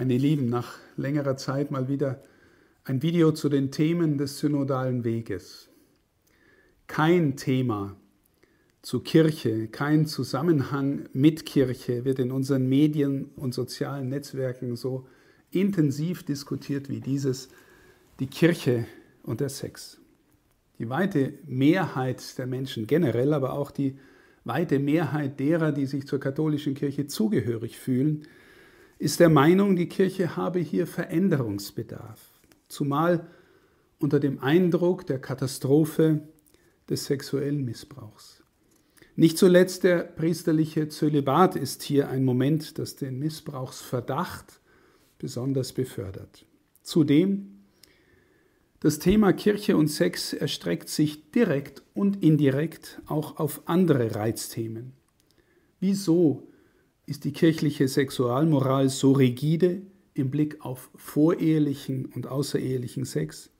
Meine 0.00 0.16
Lieben, 0.16 0.46
nach 0.46 0.78
längerer 0.96 1.36
Zeit 1.36 1.70
mal 1.70 1.86
wieder 1.86 2.22
ein 2.84 3.02
Video 3.02 3.32
zu 3.32 3.50
den 3.50 3.70
Themen 3.70 4.16
des 4.16 4.38
synodalen 4.38 5.04
Weges. 5.04 5.68
Kein 6.86 7.36
Thema 7.36 7.96
zu 8.80 9.00
Kirche, 9.00 9.68
kein 9.68 10.06
Zusammenhang 10.06 11.06
mit 11.12 11.44
Kirche 11.44 12.06
wird 12.06 12.18
in 12.18 12.32
unseren 12.32 12.66
Medien 12.66 13.26
und 13.36 13.52
sozialen 13.52 14.08
Netzwerken 14.08 14.74
so 14.74 15.06
intensiv 15.50 16.22
diskutiert 16.22 16.88
wie 16.88 17.00
dieses, 17.00 17.50
die 18.20 18.26
Kirche 18.26 18.86
und 19.22 19.40
der 19.40 19.50
Sex. 19.50 20.00
Die 20.78 20.88
weite 20.88 21.34
Mehrheit 21.46 22.38
der 22.38 22.46
Menschen 22.46 22.86
generell, 22.86 23.34
aber 23.34 23.52
auch 23.52 23.70
die 23.70 23.98
weite 24.44 24.78
Mehrheit 24.78 25.38
derer, 25.38 25.72
die 25.72 25.84
sich 25.84 26.06
zur 26.06 26.20
katholischen 26.20 26.72
Kirche 26.72 27.06
zugehörig 27.06 27.78
fühlen, 27.78 28.26
ist 29.00 29.18
der 29.18 29.30
Meinung, 29.30 29.76
die 29.76 29.88
Kirche 29.88 30.36
habe 30.36 30.58
hier 30.58 30.86
Veränderungsbedarf, 30.86 32.20
zumal 32.68 33.26
unter 33.98 34.20
dem 34.20 34.40
Eindruck 34.40 35.06
der 35.06 35.18
Katastrophe 35.18 36.20
des 36.88 37.06
sexuellen 37.06 37.64
Missbrauchs. 37.64 38.42
Nicht 39.16 39.38
zuletzt 39.38 39.84
der 39.84 40.00
priesterliche 40.00 40.88
Zölibat 40.88 41.56
ist 41.56 41.82
hier 41.82 42.10
ein 42.10 42.24
Moment, 42.24 42.78
das 42.78 42.96
den 42.96 43.18
Missbrauchsverdacht 43.18 44.60
besonders 45.18 45.72
befördert. 45.72 46.44
Zudem 46.82 47.62
das 48.80 48.98
Thema 48.98 49.32
Kirche 49.32 49.78
und 49.78 49.88
Sex 49.88 50.34
erstreckt 50.34 50.90
sich 50.90 51.30
direkt 51.30 51.82
und 51.94 52.22
indirekt 52.22 53.00
auch 53.06 53.38
auf 53.38 53.62
andere 53.64 54.14
Reizthemen. 54.14 54.92
Wieso 55.80 56.49
ist 57.10 57.24
die 57.24 57.32
kirchliche 57.32 57.88
Sexualmoral 57.88 58.88
so 58.88 59.10
rigide 59.10 59.82
im 60.14 60.30
Blick 60.30 60.64
auf 60.64 60.90
vorehelichen 60.94 62.06
und 62.06 62.28
außerehelichen 62.28 63.04
Sex? 63.04 63.50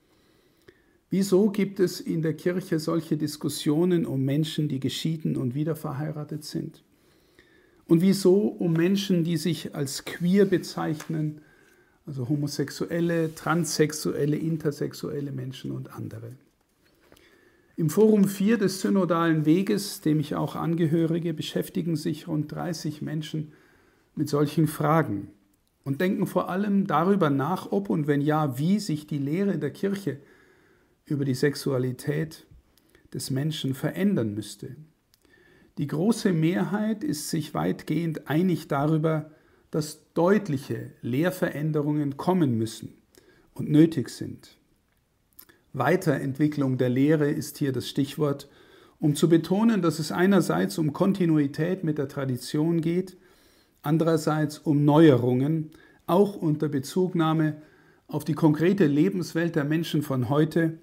Wieso 1.09 1.49
gibt 1.49 1.81
es 1.81 1.99
in 1.99 2.21
der 2.21 2.33
Kirche 2.33 2.79
solche 2.79 3.17
Diskussionen 3.17 4.05
um 4.05 4.23
Menschen, 4.23 4.69
die 4.69 4.79
geschieden 4.79 5.35
und 5.35 5.53
wiederverheiratet 5.53 6.45
sind? 6.45 6.81
Und 7.89 7.99
wieso 7.99 8.35
um 8.35 8.71
Menschen, 8.71 9.25
die 9.25 9.35
sich 9.35 9.75
als 9.75 10.05
queer 10.05 10.45
bezeichnen, 10.45 11.41
also 12.05 12.29
homosexuelle, 12.29 13.35
transsexuelle, 13.35 14.37
intersexuelle 14.37 15.33
Menschen 15.33 15.71
und 15.71 15.93
andere? 15.93 16.37
Im 17.81 17.89
Forum 17.89 18.27
4 18.27 18.59
des 18.59 18.79
Synodalen 18.79 19.47
Weges, 19.47 20.01
dem 20.01 20.19
ich 20.19 20.35
auch 20.35 20.55
angehörige, 20.55 21.33
beschäftigen 21.33 21.95
sich 21.95 22.27
rund 22.27 22.51
30 22.51 23.01
Menschen 23.01 23.53
mit 24.13 24.29
solchen 24.29 24.67
Fragen 24.67 25.29
und 25.83 25.99
denken 25.99 26.27
vor 26.27 26.47
allem 26.47 26.85
darüber 26.85 27.31
nach, 27.31 27.71
ob 27.71 27.89
und 27.89 28.05
wenn 28.05 28.21
ja, 28.21 28.59
wie 28.59 28.77
sich 28.77 29.07
die 29.07 29.17
Lehre 29.17 29.57
der 29.57 29.71
Kirche 29.71 30.19
über 31.05 31.25
die 31.25 31.33
Sexualität 31.33 32.45
des 33.15 33.31
Menschen 33.31 33.73
verändern 33.73 34.35
müsste. 34.35 34.75
Die 35.79 35.87
große 35.87 36.33
Mehrheit 36.33 37.03
ist 37.03 37.31
sich 37.31 37.55
weitgehend 37.55 38.29
einig 38.29 38.67
darüber, 38.67 39.31
dass 39.71 40.13
deutliche 40.13 40.91
Lehrveränderungen 41.01 42.15
kommen 42.15 42.59
müssen 42.59 42.93
und 43.55 43.71
nötig 43.71 44.09
sind. 44.09 44.60
Weiterentwicklung 45.73 46.77
der 46.77 46.89
Lehre 46.89 47.29
ist 47.29 47.57
hier 47.57 47.71
das 47.71 47.87
Stichwort, 47.87 48.49
um 48.99 49.15
zu 49.15 49.29
betonen, 49.29 49.81
dass 49.81 49.99
es 49.99 50.11
einerseits 50.11 50.77
um 50.77 50.93
Kontinuität 50.93 51.83
mit 51.83 51.97
der 51.97 52.07
Tradition 52.07 52.81
geht, 52.81 53.17
andererseits 53.81 54.59
um 54.59 54.85
Neuerungen, 54.85 55.71
auch 56.05 56.35
unter 56.35 56.69
Bezugnahme 56.69 57.61
auf 58.07 58.25
die 58.25 58.33
konkrete 58.33 58.85
Lebenswelt 58.85 59.55
der 59.55 59.63
Menschen 59.63 60.03
von 60.03 60.29
heute 60.29 60.77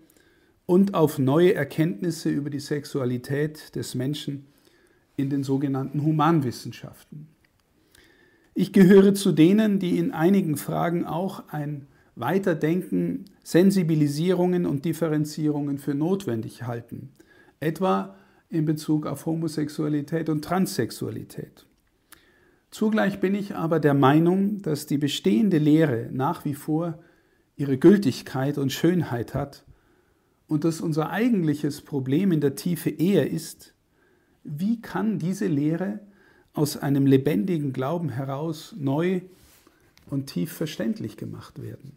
und 0.67 0.95
auf 0.95 1.19
neue 1.19 1.55
Erkenntnisse 1.55 2.31
über 2.31 2.51
die 2.51 2.61
Sexualität 2.61 3.75
des 3.77 3.95
Menschen 3.95 4.47
in 5.17 5.31
den 5.31 5.43
sogenannten 5.43 6.03
Humanwissenschaften. 6.03 7.29
Ich 8.55 8.73
gehöre 8.73 9.15
zu 9.15 9.33
denen, 9.33 9.79
die 9.79 9.99
in 9.99 10.13
einigen 10.13 10.57
Fragen 10.57 11.05
auch 11.05 11.49
ein 11.49 11.87
Weiterdenken, 12.19 13.27
Sensibilisierungen 13.45 14.67
und 14.67 14.85
Differenzierungen 14.85 15.79
für 15.79 15.95
notwendig 15.95 16.65
halten, 16.65 17.11
etwa 17.61 18.17
in 18.51 18.65
Bezug 18.65 19.07
auf 19.07 19.27
Homosexualität 19.27 20.29
und 20.29 20.45
Transsexualität. 20.45 21.67
Zugleich 22.71 23.21
bin 23.21 23.35
ich 23.35 23.55
aber 23.55 23.79
der 23.79 23.95
Meinung, 23.95 24.61
dass 24.63 24.87
die 24.87 24.99
bestehende 24.99 25.59
Lehre 25.59 26.09
nach 26.13 26.45
wie 26.45 26.55
vor 26.55 26.99
ihre 27.57 27.79
Gültigkeit 27.79 28.59
und 28.59 28.73
Schönheit 28.73 29.35
hat 29.35 29.65
und 30.49 30.65
dass 30.65 30.81
unser 30.81 31.11
eigentliches 31.11 31.83
Problem 31.83 32.33
in 32.33 32.41
der 32.41 32.57
Tiefe 32.57 32.91
eher 32.91 33.31
ist, 33.31 33.75
wie 34.43 34.81
kann 34.81 35.19
diese 35.19 35.47
Lehre 35.47 36.01
aus 36.53 36.77
einem 36.77 37.07
lebendigen 37.07 37.73
Glauben 37.73 38.09
heraus 38.09 38.75
neu 38.77 39.21
und 40.11 40.27
tief 40.27 40.53
verständlich 40.53 41.17
gemacht 41.17 41.63
werden? 41.63 41.93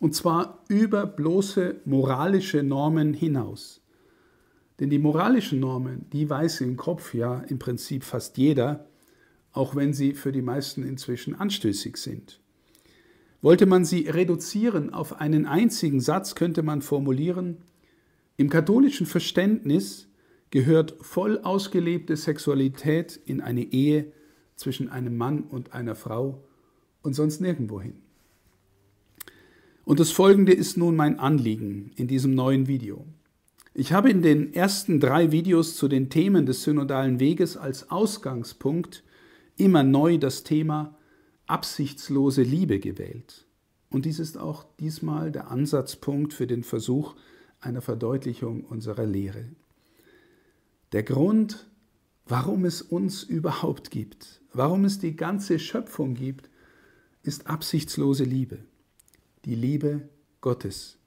Und 0.00 0.14
zwar 0.14 0.64
über 0.68 1.06
bloße 1.06 1.82
moralische 1.84 2.62
Normen 2.62 3.14
hinaus. 3.14 3.82
Denn 4.80 4.88
die 4.88 4.98
moralischen 4.98 5.60
Normen, 5.60 6.06
die 6.10 6.28
weiß 6.28 6.62
im 6.62 6.76
Kopf 6.76 7.14
ja 7.14 7.40
im 7.40 7.58
Prinzip 7.58 8.02
fast 8.02 8.38
jeder, 8.38 8.86
auch 9.52 9.76
wenn 9.76 9.92
sie 9.92 10.14
für 10.14 10.32
die 10.32 10.42
meisten 10.42 10.82
inzwischen 10.82 11.34
anstößig 11.34 11.98
sind. 11.98 12.40
Wollte 13.42 13.66
man 13.66 13.84
sie 13.84 14.08
reduzieren 14.08 14.92
auf 14.92 15.20
einen 15.20 15.46
einzigen 15.46 16.00
Satz, 16.00 16.34
könnte 16.34 16.62
man 16.62 16.82
formulieren, 16.82 17.58
im 18.36 18.48
katholischen 18.48 19.06
Verständnis 19.06 20.08
gehört 20.50 20.96
voll 21.02 21.40
ausgelebte 21.42 22.16
Sexualität 22.16 23.20
in 23.26 23.42
eine 23.42 23.64
Ehe 23.64 24.12
zwischen 24.56 24.88
einem 24.88 25.18
Mann 25.18 25.42
und 25.42 25.74
einer 25.74 25.94
Frau 25.94 26.42
und 27.02 27.12
sonst 27.12 27.40
nirgendwo 27.42 27.82
hin. 27.82 28.00
Und 29.90 29.98
das 29.98 30.12
Folgende 30.12 30.52
ist 30.52 30.76
nun 30.76 30.94
mein 30.94 31.18
Anliegen 31.18 31.90
in 31.96 32.06
diesem 32.06 32.32
neuen 32.32 32.68
Video. 32.68 33.04
Ich 33.74 33.92
habe 33.92 34.08
in 34.08 34.22
den 34.22 34.54
ersten 34.54 35.00
drei 35.00 35.32
Videos 35.32 35.74
zu 35.74 35.88
den 35.88 36.10
Themen 36.10 36.46
des 36.46 36.62
synodalen 36.62 37.18
Weges 37.18 37.56
als 37.56 37.90
Ausgangspunkt 37.90 39.02
immer 39.56 39.82
neu 39.82 40.18
das 40.18 40.44
Thema 40.44 40.96
absichtslose 41.48 42.42
Liebe 42.42 42.78
gewählt. 42.78 43.48
Und 43.88 44.04
dies 44.04 44.20
ist 44.20 44.38
auch 44.38 44.64
diesmal 44.78 45.32
der 45.32 45.50
Ansatzpunkt 45.50 46.34
für 46.34 46.46
den 46.46 46.62
Versuch 46.62 47.16
einer 47.58 47.80
Verdeutlichung 47.80 48.62
unserer 48.62 49.06
Lehre. 49.06 49.46
Der 50.92 51.02
Grund, 51.02 51.68
warum 52.28 52.64
es 52.64 52.80
uns 52.80 53.24
überhaupt 53.24 53.90
gibt, 53.90 54.40
warum 54.52 54.84
es 54.84 55.00
die 55.00 55.16
ganze 55.16 55.58
Schöpfung 55.58 56.14
gibt, 56.14 56.48
ist 57.24 57.48
absichtslose 57.48 58.22
Liebe 58.22 58.69
die 59.44 59.54
Liebe 59.54 60.08
Gottes. 60.40 60.98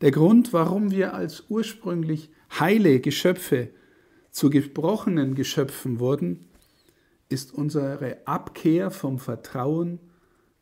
Der 0.00 0.10
Grund, 0.10 0.52
warum 0.52 0.90
wir 0.90 1.14
als 1.14 1.44
ursprünglich 1.48 2.30
heile 2.58 3.00
Geschöpfe 3.00 3.70
zu 4.30 4.50
gebrochenen 4.50 5.34
Geschöpfen 5.34 5.98
wurden, 5.98 6.48
ist 7.28 7.52
unsere 7.54 8.18
Abkehr 8.26 8.90
vom 8.90 9.18
Vertrauen, 9.18 9.98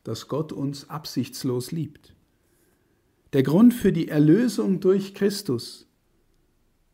dass 0.03 0.27
Gott 0.27 0.51
uns 0.51 0.89
absichtslos 0.89 1.71
liebt. 1.71 2.13
Der 3.33 3.43
Grund 3.43 3.73
für 3.73 3.91
die 3.91 4.07
Erlösung 4.07 4.79
durch 4.79 5.13
Christus 5.13 5.87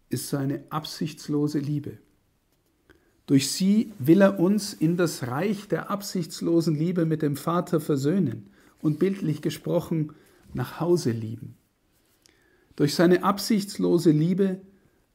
ist 0.10 0.30
seine 0.30 0.64
absichtslose 0.70 1.60
Liebe. 1.60 2.00
Durch 3.28 3.52
sie 3.52 3.94
will 4.00 4.22
er 4.22 4.40
uns 4.40 4.74
in 4.74 4.98
das 4.98 5.28
Reich 5.28 5.68
der 5.68 5.90
absichtslosen 5.90 6.76
Liebe 6.76 7.06
mit 7.06 7.22
dem 7.22 7.38
Vater 7.38 7.80
versöhnen 7.80 8.50
und 8.82 9.00
bildlich 9.00 9.42
gesprochen 9.42 10.14
nach 10.54 10.80
Hause 10.80 11.12
lieben. 11.12 11.56
Durch 12.76 12.96
seine 12.96 13.24
absichtslose 13.24 14.12
Liebe 14.12 14.62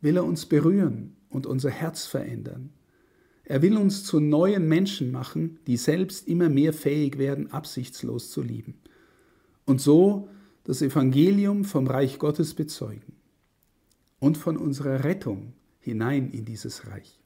will 0.00 0.16
er 0.16 0.24
uns 0.24 0.46
berühren 0.46 1.16
und 1.28 1.46
unser 1.46 1.70
Herz 1.70 2.06
verändern. 2.06 2.70
Er 3.44 3.62
will 3.62 3.76
uns 3.76 4.04
zu 4.04 4.20
neuen 4.20 4.68
Menschen 4.68 5.12
machen, 5.12 5.58
die 5.66 5.76
selbst 5.76 6.26
immer 6.26 6.48
mehr 6.48 6.72
fähig 6.72 7.18
werden, 7.18 7.52
absichtslos 7.52 8.30
zu 8.30 8.42
lieben. 8.42 8.74
Und 9.64 9.80
so 9.80 10.28
das 10.64 10.82
Evangelium 10.82 11.64
vom 11.64 11.86
Reich 11.86 12.18
Gottes 12.18 12.54
bezeugen 12.54 13.14
und 14.18 14.36
von 14.36 14.56
unserer 14.56 15.04
Rettung 15.04 15.52
hinein 15.78 16.30
in 16.30 16.44
dieses 16.44 16.88
Reich. 16.88 17.20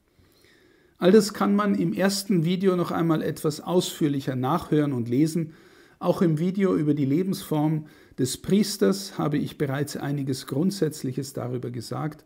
All 0.99 1.11
das 1.11 1.33
kann 1.33 1.55
man 1.55 1.73
im 1.73 1.93
ersten 1.93 2.45
Video 2.45 2.75
noch 2.75 2.91
einmal 2.91 3.23
etwas 3.23 3.59
ausführlicher 3.59 4.35
nachhören 4.35 4.93
und 4.93 5.09
lesen, 5.09 5.53
auch 6.01 6.23
im 6.23 6.39
Video 6.39 6.75
über 6.75 6.95
die 6.95 7.05
Lebensform 7.05 7.85
des 8.17 8.41
Priesters 8.41 9.19
habe 9.19 9.37
ich 9.37 9.59
bereits 9.59 9.95
einiges 9.95 10.47
Grundsätzliches 10.47 11.33
darüber 11.33 11.69
gesagt, 11.69 12.25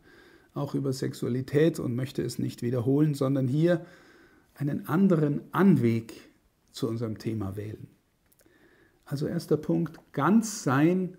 auch 0.54 0.76
über 0.76 0.94
Sexualität 0.94 1.78
und 1.80 1.94
möchte 1.94 2.22
es 2.22 2.40
nicht 2.40 2.62
wiederholen, 2.62 3.14
sondern 3.14 3.50
hier 3.50 3.86
einen 4.54 4.88
anderen 4.88 5.42
Anweg 5.52 6.14
zu 6.72 6.88
unserem 6.88 7.18
Thema 7.18 7.58
wählen. 7.58 7.88
Also 9.04 9.28
erster 9.28 9.58
Punkt, 9.58 10.00
ganz 10.14 10.64
sein 10.64 11.18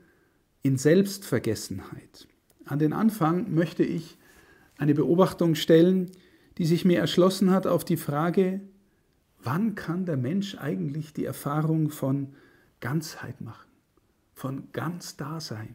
in 0.63 0.79
Selbstvergessenheit. 0.79 2.27
An 2.65 2.79
den 2.79 2.95
Anfang 2.95 3.55
möchte 3.55 3.85
ich 3.85 4.17
eine 4.79 4.95
Beobachtung 4.95 5.57
stellen, 5.57 6.11
die 6.57 6.65
sich 6.65 6.87
mir 6.87 7.01
erschlossen 7.01 7.51
hat 7.51 7.67
auf 7.67 7.85
die 7.85 7.99
Frage, 7.99 8.63
wann 9.43 9.75
kann 9.75 10.07
der 10.07 10.17
Mensch 10.17 10.57
eigentlich 10.57 11.13
die 11.13 11.27
Erfahrung 11.27 11.91
von 11.91 12.35
Ganzheit 12.81 13.41
machen, 13.41 13.71
von 14.33 14.69
ganz 14.73 15.17
Dasein? 15.17 15.75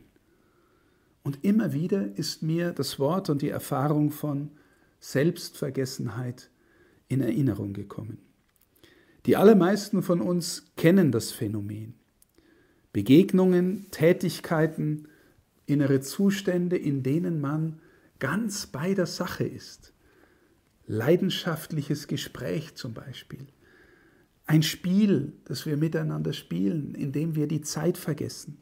Und 1.24 1.44
immer 1.44 1.74
wieder 1.74 2.18
ist 2.18 2.42
mir 2.42 2.72
das 2.72 3.00
Wort 3.00 3.30
und 3.30 3.42
die 3.42 3.50
Erfahrung 3.50 4.12
von 4.12 4.52
Selbstvergessenheit 5.00 6.50
in 7.08 7.22
Erinnerung 7.22 7.74
gekommen. 7.74 8.20
Die 9.26 9.38
allermeisten 9.38 10.02
von 10.02 10.22
uns 10.22 10.72
kennen 10.78 11.12
das 11.12 11.32
Phänomen. 11.32 11.94
Begegnungen, 12.92 13.90
Tätigkeiten, 13.92 15.08
innere 15.66 16.02
Zustände, 16.02 16.78
in 16.78 17.04
denen 17.04 17.40
man 17.40 17.80
ganz 18.20 18.68
bei 18.68 18.94
der 18.94 19.06
Sache 19.06 19.44
ist. 19.44 19.94
Leidenschaftliches 20.88 22.08
Gespräch 22.08 22.76
zum 22.76 22.94
Beispiel. 22.94 23.48
Ein 24.52 24.64
Spiel, 24.64 25.32
das 25.46 25.66
wir 25.66 25.78
miteinander 25.78 26.34
spielen, 26.34 26.94
in 26.94 27.14
dem 27.14 27.36
wir 27.36 27.48
die 27.48 27.62
Zeit 27.62 27.98
vergessen. 27.98 28.58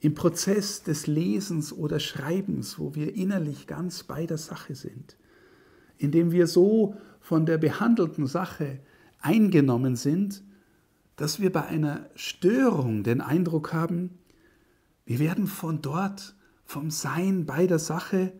Im 0.00 0.14
Prozess 0.14 0.82
des 0.82 1.06
Lesens 1.06 1.74
oder 1.74 2.00
Schreibens, 2.00 2.78
wo 2.78 2.94
wir 2.94 3.14
innerlich 3.14 3.66
ganz 3.66 4.04
bei 4.04 4.24
der 4.24 4.38
Sache 4.38 4.74
sind. 4.74 5.18
In 5.98 6.10
dem 6.10 6.32
wir 6.32 6.46
so 6.46 6.96
von 7.20 7.44
der 7.44 7.58
behandelten 7.58 8.26
Sache 8.26 8.80
eingenommen 9.20 9.94
sind, 9.94 10.42
dass 11.16 11.38
wir 11.38 11.52
bei 11.52 11.66
einer 11.66 12.08
Störung 12.14 13.02
den 13.02 13.20
Eindruck 13.20 13.74
haben, 13.74 14.18
wir 15.04 15.18
werden 15.18 15.48
von 15.48 15.82
dort, 15.82 16.34
vom 16.64 16.90
Sein 16.90 17.44
bei 17.44 17.66
der 17.66 17.78
Sache, 17.78 18.32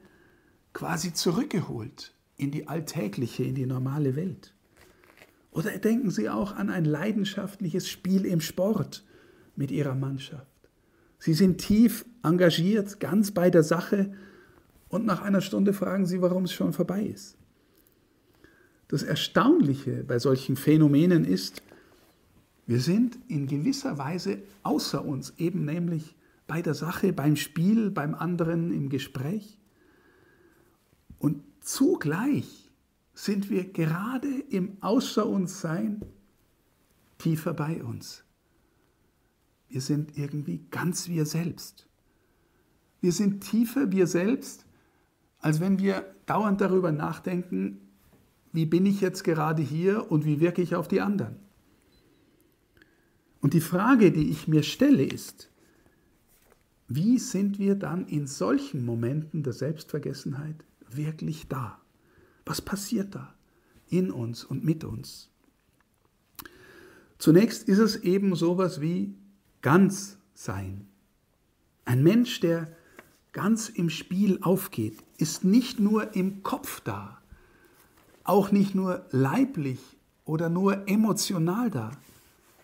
quasi 0.73 1.13
zurückgeholt 1.13 2.15
in 2.39 2.51
die 2.51 2.69
alltägliche, 2.69 3.45
in 3.45 3.55
die 3.55 3.67
normale 3.67 4.17
Welt. 4.17 4.54
Oder 5.55 5.79
denken 5.79 6.11
Sie 6.11 6.29
auch 6.29 6.57
an 6.57 6.69
ein 6.69 6.85
leidenschaftliches 6.85 7.89
Spiel 7.89 8.27
im 8.27 8.41
Sport 8.41 9.05
mit 9.55 9.71
Ihrer 9.71 9.95
Mannschaft. 9.95 10.47
Sie 11.21 11.33
sind 11.33 11.59
tief 11.59 12.05
engagiert, 12.25 12.99
ganz 12.99 13.31
bei 13.31 13.51
der 13.51 13.63
Sache 13.63 14.13
und 14.89 15.07
nach 15.07 15.23
einer 15.23 15.41
Stunde 15.41 15.73
fragen 15.73 16.07
Sie, 16.07 16.21
warum 16.21 16.45
es 16.45 16.53
schon 16.53 16.73
vorbei 16.73 17.05
ist. 17.05 17.37
Das 18.89 19.05
Erstaunliche 19.05 20.03
bei 20.05 20.19
solchen 20.19 20.57
Phänomenen 20.57 21.25
ist, 21.25 21.63
wir 22.67 22.81
sind 22.81 23.17
in 23.29 23.47
gewisser 23.47 23.97
Weise 23.97 24.39
außer 24.65 25.05
uns, 25.05 25.35
eben 25.39 25.65
nämlich 25.65 26.17
bei 26.49 26.63
der 26.63 26.75
Sache, 26.75 27.13
beim 27.13 27.37
Spiel, 27.37 27.91
beim 27.91 28.15
anderen, 28.15 28.73
im 28.73 28.89
Gespräch. 28.89 29.57
Und 31.19 31.43
zugleich 31.61 32.64
sind 33.15 33.49
wir 33.49 33.73
gerade 33.73 34.41
im 34.51 34.77
Außer 34.81 35.27
uns 35.27 35.61
Sein 35.61 36.05
tiefer 37.19 37.55
bei 37.55 37.83
uns. 37.83 38.25
Wir 39.69 39.81
sind 39.81 40.19
irgendwie 40.19 40.67
ganz 40.71 41.09
wir 41.09 41.27
selbst. 41.27 41.89
Wir 43.01 43.13
sind 43.13 43.41
tiefer 43.41 43.93
wir 43.93 44.07
selbst, 44.07 44.67
als 45.39 45.61
wenn 45.61 45.79
wir 45.79 46.15
dauernd 46.27 46.61
darüber 46.61 46.93
nachdenken, 46.93 47.81
wie 48.53 48.67
bin 48.67 48.87
ich 48.87 49.01
jetzt 49.01 49.25
gerade 49.25 49.63
hier 49.63 50.11
und 50.11 50.25
wie 50.25 50.41
wirke 50.41 50.63
ich 50.63 50.75
auf 50.75 50.89
die 50.89 51.01
anderen. 51.01 51.37
Und 53.41 53.53
die 53.53 53.61
Frage, 53.61 54.11
die 54.11 54.31
ich 54.31 54.49
mir 54.49 54.63
stelle, 54.63 55.05
ist, 55.05 55.51
wie 56.89 57.19
sind 57.19 57.59
wir 57.59 57.75
dann 57.75 58.07
in 58.07 58.27
solchen 58.27 58.85
Momenten 58.85 59.43
der 59.43 59.53
Selbstvergessenheit 59.53 60.65
wirklich 60.89 61.49
da? 61.49 61.84
Was 62.47 62.61
passiert 62.61 63.15
da 63.15 63.35
in 63.89 64.11
uns 64.11 64.45
und 64.45 64.65
mit 64.65 64.85
uns? 64.85 65.31
Zunächst 67.19 67.69
ist 67.69 67.79
es 67.79 67.97
eben 67.97 68.37
sowas 68.37 68.81
wie 68.81 69.15
ganz 69.63 70.19
sein. 70.35 70.87
Ein 71.85 72.03
Mensch, 72.03 72.41
der 72.41 72.69
ganz 73.33 73.69
im 73.69 73.91
Spiel 73.91 74.39
aufgeht, 74.43 74.99
ist 75.19 75.45
nicht 75.45 75.81
nur 75.81 76.15
im 76.15 76.43
Kopf 76.43 76.81
da, 76.81 77.19
auch 78.25 78.53
nicht 78.53 78.75
nur 78.75 79.07
leiblich 79.11 79.81
oder 80.25 80.49
nur 80.49 80.89
emotional 80.89 81.71
da. 81.71 81.93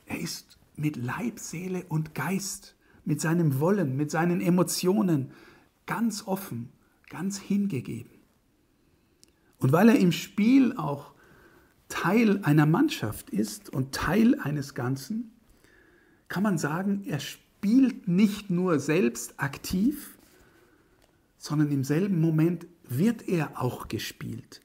Er 0.06 0.20
ist 0.20 0.58
mit 0.76 0.96
Leib, 0.96 1.38
Seele 1.38 1.84
und 1.88 2.14
Geist, 2.14 2.74
mit 3.04 3.20
seinem 3.20 3.60
Wollen, 3.60 3.96
mit 3.96 4.10
seinen 4.10 4.40
Emotionen 4.40 5.32
ganz 5.86 6.26
offen, 6.26 6.70
ganz 7.08 7.38
hingegeben. 7.38 8.19
Und 9.60 9.72
weil 9.72 9.90
er 9.90 9.98
im 9.98 10.10
Spiel 10.10 10.74
auch 10.76 11.12
Teil 11.88 12.40
einer 12.42 12.66
Mannschaft 12.66 13.30
ist 13.30 13.70
und 13.70 13.92
Teil 13.94 14.38
eines 14.40 14.74
Ganzen, 14.74 15.32
kann 16.28 16.42
man 16.42 16.58
sagen, 16.58 17.02
er 17.06 17.20
spielt 17.20 18.08
nicht 18.08 18.50
nur 18.50 18.78
selbst 18.78 19.34
aktiv, 19.38 20.18
sondern 21.36 21.70
im 21.70 21.84
selben 21.84 22.20
Moment 22.20 22.66
wird 22.88 23.28
er 23.28 23.60
auch 23.60 23.88
gespielt. 23.88 24.62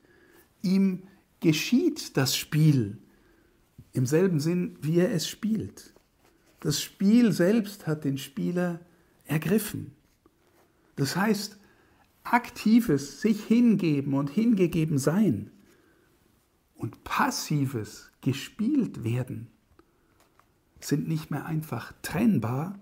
Ihm 0.62 1.04
geschieht 1.40 2.18
das 2.18 2.36
Spiel 2.36 2.98
im 3.92 4.06
selben 4.06 4.40
Sinn, 4.40 4.78
wie 4.82 5.00
er 5.00 5.12
es 5.12 5.28
spielt. 5.28 5.94
Das 6.60 6.82
Spiel 6.82 7.32
selbst 7.32 7.88
hat 7.88 8.04
den 8.04 8.18
Spieler 8.18 8.80
ergriffen. 9.26 9.92
Das 10.96 11.16
heißt, 11.16 11.58
aktives 12.26 13.22
sich 13.22 13.44
hingeben 13.44 14.14
und 14.14 14.30
hingegeben 14.30 14.98
sein 14.98 15.52
und 16.76 17.04
passives 17.04 18.12
gespielt 18.22 19.04
werden 19.04 19.48
sind 20.80 21.08
nicht 21.08 21.32
mehr 21.32 21.46
einfach 21.46 21.94
trennbar, 22.02 22.80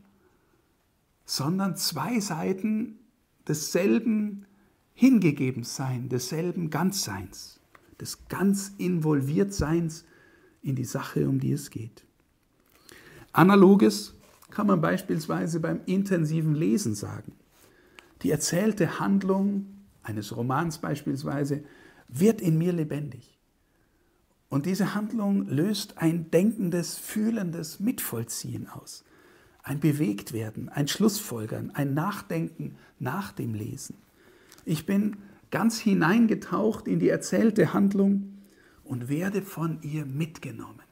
sondern 1.25 1.75
zwei 1.75 2.19
Seiten 2.19 3.00
desselben 3.48 4.45
Hingegebensein, 4.94 6.10
desselben 6.10 6.69
Ganzseins, 6.69 7.60
des 8.00 8.28
ganz 8.28 8.74
Involviertseins 8.78 10.06
in 10.62 10.75
die 10.75 10.86
Sache, 10.86 11.27
um 11.27 11.39
die 11.39 11.51
es 11.51 11.70
geht. 11.70 12.06
Analoges 13.32 14.13
kann 14.51 14.67
man 14.67 14.82
beispielsweise 14.82 15.60
beim 15.60 15.82
intensiven 15.88 16.53
Lesen 16.53 16.94
sagen. 16.94 17.34
Die 18.24 18.32
erzählte 18.32 19.00
Handlung 19.00 19.68
eines 20.01 20.36
Romans 20.36 20.77
beispielsweise 20.77 21.63
wird 22.08 22.42
in 22.42 22.58
mir 22.58 22.74
lebendig. 22.74 23.38
Und 24.50 24.65
diese 24.65 24.94
Handlung 24.94 25.48
löst 25.48 25.98
ein 25.98 26.30
denkendes, 26.30 26.96
fühlendes 26.98 27.80
Mitvollziehen 27.80 28.70
aus. 28.70 29.03
Ein 29.63 29.80
Bewegtwerden, 29.80 30.70
ein 30.70 30.88
Schlussfolgern, 30.88 31.72
ein 31.74 31.94
Nachdenken 31.94 32.75
nach 33.00 33.32
dem 33.32 33.56
Lesen. 33.56 33.96
Ich 34.63 34.86
bin 34.86 35.18
ganz 35.51 35.80
hineingetaucht 35.80 36.88
in 36.88 37.00
die 37.00 37.10
erzählte 37.10 37.74
Handlung 37.74 38.38
und 38.84 39.10
werde 39.10 39.42
von 39.42 39.82
ihr 39.82 40.06
mitgenommen. 40.06 40.83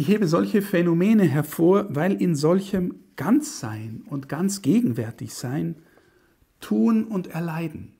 Ich 0.00 0.08
hebe 0.08 0.26
solche 0.26 0.62
Phänomene 0.62 1.24
hervor, 1.24 1.94
weil 1.94 2.22
in 2.22 2.34
solchem 2.34 2.94
Ganzsein 3.16 4.02
und 4.08 4.30
ganz 4.30 4.62
gegenwärtig 4.62 5.34
sein 5.34 5.76
Tun 6.58 7.04
und 7.04 7.26
Erleiden, 7.26 7.92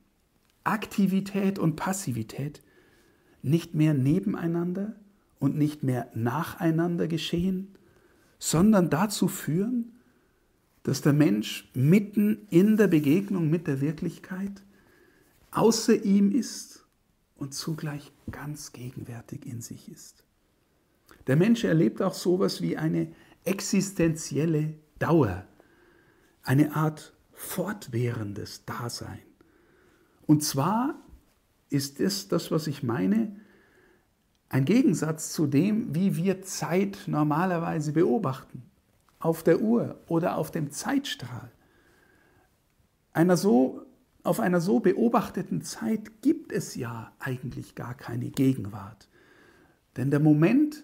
Aktivität 0.63 1.59
und 1.59 1.75
Passivität 1.75 2.63
nicht 3.43 3.75
mehr 3.75 3.93
nebeneinander 3.93 4.95
und 5.37 5.55
nicht 5.55 5.83
mehr 5.83 6.09
nacheinander 6.15 7.07
geschehen, 7.07 7.75
sondern 8.39 8.89
dazu 8.89 9.27
führen, 9.27 9.91
dass 10.81 11.03
der 11.03 11.13
Mensch 11.13 11.69
mitten 11.75 12.47
in 12.49 12.77
der 12.77 12.87
Begegnung 12.87 13.51
mit 13.51 13.67
der 13.67 13.79
Wirklichkeit 13.79 14.63
außer 15.51 16.03
ihm 16.03 16.31
ist 16.31 16.83
und 17.35 17.53
zugleich 17.53 18.11
ganz 18.31 18.71
gegenwärtig 18.71 19.45
in 19.45 19.61
sich 19.61 19.87
ist. 19.87 20.23
Der 21.27 21.35
Mensch 21.35 21.63
erlebt 21.63 22.01
auch 22.01 22.13
sowas 22.13 22.61
wie 22.61 22.77
eine 22.77 23.11
existenzielle 23.43 24.73
Dauer, 24.99 25.45
eine 26.43 26.75
Art 26.75 27.13
fortwährendes 27.31 28.65
Dasein. 28.65 29.19
Und 30.25 30.43
zwar 30.43 30.95
ist 31.69 31.99
es 31.99 32.27
das, 32.27 32.51
was 32.51 32.67
ich 32.67 32.83
meine, 32.83 33.35
ein 34.49 34.65
Gegensatz 34.65 35.31
zu 35.31 35.47
dem, 35.47 35.95
wie 35.95 36.17
wir 36.17 36.41
Zeit 36.41 37.03
normalerweise 37.07 37.93
beobachten, 37.93 38.63
auf 39.19 39.43
der 39.43 39.61
Uhr 39.61 40.01
oder 40.07 40.37
auf 40.37 40.51
dem 40.51 40.71
Zeitstrahl. 40.71 41.51
Einer 43.13 43.37
so, 43.37 43.85
auf 44.23 44.39
einer 44.39 44.59
so 44.59 44.79
beobachteten 44.79 45.61
Zeit 45.61 46.21
gibt 46.21 46.51
es 46.51 46.75
ja 46.75 47.13
eigentlich 47.19 47.75
gar 47.75 47.93
keine 47.93 48.29
Gegenwart. 48.29 49.07
Denn 49.95 50.11
der 50.11 50.19
Moment 50.19 50.83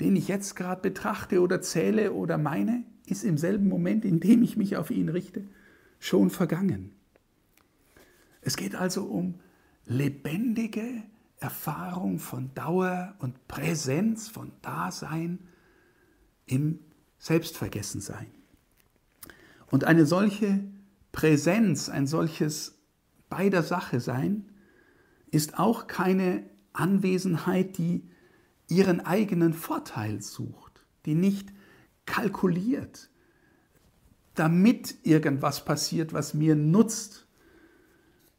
den 0.00 0.16
ich 0.16 0.28
jetzt 0.28 0.54
gerade 0.54 0.80
betrachte 0.80 1.40
oder 1.40 1.60
zähle 1.60 2.12
oder 2.12 2.38
meine, 2.38 2.84
ist 3.06 3.24
im 3.24 3.38
selben 3.38 3.68
Moment, 3.68 4.04
in 4.04 4.20
dem 4.20 4.42
ich 4.42 4.56
mich 4.56 4.76
auf 4.76 4.90
ihn 4.90 5.08
richte, 5.08 5.44
schon 5.98 6.30
vergangen. 6.30 6.92
Es 8.40 8.56
geht 8.56 8.74
also 8.74 9.04
um 9.04 9.34
lebendige 9.86 11.02
Erfahrung 11.40 12.18
von 12.18 12.52
Dauer 12.54 13.14
und 13.18 13.48
Präsenz, 13.48 14.28
von 14.28 14.52
Dasein 14.62 15.38
im 16.46 16.80
Selbstvergessensein. 17.18 18.26
Und 19.70 19.84
eine 19.84 20.06
solche 20.06 20.60
Präsenz, 21.12 21.88
ein 21.88 22.06
solches 22.06 22.78
bei 23.28 23.50
der 23.50 23.62
Sache 23.62 24.00
sein, 24.00 24.48
ist 25.30 25.58
auch 25.58 25.86
keine 25.86 26.44
Anwesenheit, 26.72 27.76
die 27.78 28.08
ihren 28.68 29.00
eigenen 29.00 29.52
Vorteil 29.52 30.22
sucht, 30.22 30.84
die 31.06 31.14
nicht 31.14 31.48
kalkuliert, 32.06 33.10
damit 34.34 34.94
irgendwas 35.02 35.64
passiert, 35.64 36.12
was 36.12 36.34
mir 36.34 36.54
nutzt. 36.54 37.26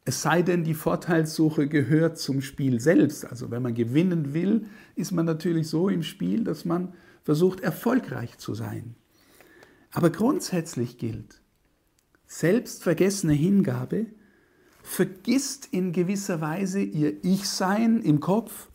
Es 0.04 0.22
sei 0.22 0.42
denn, 0.42 0.64
die 0.64 0.74
Vorteilssuche 0.74 1.68
gehört 1.68 2.18
zum 2.18 2.40
Spiel 2.40 2.80
selbst. 2.80 3.26
Also 3.26 3.50
wenn 3.50 3.62
man 3.62 3.74
gewinnen 3.74 4.32
will, 4.32 4.66
ist 4.96 5.12
man 5.12 5.26
natürlich 5.26 5.68
so 5.68 5.88
im 5.88 6.02
Spiel, 6.02 6.42
dass 6.42 6.64
man 6.64 6.94
versucht, 7.22 7.60
erfolgreich 7.60 8.38
zu 8.38 8.54
sein. 8.54 8.94
Aber 9.92 10.10
grundsätzlich 10.10 10.98
gilt, 10.98 11.42
selbstvergessene 12.26 13.34
Hingabe 13.34 14.06
vergisst 14.82 15.68
in 15.70 15.92
gewisser 15.92 16.40
Weise 16.40 16.80
ihr 16.80 17.22
Ich-Sein 17.22 18.00
im 18.00 18.20
Kopf 18.20 18.69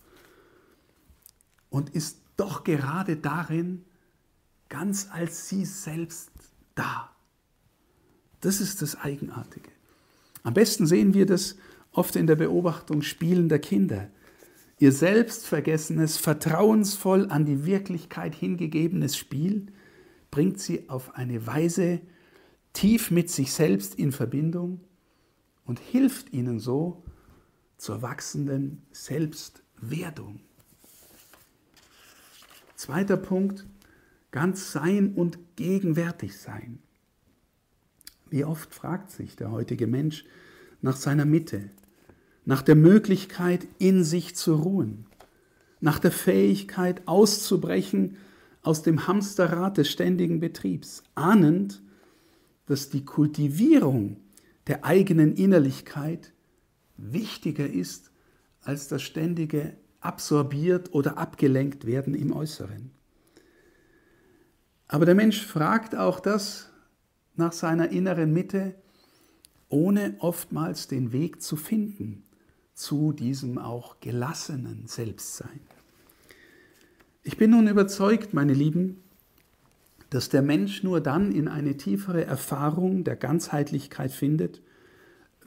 und 1.75 1.89
ist 1.89 2.21
doch 2.37 2.63
gerade 2.63 3.17
darin 3.17 3.83
ganz 4.69 5.09
als 5.11 5.49
sie 5.49 5.65
selbst 5.65 6.31
da. 6.73 7.13
Das 8.39 8.61
ist 8.61 8.81
das 8.81 8.95
Eigenartige. 8.95 9.69
Am 10.43 10.53
besten 10.53 10.87
sehen 10.87 11.13
wir 11.13 11.25
das 11.25 11.57
oft 11.91 12.15
in 12.15 12.27
der 12.27 12.37
Beobachtung 12.37 13.01
spielender 13.01 13.59
Kinder. 13.59 14.09
Ihr 14.79 14.93
selbstvergessenes, 14.93 16.15
vertrauensvoll 16.15 17.29
an 17.29 17.43
die 17.43 17.65
Wirklichkeit 17.65 18.35
hingegebenes 18.35 19.17
Spiel 19.17 19.65
bringt 20.31 20.61
sie 20.61 20.89
auf 20.89 21.15
eine 21.15 21.45
Weise 21.45 21.99
tief 22.71 23.11
mit 23.11 23.29
sich 23.29 23.51
selbst 23.51 23.95
in 23.95 24.13
Verbindung 24.13 24.79
und 25.65 25.79
hilft 25.79 26.31
ihnen 26.31 26.57
so 26.57 27.03
zur 27.75 28.01
wachsenden 28.01 28.81
Selbstwerdung. 28.93 30.44
Zweiter 32.85 33.17
Punkt, 33.17 33.65
ganz 34.29 34.71
sein 34.71 35.15
und 35.15 35.39
gegenwärtig 35.55 36.37
sein. 36.37 36.77
Wie 38.29 38.45
oft 38.45 38.75
fragt 38.75 39.09
sich 39.09 39.35
der 39.35 39.51
heutige 39.51 39.87
Mensch 39.87 40.23
nach 40.83 40.95
seiner 40.95 41.25
Mitte, 41.25 41.71
nach 42.45 42.61
der 42.61 42.75
Möglichkeit, 42.75 43.67
in 43.79 44.03
sich 44.03 44.35
zu 44.35 44.53
ruhen, 44.53 45.07
nach 45.79 45.97
der 45.97 46.11
Fähigkeit, 46.11 47.01
auszubrechen 47.07 48.17
aus 48.61 48.83
dem 48.83 49.07
Hamsterrad 49.07 49.79
des 49.79 49.89
ständigen 49.89 50.39
Betriebs, 50.39 51.01
ahnend, 51.15 51.81
dass 52.67 52.91
die 52.91 53.03
Kultivierung 53.03 54.17
der 54.67 54.85
eigenen 54.85 55.33
Innerlichkeit 55.33 56.33
wichtiger 56.97 57.67
ist 57.67 58.11
als 58.61 58.87
das 58.87 59.01
ständige 59.01 59.75
absorbiert 60.05 60.93
oder 60.93 61.17
abgelenkt 61.17 61.85
werden 61.85 62.13
im 62.13 62.31
Äußeren. 62.31 62.91
Aber 64.87 65.05
der 65.05 65.15
Mensch 65.15 65.45
fragt 65.45 65.95
auch 65.95 66.19
das 66.19 66.69
nach 67.35 67.51
seiner 67.51 67.89
inneren 67.89 68.31
Mitte, 68.31 68.75
ohne 69.67 70.15
oftmals 70.19 70.87
den 70.87 71.11
Weg 71.11 71.41
zu 71.41 71.55
finden 71.55 72.23
zu 72.75 73.13
diesem 73.13 73.57
auch 73.57 73.99
gelassenen 73.99 74.85
Selbstsein. 74.85 75.61
Ich 77.23 77.37
bin 77.37 77.51
nun 77.51 77.67
überzeugt, 77.67 78.33
meine 78.33 78.53
Lieben, 78.53 79.03
dass 80.09 80.29
der 80.29 80.41
Mensch 80.41 80.83
nur 80.83 81.01
dann 81.01 81.31
in 81.31 81.47
eine 81.47 81.77
tiefere 81.77 82.23
Erfahrung 82.25 83.03
der 83.03 83.15
Ganzheitlichkeit 83.15 84.11
findet, 84.11 84.61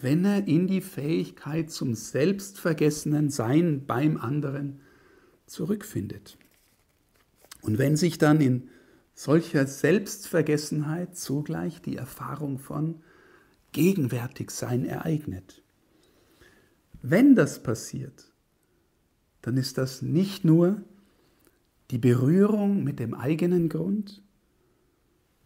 wenn 0.01 0.25
er 0.25 0.47
in 0.47 0.67
die 0.67 0.81
Fähigkeit 0.81 1.71
zum 1.71 1.95
selbstvergessenen 1.95 3.31
Sein 3.31 3.87
beim 3.87 4.17
anderen 4.17 4.81
zurückfindet. 5.47 6.39
Und 7.63 7.79
wenn 7.79 7.97
sich 7.97 8.19
dann 8.19 8.41
in 8.41 8.69
solcher 9.15 9.67
Selbstvergessenheit 9.67 11.17
zugleich 11.17 11.83
die 11.83 11.97
Erfahrung 11.97 12.61
von 12.61 13.03
Gegenwärtigsein 13.73 14.85
ereignet. 14.85 15.63
Wenn 17.03 17.35
das 17.35 17.63
passiert, 17.63 18.33
dann 19.43 19.57
ist 19.57 19.77
das 19.77 20.03
nicht 20.03 20.45
nur 20.45 20.83
die 21.91 21.99
Berührung 21.99 22.85
mit 22.85 23.01
dem 23.01 23.13
eigenen 23.13 23.69
Grund, 23.69 24.23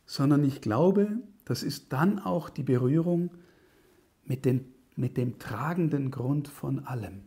sondern 0.05 0.45
ich 0.45 0.61
glaube, 0.61 1.09
das 1.47 1.63
ist 1.63 1.93
dann 1.95 2.19
auch 2.19 2.51
die 2.51 2.65
Berührung 2.65 3.31
mit, 4.25 4.45
den, 4.45 4.73
mit 4.97 5.17
dem 5.17 5.39
tragenden 5.39 6.11
Grund 6.11 6.49
von 6.49 6.81
allem. 6.81 7.23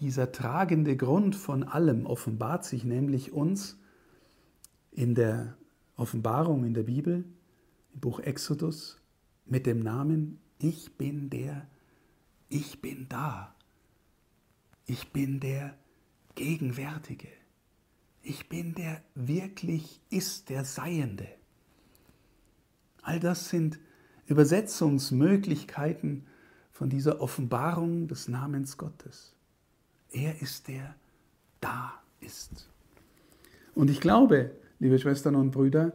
Dieser 0.00 0.32
tragende 0.32 0.96
Grund 0.96 1.36
von 1.36 1.62
allem 1.62 2.06
offenbart 2.06 2.64
sich 2.64 2.84
nämlich 2.84 3.32
uns 3.32 3.78
in 4.90 5.14
der 5.14 5.56
Offenbarung 5.96 6.64
in 6.64 6.72
der 6.72 6.84
Bibel, 6.84 7.24
im 7.92 8.00
Buch 8.00 8.20
Exodus, 8.20 8.98
mit 9.44 9.66
dem 9.66 9.80
Namen 9.80 10.40
Ich 10.58 10.96
bin 10.96 11.28
der, 11.28 11.68
ich 12.48 12.80
bin 12.80 13.06
da. 13.08 13.54
Ich 14.86 15.12
bin 15.12 15.40
der 15.40 15.76
Gegenwärtige. 16.34 17.28
Ich 18.22 18.48
bin 18.48 18.74
der 18.74 19.02
wirklich 19.14 20.00
ist, 20.10 20.48
der 20.48 20.64
Seiende. 20.64 21.28
All 23.02 23.20
das 23.20 23.48
sind 23.48 23.78
Übersetzungsmöglichkeiten 24.30 26.24
von 26.70 26.88
dieser 26.88 27.20
Offenbarung 27.20 28.08
des 28.08 28.28
Namens 28.28 28.78
Gottes. 28.78 29.34
Er 30.12 30.40
ist 30.40 30.68
der 30.68 30.94
da 31.60 31.92
ist. 32.20 32.68
Und 33.74 33.90
ich 33.90 34.00
glaube, 34.00 34.52
liebe 34.78 34.98
Schwestern 34.98 35.34
und 35.34 35.50
Brüder, 35.50 35.92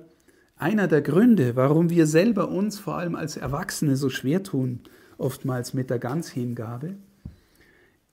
einer 0.57 0.87
der 0.87 1.01
Gründe, 1.01 1.55
warum 1.55 1.89
wir 1.89 2.07
selber 2.07 2.49
uns 2.49 2.77
vor 2.77 2.95
allem 2.95 3.15
als 3.15 3.35
Erwachsene 3.35 3.95
so 3.95 4.09
schwer 4.09 4.43
tun, 4.43 4.81
oftmals 5.17 5.73
mit 5.73 5.89
der 5.89 5.99
Ganzhingabe, 5.99 6.95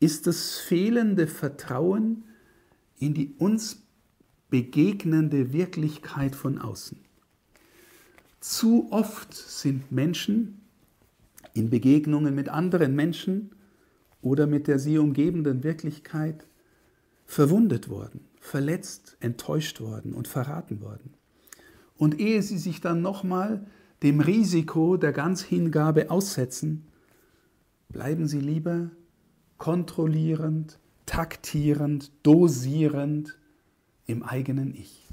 ist 0.00 0.26
das 0.26 0.59
fehlende 0.59 1.26
Vertrauen 1.26 2.25
in 2.99 3.14
die 3.14 3.35
uns 3.38 3.83
begegnende 4.50 5.52
Wirklichkeit 5.52 6.35
von 6.37 6.59
außen. 6.59 6.99
Zu 8.43 8.89
oft 8.91 9.33
sind 9.35 9.93
Menschen 9.93 10.63
in 11.55 11.71
Begegnungen 11.71 12.35
mit 12.35 12.49
anderen 12.49 12.97
Menschen 12.97 13.53
oder 14.21 14.49
mit 14.49 14.67
der 14.67 14.81
sie 14.81 14.99
umgebenden 14.99 15.63
Wirklichkeit 15.63 16.45
verwundet 17.25 17.89
worden, 17.89 18.27
verletzt, 18.41 19.17
enttäuscht 19.21 19.81
worden 19.81 20.13
und 20.13 20.27
verraten 20.27 20.81
worden. 20.81 21.15
Und 21.97 22.19
ehe 22.19 22.43
sie 22.43 22.59
sich 22.59 22.81
dann 22.81 23.01
nochmal 23.01 23.65
dem 24.03 24.19
Risiko 24.19 24.97
der 24.97 25.13
Ganzhingabe 25.13 26.11
aussetzen, 26.11 26.89
bleiben 27.91 28.27
sie 28.27 28.41
lieber 28.41 28.91
kontrollierend, 29.57 30.81
taktierend, 31.07 32.11
dosierend 32.25 33.39
im 34.07 34.25
eigenen 34.25 34.75
Ich. 34.75 35.12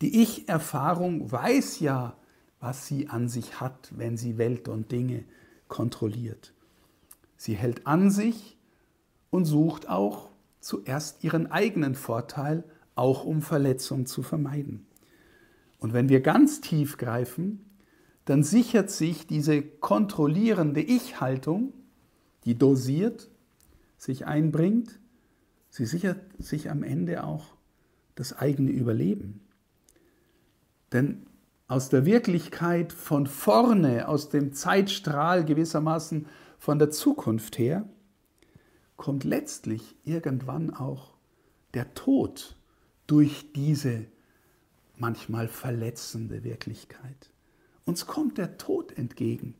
Die 0.00 0.22
Ich-Erfahrung 0.22 1.30
weiß 1.30 1.80
ja, 1.80 2.16
was 2.58 2.86
sie 2.86 3.08
an 3.08 3.28
sich 3.28 3.60
hat, 3.60 3.90
wenn 3.96 4.16
sie 4.16 4.38
Welt 4.38 4.68
und 4.68 4.92
Dinge 4.92 5.24
kontrolliert. 5.68 6.52
Sie 7.36 7.54
hält 7.54 7.86
an 7.86 8.10
sich 8.10 8.58
und 9.30 9.44
sucht 9.44 9.88
auch 9.88 10.30
zuerst 10.60 11.24
ihren 11.24 11.50
eigenen 11.50 11.94
Vorteil, 11.94 12.64
auch 12.94 13.24
um 13.24 13.40
Verletzung 13.40 14.06
zu 14.06 14.22
vermeiden. 14.22 14.86
Und 15.78 15.94
wenn 15.94 16.08
wir 16.08 16.20
ganz 16.20 16.60
tief 16.60 16.98
greifen, 16.98 17.64
dann 18.26 18.42
sichert 18.42 18.90
sich 18.90 19.26
diese 19.26 19.62
kontrollierende 19.62 20.82
Ich-Haltung, 20.82 21.72
die 22.44 22.56
dosiert 22.56 23.30
sich 23.96 24.26
einbringt, 24.26 24.98
sie 25.70 25.86
sichert 25.86 26.20
sich 26.38 26.70
am 26.70 26.82
Ende 26.82 27.24
auch 27.24 27.54
das 28.14 28.34
eigene 28.36 28.70
Überleben. 28.70 29.40
Denn 30.92 31.26
aus 31.68 31.88
der 31.88 32.04
Wirklichkeit 32.04 32.92
von 32.92 33.26
vorne, 33.26 34.08
aus 34.08 34.28
dem 34.28 34.52
Zeitstrahl 34.52 35.44
gewissermaßen 35.44 36.26
von 36.58 36.78
der 36.78 36.90
Zukunft 36.90 37.58
her, 37.58 37.88
kommt 38.96 39.24
letztlich 39.24 39.96
irgendwann 40.04 40.74
auch 40.74 41.14
der 41.74 41.94
Tod 41.94 42.56
durch 43.06 43.52
diese 43.54 44.06
manchmal 44.96 45.48
verletzende 45.48 46.44
Wirklichkeit. 46.44 47.30
Uns 47.84 48.06
kommt 48.06 48.36
der 48.36 48.58
Tod 48.58 48.96
entgegen 48.98 49.54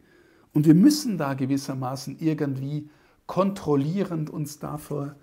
und 0.52 0.66
wir 0.66 0.74
müssen 0.74 1.16
da 1.16 1.34
gewissermaßen 1.34 2.18
irgendwie 2.20 2.90
kontrollierend 3.26 4.30
uns 4.30 4.58
davor 4.58 5.16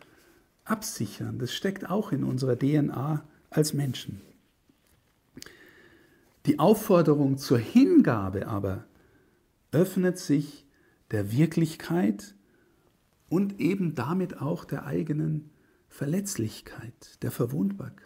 absichern. 0.63 1.39
Das 1.39 1.53
steckt 1.53 1.89
auch 1.89 2.11
in 2.11 2.23
unserer 2.23 2.57
DNA 2.57 3.23
als 3.49 3.73
Menschen. 3.73 4.21
Die 6.47 6.59
Aufforderung 6.59 7.37
zur 7.37 7.57
Hingabe 7.57 8.47
aber 8.47 8.85
öffnet 9.73 10.17
sich 10.17 10.65
der 11.11 11.33
Wirklichkeit 11.33 12.35
und 13.27 13.59
eben 13.59 13.95
damit 13.95 14.41
auch 14.41 14.63
der 14.63 14.85
eigenen 14.85 15.49
Verletzlichkeit, 15.89 17.21
der 17.21 17.31
Verwundbarkeit, 17.31 18.05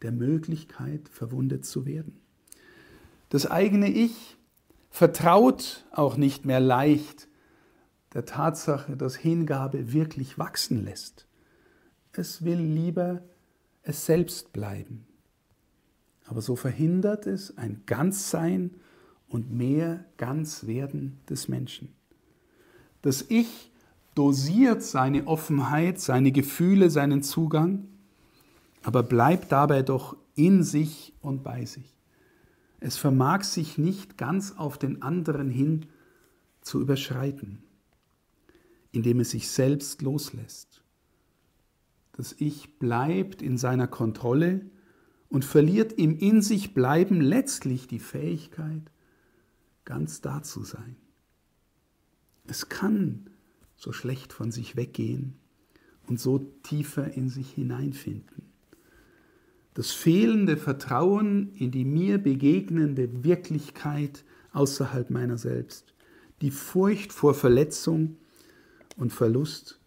der 0.00 0.12
Möglichkeit, 0.12 1.10
verwundet 1.10 1.66
zu 1.66 1.84
werden. 1.84 2.22
Das 3.28 3.50
eigene 3.50 3.90
Ich 3.90 4.38
vertraut 4.88 5.84
auch 5.90 6.16
nicht 6.16 6.46
mehr 6.46 6.60
leicht 6.60 7.28
der 8.14 8.24
Tatsache, 8.24 8.96
dass 8.96 9.14
Hingabe 9.14 9.92
wirklich 9.92 10.38
wachsen 10.38 10.82
lässt. 10.82 11.26
Es 12.12 12.46
will 12.46 12.60
lieber 12.60 13.22
es 13.82 14.06
selbst 14.06 14.54
bleiben. 14.54 15.06
Aber 16.32 16.40
so 16.40 16.56
verhindert 16.56 17.26
es 17.26 17.58
ein 17.58 17.82
Ganzsein 17.84 18.70
und 19.28 19.52
mehr 19.52 20.06
Ganzwerden 20.16 21.18
des 21.28 21.46
Menschen. 21.46 21.92
Das 23.02 23.26
Ich 23.28 23.70
dosiert 24.14 24.82
seine 24.82 25.26
Offenheit, 25.26 26.00
seine 26.00 26.32
Gefühle, 26.32 26.88
seinen 26.88 27.22
Zugang, 27.22 27.86
aber 28.82 29.02
bleibt 29.02 29.52
dabei 29.52 29.82
doch 29.82 30.16
in 30.34 30.62
sich 30.62 31.12
und 31.20 31.42
bei 31.42 31.66
sich. 31.66 31.98
Es 32.80 32.96
vermag 32.96 33.42
sich 33.42 33.76
nicht 33.76 34.16
ganz 34.16 34.54
auf 34.56 34.78
den 34.78 35.02
anderen 35.02 35.50
hin 35.50 35.84
zu 36.62 36.80
überschreiten, 36.80 37.62
indem 38.90 39.20
es 39.20 39.32
sich 39.32 39.50
selbst 39.50 40.00
loslässt. 40.00 40.82
Das 42.12 42.34
Ich 42.38 42.78
bleibt 42.78 43.42
in 43.42 43.58
seiner 43.58 43.86
Kontrolle 43.86 44.62
und 45.32 45.46
verliert 45.46 45.94
im 45.94 46.18
In 46.18 46.42
sich 46.42 46.74
bleiben 46.74 47.22
letztlich 47.22 47.88
die 47.88 47.98
Fähigkeit, 47.98 48.82
ganz 49.86 50.20
da 50.20 50.42
zu 50.42 50.62
sein. 50.62 50.96
Es 52.46 52.68
kann 52.68 53.30
so 53.74 53.92
schlecht 53.92 54.34
von 54.34 54.52
sich 54.52 54.76
weggehen 54.76 55.32
und 56.06 56.20
so 56.20 56.38
tiefer 56.62 57.14
in 57.14 57.30
sich 57.30 57.50
hineinfinden. 57.50 58.42
Das 59.72 59.90
fehlende 59.90 60.58
Vertrauen 60.58 61.54
in 61.54 61.70
die 61.70 61.86
mir 61.86 62.18
begegnende 62.18 63.24
Wirklichkeit 63.24 64.24
außerhalb 64.52 65.08
meiner 65.08 65.38
selbst, 65.38 65.94
die 66.42 66.50
Furcht 66.50 67.10
vor 67.10 67.32
Verletzung 67.32 68.18
und 68.98 69.14
Verlust 69.14 69.80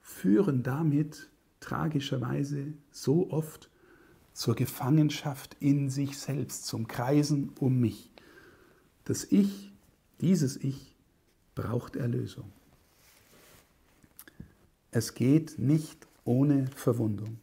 führen 0.00 0.62
damit 0.62 1.28
tragischerweise 1.60 2.72
so 2.90 3.30
oft 3.30 3.68
zur 4.36 4.54
Gefangenschaft 4.54 5.56
in 5.60 5.88
sich 5.88 6.18
selbst, 6.18 6.66
zum 6.66 6.86
Kreisen 6.86 7.52
um 7.58 7.80
mich. 7.80 8.10
Das 9.04 9.24
Ich, 9.24 9.72
dieses 10.20 10.58
Ich, 10.58 10.94
braucht 11.54 11.96
Erlösung. 11.96 12.52
Es 14.90 15.14
geht 15.14 15.58
nicht 15.58 16.06
ohne 16.24 16.66
Verwundung. 16.66 17.38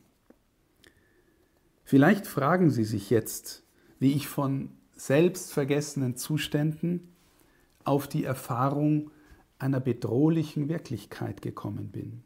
Vielleicht 1.84 2.28
fragen 2.28 2.70
Sie 2.70 2.86
sich 2.86 3.10
jetzt, 3.10 3.64
wie 3.98 4.14
ich 4.14 4.28
von 4.28 4.70
selbstvergessenen 4.96 6.16
Zuständen 6.16 7.12
auf 7.86 8.08
die 8.08 8.24
Erfahrung 8.24 9.10
einer 9.58 9.80
bedrohlichen 9.80 10.70
Wirklichkeit 10.70 11.42
gekommen 11.42 11.90
bin. 11.90 12.22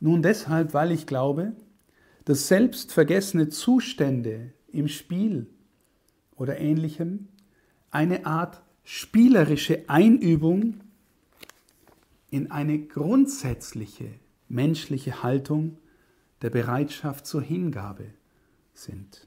Nun 0.00 0.20
deshalb, 0.20 0.74
weil 0.74 0.92
ich 0.92 1.06
glaube, 1.06 1.54
dass 2.28 2.46
selbstvergessene 2.46 3.48
Zustände 3.48 4.52
im 4.70 4.86
Spiel 4.86 5.46
oder 6.36 6.58
ähnlichem 6.58 7.28
eine 7.90 8.26
Art 8.26 8.62
spielerische 8.84 9.88
Einübung 9.88 10.74
in 12.28 12.50
eine 12.50 12.80
grundsätzliche 12.80 14.10
menschliche 14.46 15.22
Haltung 15.22 15.78
der 16.42 16.50
Bereitschaft 16.50 17.26
zur 17.26 17.40
Hingabe 17.40 18.04
sind. 18.74 19.26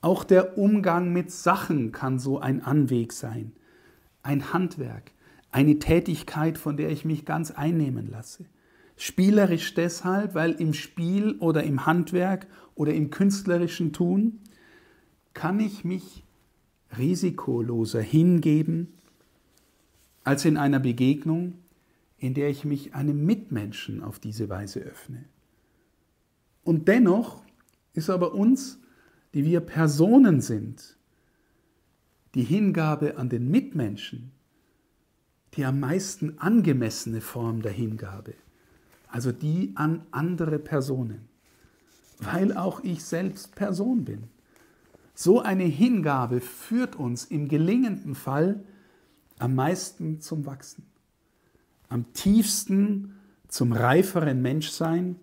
Auch 0.00 0.24
der 0.24 0.58
Umgang 0.58 1.12
mit 1.12 1.30
Sachen 1.30 1.92
kann 1.92 2.18
so 2.18 2.40
ein 2.40 2.60
Anweg 2.60 3.12
sein, 3.12 3.52
ein 4.24 4.52
Handwerk, 4.52 5.12
eine 5.52 5.78
Tätigkeit, 5.78 6.58
von 6.58 6.76
der 6.76 6.90
ich 6.90 7.04
mich 7.04 7.24
ganz 7.24 7.52
einnehmen 7.52 8.10
lasse. 8.10 8.46
Spielerisch 9.00 9.72
deshalb, 9.74 10.34
weil 10.34 10.52
im 10.52 10.74
Spiel 10.74 11.36
oder 11.38 11.64
im 11.64 11.86
Handwerk 11.86 12.46
oder 12.74 12.92
im 12.92 13.10
künstlerischen 13.10 13.92
Tun 13.92 14.40
kann 15.32 15.58
ich 15.58 15.84
mich 15.84 16.22
risikoloser 16.98 18.02
hingeben 18.02 18.88
als 20.22 20.44
in 20.44 20.56
einer 20.56 20.80
Begegnung, 20.80 21.54
in 22.18 22.34
der 22.34 22.50
ich 22.50 22.66
mich 22.66 22.94
einem 22.94 23.24
Mitmenschen 23.24 24.02
auf 24.02 24.18
diese 24.18 24.48
Weise 24.50 24.80
öffne. 24.80 25.24
Und 26.62 26.88
dennoch 26.88 27.42
ist 27.94 28.10
aber 28.10 28.34
uns, 28.34 28.80
die 29.32 29.46
wir 29.46 29.60
Personen 29.60 30.42
sind, 30.42 30.98
die 32.34 32.44
Hingabe 32.44 33.16
an 33.16 33.30
den 33.30 33.50
Mitmenschen 33.50 34.32
die 35.54 35.64
am 35.64 35.80
meisten 35.80 36.38
angemessene 36.38 37.20
Form 37.20 37.62
der 37.62 37.72
Hingabe, 37.72 38.34
also 39.10 39.32
die 39.32 39.72
an 39.74 40.06
andere 40.10 40.58
Personen, 40.58 41.28
weil 42.18 42.56
auch 42.56 42.82
ich 42.84 43.04
selbst 43.04 43.54
Person 43.54 44.04
bin. 44.04 44.24
So 45.14 45.40
eine 45.40 45.64
Hingabe 45.64 46.40
führt 46.40 46.96
uns 46.96 47.24
im 47.24 47.48
gelingenden 47.48 48.14
Fall 48.14 48.64
am 49.38 49.54
meisten 49.54 50.20
zum 50.20 50.46
Wachsen, 50.46 50.86
am 51.88 52.12
tiefsten 52.12 53.16
zum 53.48 53.72
reiferen 53.72 54.42
Menschsein, 54.42 55.16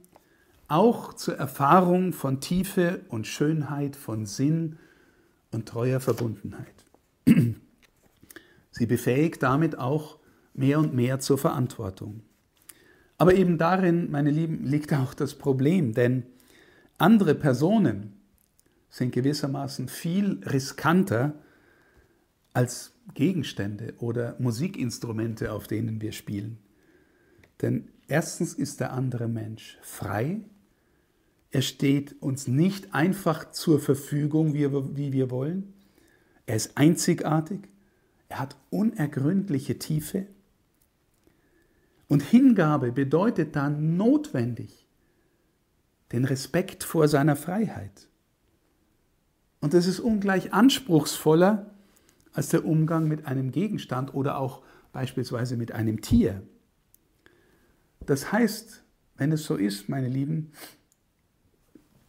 auch 0.68 1.14
zur 1.14 1.38
Erfahrung 1.38 2.14
von 2.14 2.42
Tiefe 2.42 3.02
und 3.10 3.26
Schönheit, 3.26 3.96
von 3.96 4.26
Sinn 4.26 4.78
und 5.52 5.68
treuer 5.68 6.00
Verbundenheit. 6.00 6.86
Sie 8.72 8.86
befähigt 8.86 9.44
damit 9.44 9.80
auch 9.80 10.20
mehr 10.54 10.80
und 10.80 10.94
mehr 10.94 11.20
zur 11.20 11.38
Verantwortung. 11.38 12.22
Aber 13.18 13.34
eben 13.34 13.58
darin, 13.58 14.12
meine 14.12 14.32
Lieben, 14.32 14.64
liegt 14.66 14.94
auch 14.94 15.14
das 15.14 15.36
Problem, 15.36 15.94
denn 15.94 16.24
andere 16.98 17.36
Personen 17.36 18.14
sind 18.90 19.12
gewissermaßen 19.12 19.88
viel 19.88 20.42
riskanter 20.46 21.36
als 22.54 22.94
Gegenstände 23.14 23.94
oder 24.00 24.36
Musikinstrumente, 24.40 25.52
auf 25.52 25.68
denen 25.68 26.02
wir 26.02 26.12
spielen. 26.12 26.58
Denn 27.62 27.90
erstens 28.08 28.54
ist 28.54 28.80
der 28.80 28.94
andere 28.94 29.28
Mensch 29.28 29.78
frei, 29.82 30.42
er 31.52 31.62
steht 31.62 32.22
uns 32.22 32.48
nicht 32.48 32.94
einfach 32.94 33.52
zur 33.52 33.80
Verfügung, 33.80 34.54
wie 34.54 35.14
wir, 35.14 35.32
wollen, 35.32 35.74
er 36.46 36.56
ist 36.56 36.78
einzigartig, 36.78 37.62
er 38.30 38.40
hat 38.40 38.58
unergründliche 38.70 39.80
Tiefe. 39.80 40.28
Und 42.08 42.22
Hingabe 42.22 42.92
bedeutet 42.92 43.56
dann 43.56 43.98
notwendig 43.98 44.88
den 46.12 46.26
Respekt 46.26 46.84
vor 46.84 47.08
seiner 47.08 47.36
Freiheit. 47.36 48.08
Und 49.60 49.74
das 49.74 49.88
ist 49.88 50.00
ungleich 50.00 50.54
anspruchsvoller 50.54 51.72
als 52.32 52.50
der 52.50 52.66
Umgang 52.66 53.08
mit 53.08 53.26
einem 53.26 53.52
Gegenstand 53.52 54.14
oder 54.14 54.38
auch 54.38 54.62
beispielsweise 54.94 55.58
mit 55.58 55.72
einem 55.72 56.02
Tier. 56.02 56.44
Das 58.06 58.32
heißt, 58.32 58.84
wenn 59.18 59.32
es 59.32 59.44
so 59.44 59.56
ist, 59.56 59.90
meine 59.90 60.08
Lieben, 60.08 60.52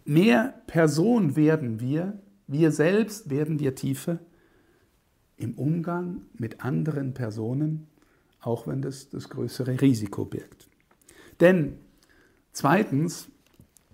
mehr 0.04 0.62
Person 0.66 1.34
werden 1.34 1.80
wir, 1.80 2.20
wir 2.46 2.70
selbst 2.70 3.30
werden 3.30 3.58
wir 3.58 3.74
tiefer 3.74 4.20
im 5.36 5.54
Umgang 5.54 6.22
mit 6.34 6.64
anderen 6.64 7.14
Personen, 7.14 7.88
auch 8.40 8.66
wenn 8.66 8.82
das 8.82 9.08
das 9.08 9.28
größere 9.28 9.80
Risiko 9.80 10.24
birgt. 10.24 10.68
Denn 11.40 11.78
zweitens 12.52 13.28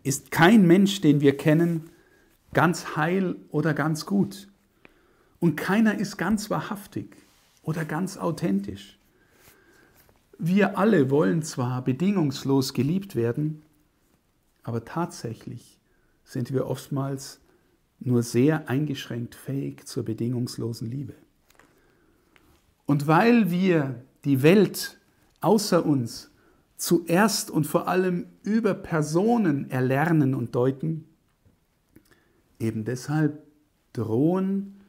ist 0.02 0.30
kein 0.30 0.66
Mensch, 0.66 1.00
den 1.00 1.20
wir 1.20 1.36
kennen, 1.36 1.90
ganz 2.52 2.96
heil 2.96 3.36
oder 3.50 3.74
ganz 3.74 4.06
gut. 4.06 4.48
Und 5.40 5.56
keiner 5.56 5.98
ist 5.98 6.16
ganz 6.16 6.50
wahrhaftig 6.50 7.16
oder 7.62 7.84
ganz 7.84 8.16
authentisch. 8.16 8.98
Wir 10.38 10.78
alle 10.78 11.10
wollen 11.10 11.42
zwar 11.42 11.82
bedingungslos 11.82 12.72
geliebt 12.74 13.14
werden, 13.14 13.62
aber 14.62 14.84
tatsächlich 14.84 15.78
sind 16.24 16.52
wir 16.52 16.66
oftmals 16.66 17.40
nur 18.00 18.22
sehr 18.22 18.68
eingeschränkt 18.68 19.34
fähig 19.34 19.86
zur 19.86 20.04
bedingungslosen 20.04 20.90
Liebe. 20.90 21.14
Und 22.86 23.06
weil 23.06 23.50
wir 23.50 24.02
die 24.24 24.42
Welt 24.42 24.98
außer 25.40 25.84
uns 25.84 26.30
zuerst 26.76 27.50
und 27.50 27.66
vor 27.66 27.88
allem 27.88 28.26
über 28.42 28.74
Personen 28.74 29.70
erlernen 29.70 30.34
und 30.34 30.54
deuten, 30.54 31.06
eben 32.58 32.84
deshalb 32.84 33.42
drohen 33.92 34.80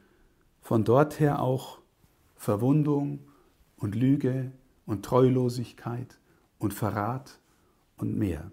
von 0.62 0.84
dort 0.84 1.20
her 1.20 1.42
auch 1.42 1.80
Verwundung 2.36 3.20
und 3.78 3.96
Lüge 3.96 4.52
und 4.86 5.06
Treulosigkeit 5.06 6.20
und 6.58 6.74
Verrat 6.74 7.40
und 7.98 8.18
mehr. 8.18 8.52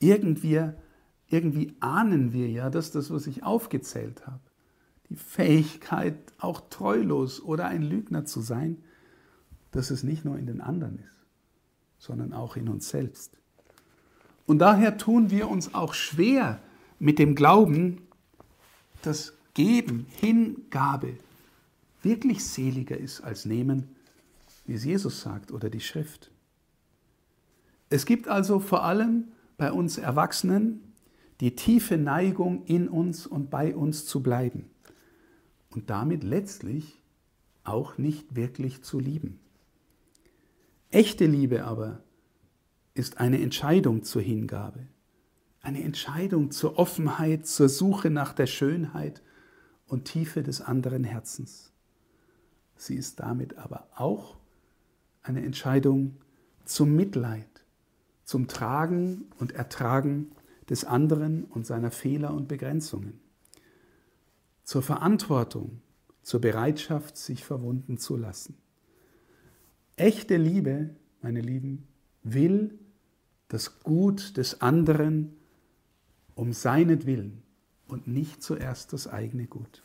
Irgendwie, 0.00 0.70
irgendwie 1.28 1.74
ahnen 1.80 2.32
wir 2.32 2.48
ja, 2.48 2.70
dass 2.70 2.90
das, 2.90 3.10
was 3.10 3.26
ich 3.26 3.42
aufgezählt 3.42 4.26
habe, 4.26 4.40
die 5.08 5.16
Fähigkeit, 5.16 6.16
auch 6.38 6.68
treulos 6.68 7.42
oder 7.42 7.66
ein 7.66 7.82
Lügner 7.82 8.24
zu 8.24 8.40
sein, 8.40 8.82
dass 9.74 9.90
es 9.90 10.04
nicht 10.04 10.24
nur 10.24 10.38
in 10.38 10.46
den 10.46 10.60
anderen 10.60 11.00
ist, 11.00 11.24
sondern 11.98 12.32
auch 12.32 12.56
in 12.56 12.68
uns 12.68 12.88
selbst. 12.88 13.36
Und 14.46 14.60
daher 14.60 14.98
tun 14.98 15.30
wir 15.30 15.48
uns 15.48 15.74
auch 15.74 15.94
schwer 15.94 16.60
mit 17.00 17.18
dem 17.18 17.34
Glauben, 17.34 18.02
dass 19.02 19.32
Geben, 19.54 20.06
Hingabe 20.08 21.16
wirklich 22.02 22.44
seliger 22.44 22.96
ist 22.96 23.20
als 23.20 23.46
Nehmen, 23.46 23.96
wie 24.64 24.74
es 24.74 24.84
Jesus 24.84 25.20
sagt 25.20 25.50
oder 25.50 25.70
die 25.70 25.80
Schrift. 25.80 26.30
Es 27.90 28.06
gibt 28.06 28.28
also 28.28 28.60
vor 28.60 28.84
allem 28.84 29.28
bei 29.56 29.72
uns 29.72 29.98
Erwachsenen 29.98 30.92
die 31.40 31.56
tiefe 31.56 31.96
Neigung, 31.96 32.64
in 32.66 32.88
uns 32.88 33.26
und 33.26 33.50
bei 33.50 33.74
uns 33.74 34.06
zu 34.06 34.22
bleiben 34.22 34.70
und 35.70 35.90
damit 35.90 36.22
letztlich 36.22 37.00
auch 37.64 37.98
nicht 37.98 38.36
wirklich 38.36 38.82
zu 38.82 39.00
lieben. 39.00 39.40
Echte 40.94 41.26
Liebe 41.26 41.64
aber 41.64 42.04
ist 42.94 43.18
eine 43.18 43.42
Entscheidung 43.42 44.04
zur 44.04 44.22
Hingabe, 44.22 44.86
eine 45.60 45.82
Entscheidung 45.82 46.52
zur 46.52 46.78
Offenheit, 46.78 47.48
zur 47.48 47.68
Suche 47.68 48.10
nach 48.10 48.32
der 48.32 48.46
Schönheit 48.46 49.20
und 49.88 50.04
Tiefe 50.04 50.44
des 50.44 50.60
anderen 50.60 51.02
Herzens. 51.02 51.72
Sie 52.76 52.94
ist 52.94 53.18
damit 53.18 53.58
aber 53.58 53.88
auch 53.96 54.36
eine 55.24 55.44
Entscheidung 55.44 56.18
zum 56.64 56.94
Mitleid, 56.94 57.64
zum 58.22 58.46
Tragen 58.46 59.24
und 59.40 59.50
Ertragen 59.50 60.30
des 60.70 60.84
anderen 60.84 61.42
und 61.42 61.66
seiner 61.66 61.90
Fehler 61.90 62.32
und 62.32 62.46
Begrenzungen, 62.46 63.18
zur 64.62 64.82
Verantwortung, 64.82 65.80
zur 66.22 66.40
Bereitschaft, 66.40 67.16
sich 67.16 67.44
verwunden 67.44 67.98
zu 67.98 68.16
lassen. 68.16 68.56
Echte 69.96 70.36
Liebe, 70.36 70.90
meine 71.22 71.40
Lieben, 71.40 71.84
will 72.22 72.78
das 73.48 73.80
Gut 73.80 74.36
des 74.36 74.60
anderen 74.60 75.36
um 76.34 76.52
seinetwillen 76.52 77.42
und 77.86 78.08
nicht 78.08 78.42
zuerst 78.42 78.92
das 78.92 79.06
eigene 79.06 79.46
Gut. 79.46 79.82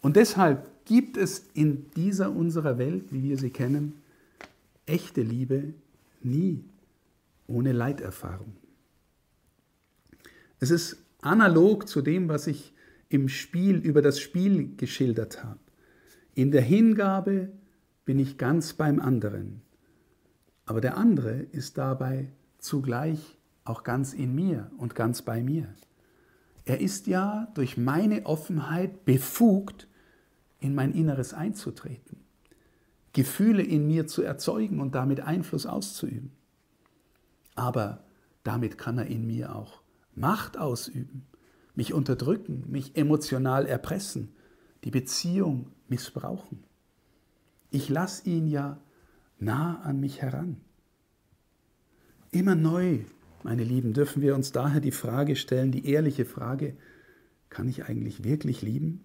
Und 0.00 0.16
deshalb 0.16 0.84
gibt 0.84 1.16
es 1.16 1.46
in 1.54 1.90
dieser 1.96 2.30
unserer 2.30 2.78
Welt, 2.78 3.12
wie 3.12 3.24
wir 3.24 3.38
sie 3.38 3.50
kennen, 3.50 3.94
echte 4.86 5.22
Liebe 5.22 5.74
nie 6.22 6.64
ohne 7.48 7.72
Leiterfahrung. 7.72 8.54
Es 10.60 10.70
ist 10.70 10.98
analog 11.20 11.88
zu 11.88 12.02
dem, 12.02 12.28
was 12.28 12.46
ich 12.46 12.72
im 13.08 13.28
Spiel 13.28 13.76
über 13.76 14.02
das 14.02 14.20
Spiel 14.20 14.76
geschildert 14.76 15.42
habe. 15.42 15.58
In 16.34 16.50
der 16.50 16.62
Hingabe 16.62 17.50
bin 18.06 18.18
ich 18.18 18.38
ganz 18.38 18.72
beim 18.72 19.00
anderen. 19.00 19.60
Aber 20.64 20.80
der 20.80 20.96
andere 20.96 21.32
ist 21.32 21.76
dabei 21.76 22.32
zugleich 22.58 23.38
auch 23.64 23.82
ganz 23.82 24.14
in 24.14 24.34
mir 24.34 24.70
und 24.78 24.94
ganz 24.94 25.20
bei 25.22 25.42
mir. 25.42 25.68
Er 26.64 26.80
ist 26.80 27.06
ja 27.06 27.48
durch 27.54 27.76
meine 27.76 28.24
Offenheit 28.24 29.04
befugt, 29.04 29.88
in 30.58 30.74
mein 30.74 30.92
Inneres 30.92 31.34
einzutreten, 31.34 32.18
Gefühle 33.12 33.62
in 33.62 33.86
mir 33.86 34.06
zu 34.06 34.22
erzeugen 34.22 34.80
und 34.80 34.94
damit 34.94 35.20
Einfluss 35.20 35.66
auszuüben. 35.66 36.32
Aber 37.54 38.04
damit 38.42 38.78
kann 38.78 38.98
er 38.98 39.06
in 39.06 39.26
mir 39.26 39.54
auch 39.54 39.82
Macht 40.14 40.56
ausüben, 40.56 41.26
mich 41.74 41.92
unterdrücken, 41.92 42.64
mich 42.68 42.96
emotional 42.96 43.66
erpressen, 43.66 44.34
die 44.84 44.90
Beziehung 44.90 45.72
missbrauchen. 45.88 46.65
Ich 47.70 47.88
lasse 47.88 48.28
ihn 48.28 48.46
ja 48.46 48.80
nah 49.38 49.80
an 49.80 50.00
mich 50.00 50.22
heran. 50.22 50.60
Immer 52.30 52.54
neu, 52.54 53.00
meine 53.42 53.64
Lieben, 53.64 53.92
dürfen 53.92 54.22
wir 54.22 54.34
uns 54.34 54.52
daher 54.52 54.80
die 54.80 54.92
Frage 54.92 55.36
stellen, 55.36 55.72
die 55.72 55.86
ehrliche 55.86 56.24
Frage, 56.24 56.76
kann 57.48 57.68
ich 57.68 57.84
eigentlich 57.84 58.24
wirklich 58.24 58.62
lieben? 58.62 59.00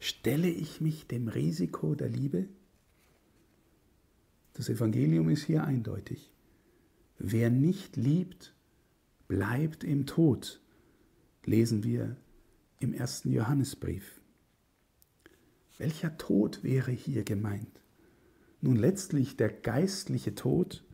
Stelle 0.00 0.48
ich 0.48 0.80
mich 0.80 1.06
dem 1.06 1.28
Risiko 1.28 1.94
der 1.94 2.08
Liebe? 2.08 2.48
Das 4.54 4.68
Evangelium 4.68 5.28
ist 5.30 5.44
hier 5.44 5.64
eindeutig. 5.64 6.32
Wer 7.18 7.50
nicht 7.50 7.96
liebt, 7.96 8.54
bleibt 9.28 9.84
im 9.84 10.06
Tod, 10.06 10.60
lesen 11.44 11.84
wir 11.84 12.16
im 12.80 12.92
ersten 12.92 13.32
Johannesbrief. 13.32 14.17
Welcher 15.78 16.18
Tod 16.18 16.64
wäre 16.64 16.90
hier 16.90 17.22
gemeint? 17.22 17.80
Nun 18.60 18.76
letztlich 18.76 19.36
der 19.36 19.48
geistliche 19.48 20.34
Tod. 20.34 20.84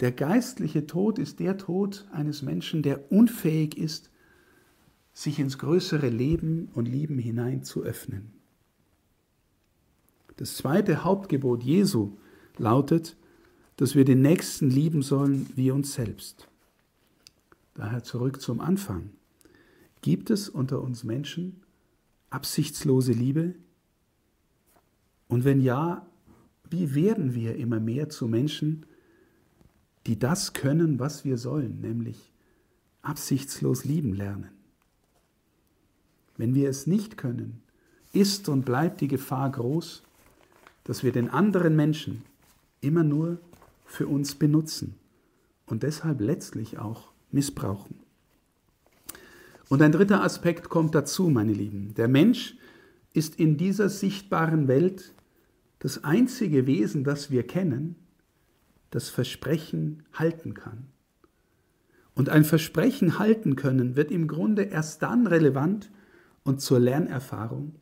Der 0.00 0.10
geistliche 0.10 0.86
Tod 0.86 1.18
ist 1.20 1.38
der 1.38 1.56
Tod 1.56 2.06
eines 2.10 2.42
Menschen, 2.42 2.82
der 2.82 3.10
unfähig 3.12 3.78
ist, 3.78 4.10
sich 5.14 5.38
ins 5.38 5.58
größere 5.58 6.08
Leben 6.08 6.68
und 6.74 6.86
Lieben 6.86 7.18
hinein 7.18 7.62
zu 7.62 7.82
öffnen. 7.82 8.32
Das 10.36 10.56
zweite 10.56 11.04
Hauptgebot 11.04 11.62
Jesu 11.62 12.18
lautet, 12.58 13.16
dass 13.76 13.94
wir 13.94 14.04
den 14.04 14.20
Nächsten 14.20 14.68
lieben 14.68 15.02
sollen 15.02 15.48
wie 15.54 15.70
uns 15.70 15.94
selbst. 15.94 16.48
Daher 17.74 18.02
zurück 18.02 18.42
zum 18.42 18.60
Anfang. 18.60 19.10
Gibt 20.02 20.30
es 20.30 20.48
unter 20.48 20.82
uns 20.82 21.04
Menschen 21.04 21.62
absichtslose 22.30 23.12
Liebe? 23.12 23.54
Und 25.28 25.44
wenn 25.44 25.60
ja, 25.60 26.06
wie 26.70 26.94
werden 26.94 27.34
wir 27.34 27.56
immer 27.56 27.80
mehr 27.80 28.08
zu 28.08 28.28
Menschen, 28.28 28.86
die 30.06 30.18
das 30.18 30.52
können, 30.52 30.98
was 30.98 31.24
wir 31.24 31.38
sollen, 31.38 31.80
nämlich 31.80 32.32
absichtslos 33.02 33.84
lieben 33.84 34.14
lernen? 34.14 34.50
Wenn 36.36 36.54
wir 36.54 36.68
es 36.68 36.86
nicht 36.86 37.16
können, 37.16 37.62
ist 38.12 38.48
und 38.48 38.64
bleibt 38.64 39.00
die 39.00 39.08
Gefahr 39.08 39.50
groß, 39.50 40.02
dass 40.84 41.02
wir 41.02 41.12
den 41.12 41.30
anderen 41.30 41.74
Menschen 41.74 42.22
immer 42.80 43.02
nur 43.02 43.38
für 43.84 44.06
uns 44.06 44.34
benutzen 44.34 44.94
und 45.66 45.82
deshalb 45.82 46.20
letztlich 46.20 46.78
auch 46.78 47.12
missbrauchen. 47.30 47.96
Und 49.68 49.82
ein 49.82 49.92
dritter 49.92 50.22
Aspekt 50.22 50.68
kommt 50.68 50.94
dazu, 50.94 51.28
meine 51.28 51.52
Lieben. 51.52 51.94
Der 51.94 52.06
Mensch 52.06 52.56
ist 53.12 53.40
in 53.40 53.56
dieser 53.56 53.88
sichtbaren 53.88 54.68
Welt 54.68 55.12
das 55.86 56.02
einzige 56.02 56.66
Wesen, 56.66 57.04
das 57.04 57.30
wir 57.30 57.46
kennen, 57.46 57.94
das 58.90 59.08
Versprechen 59.08 60.02
halten 60.12 60.52
kann. 60.52 60.88
Und 62.12 62.28
ein 62.28 62.42
Versprechen 62.42 63.20
halten 63.20 63.54
können 63.54 63.94
wird 63.94 64.10
im 64.10 64.26
Grunde 64.26 64.64
erst 64.64 65.02
dann 65.02 65.28
relevant 65.28 65.92
und 66.42 66.60
zur 66.60 66.80
Lernerfahrung, 66.80 67.76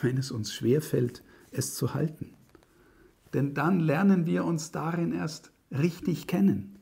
wenn 0.00 0.16
es 0.16 0.30
uns 0.30 0.54
schwerfällt, 0.54 1.22
es 1.50 1.74
zu 1.74 1.92
halten. 1.92 2.32
Denn 3.34 3.52
dann 3.52 3.80
lernen 3.80 4.24
wir 4.24 4.46
uns 4.46 4.70
darin 4.70 5.12
erst 5.12 5.52
richtig 5.70 6.26
kennen. 6.26 6.78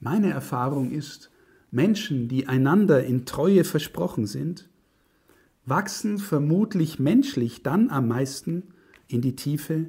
Meine 0.00 0.30
Erfahrung 0.30 0.90
ist, 0.90 1.30
Menschen, 1.70 2.28
die 2.28 2.48
einander 2.48 3.04
in 3.04 3.26
Treue 3.26 3.64
versprochen 3.64 4.24
sind, 4.24 4.70
wachsen 5.66 6.16
vermutlich 6.16 6.98
menschlich 6.98 7.62
dann 7.62 7.90
am 7.90 8.08
meisten 8.08 8.72
in 9.08 9.20
die 9.20 9.36
Tiefe, 9.36 9.86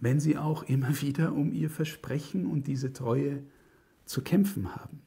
wenn 0.00 0.20
sie 0.20 0.36
auch 0.36 0.64
immer 0.64 1.00
wieder 1.00 1.32
um 1.32 1.52
ihr 1.52 1.70
Versprechen 1.70 2.46
und 2.46 2.66
diese 2.66 2.92
Treue 2.92 3.42
zu 4.04 4.22
kämpfen 4.22 4.74
haben. 4.74 5.00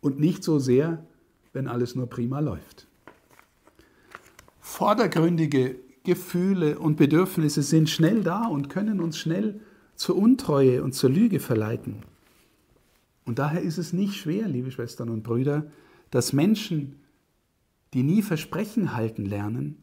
Und 0.00 0.20
nicht 0.20 0.44
so 0.44 0.58
sehr, 0.58 1.04
wenn 1.52 1.68
alles 1.68 1.94
nur 1.94 2.06
prima 2.06 2.40
läuft. 2.40 2.86
Vordergründige 4.60 5.76
Gefühle 6.04 6.78
und 6.78 6.96
Bedürfnisse 6.96 7.62
sind 7.62 7.90
schnell 7.90 8.22
da 8.22 8.46
und 8.46 8.68
können 8.68 9.00
uns 9.00 9.18
schnell 9.18 9.60
zur 9.96 10.16
Untreue 10.16 10.82
und 10.82 10.92
zur 10.92 11.10
Lüge 11.10 11.40
verleiten. 11.40 12.04
Und 13.24 13.38
daher 13.38 13.60
ist 13.60 13.78
es 13.78 13.92
nicht 13.92 14.14
schwer, 14.14 14.46
liebe 14.46 14.70
Schwestern 14.70 15.08
und 15.08 15.24
Brüder, 15.24 15.66
dass 16.10 16.32
Menschen, 16.32 17.00
die 17.92 18.02
nie 18.02 18.22
Versprechen 18.22 18.94
halten 18.94 19.24
lernen, 19.24 19.82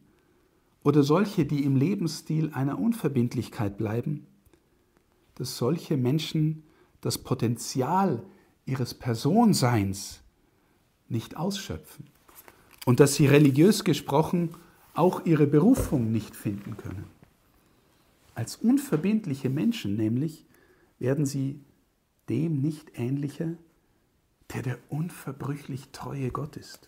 oder 0.83 1.03
solche, 1.03 1.45
die 1.45 1.63
im 1.63 1.75
Lebensstil 1.75 2.51
einer 2.53 2.79
Unverbindlichkeit 2.79 3.77
bleiben, 3.77 4.27
dass 5.35 5.57
solche 5.57 5.97
Menschen 5.97 6.63
das 7.01 7.17
Potenzial 7.17 8.23
ihres 8.65 8.93
Personseins 8.93 10.21
nicht 11.09 11.37
ausschöpfen 11.37 12.07
und 12.85 12.99
dass 12.99 13.15
sie 13.15 13.27
religiös 13.27 13.83
gesprochen 13.83 14.49
auch 14.93 15.25
ihre 15.25 15.47
Berufung 15.47 16.11
nicht 16.11 16.35
finden 16.35 16.77
können. 16.77 17.05
Als 18.35 18.57
unverbindliche 18.57 19.49
Menschen 19.49 19.95
nämlich 19.95 20.45
werden 20.99 21.25
sie 21.25 21.59
dem 22.29 22.61
nicht 22.61 22.97
ähnlicher, 22.97 23.53
der 24.53 24.61
der 24.61 24.77
unverbrüchlich 24.89 25.89
treue 25.91 26.29
Gott 26.29 26.57
ist 26.57 26.87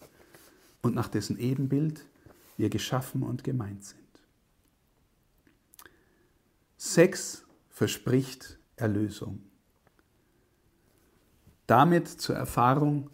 und 0.82 0.96
nach 0.96 1.08
dessen 1.08 1.38
Ebenbild 1.40 2.06
wir 2.58 2.70
geschaffen 2.70 3.24
und 3.24 3.44
gemeint 3.44 3.84
sind. 3.84 4.02
Sex 6.78 7.46
verspricht 7.70 8.58
Erlösung. 8.76 9.42
Damit 11.68 12.08
zur 12.08 12.36
Erfahrung 12.36 13.10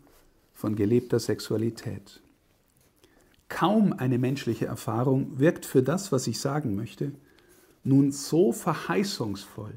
von 0.54 0.76
gelebter 0.76 1.20
Sexualität. 1.20 2.22
Kaum 3.50 3.94
eine 3.94 4.18
menschliche 4.18 4.66
Erfahrung 4.66 5.40
wirkt 5.40 5.66
für 5.66 5.84
das, 5.84 6.12
was 6.12 6.28
ich 6.28 6.40
sagen 6.40 6.76
möchte, 6.76 7.14
nun 7.84 8.12
so 8.12 8.52
verheißungsvoll 8.52 9.74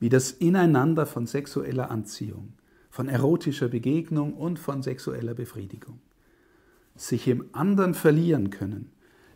wie 0.00 0.08
das 0.08 0.32
Ineinander 0.32 1.06
von 1.06 1.26
sexueller 1.26 1.90
Anziehung, 1.90 2.54
von 2.88 3.08
erotischer 3.08 3.68
Begegnung 3.68 4.34
und 4.34 4.58
von 4.58 4.82
sexueller 4.82 5.34
Befriedigung. 5.34 6.00
Sich 7.00 7.26
im 7.28 7.46
anderen 7.52 7.94
verlieren 7.94 8.50
können, 8.50 8.92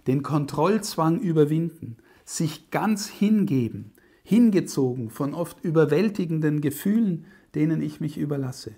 den 0.07 0.23
Kontrollzwang 0.23 1.19
überwinden, 1.19 1.97
sich 2.27 2.71
ganz 2.71 3.09
hingeben, 3.09 3.95
hingezogen 4.23 5.09
von 5.09 5.33
oft 5.33 5.65
überwältigenden 5.65 6.61
Gefühlen, 6.61 7.25
denen 7.55 7.81
ich 7.81 8.01
mich 8.01 8.19
überlasse. 8.19 8.73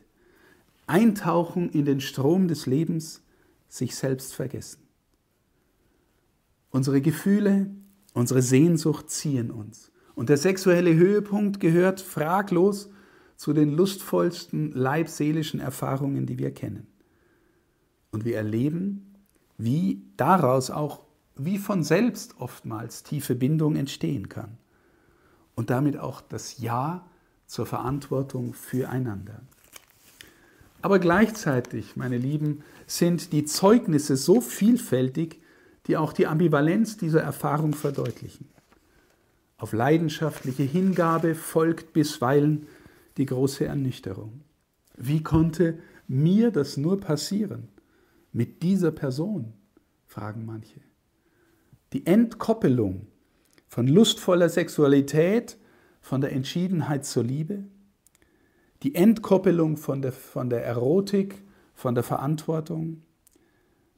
Eintauchen 0.87 1.68
in 1.70 1.85
den 1.85 2.01
Strom 2.01 2.46
des 2.46 2.66
Lebens, 2.66 3.25
sich 3.68 3.96
selbst 3.96 4.35
vergessen. 4.35 4.83
Unsere 6.70 7.01
Gefühle, 7.01 7.68
unsere 8.14 8.40
Sehnsucht 8.40 9.11
ziehen 9.11 9.51
uns. 9.51 9.90
Und 10.14 10.29
der 10.29 10.37
sexuelle 10.37 10.94
Höhepunkt 10.94 11.59
gehört 11.59 12.01
fraglos 12.01 12.88
zu 13.35 13.53
den 13.53 13.72
lustvollsten 13.72 14.70
leibseelischen 14.70 15.59
Erfahrungen, 15.59 16.25
die 16.25 16.38
wir 16.38 16.55
kennen. 16.55 16.87
Und 18.11 18.25
wir 18.25 18.37
erleben, 18.37 19.14
wie 19.59 20.03
daraus 20.16 20.71
auch 20.71 21.01
wie 21.37 21.59
von 21.59 21.83
selbst 21.83 22.35
oftmals 22.38 23.03
tiefe 23.03 23.35
Bindung 23.35 23.77
entstehen 23.77 24.29
kann. 24.29 24.57
Und 25.55 25.71
damit 25.71 25.99
auch 25.99 26.21
das 26.21 26.59
Ja 26.59 27.07
zur 27.47 27.66
Verantwortung 27.66 28.55
füreinander. 28.55 29.40
Aber 30.83 30.99
gleichzeitig, 30.99 31.97
meine 31.97 32.19
Lieben, 32.19 32.62
sind 32.87 33.33
die 33.33 33.45
Zeugnisse 33.45 34.16
so 34.16 34.40
vielfältig, 34.40 35.40
die 35.87 35.97
auch 35.97 36.12
die 36.12 36.27
Ambivalenz 36.27 36.97
dieser 36.97 37.23
Erfahrung 37.23 37.75
verdeutlichen. 37.75 38.49
Auf 39.59 39.73
leidenschaftliche 39.73 40.64
Hingabe 40.64 41.35
folgt 41.35 41.92
bisweilen 41.92 42.66
die 43.16 43.27
große 43.27 43.64
Ernüchterung. 43.64 44.42
Wie 44.97 45.23
konnte 45.23 45.79
mir 46.07 46.51
das 46.51 46.77
nur 46.77 47.01
passieren? 47.01 47.69
Mit 48.37 48.62
dieser 48.62 48.90
Person? 48.90 49.55
fragen 50.05 50.44
manche. 50.44 50.83
Die 51.94 52.05
Entkoppelung 52.05 53.07
von 53.66 53.87
lustvoller 53.87 54.51
Sexualität, 54.51 55.57
von 56.03 56.20
der 56.20 56.33
Entschiedenheit 56.33 57.07
zur 57.07 57.25
Liebe, 57.25 57.64
die 58.83 58.94
Entkoppelung 58.94 59.79
von 59.79 60.03
der, 60.03 60.12
von 60.12 60.51
der 60.51 60.66
Erotik, 60.66 61.42
von 61.72 61.94
der 61.94 62.05
Verantwortung, 62.05 63.01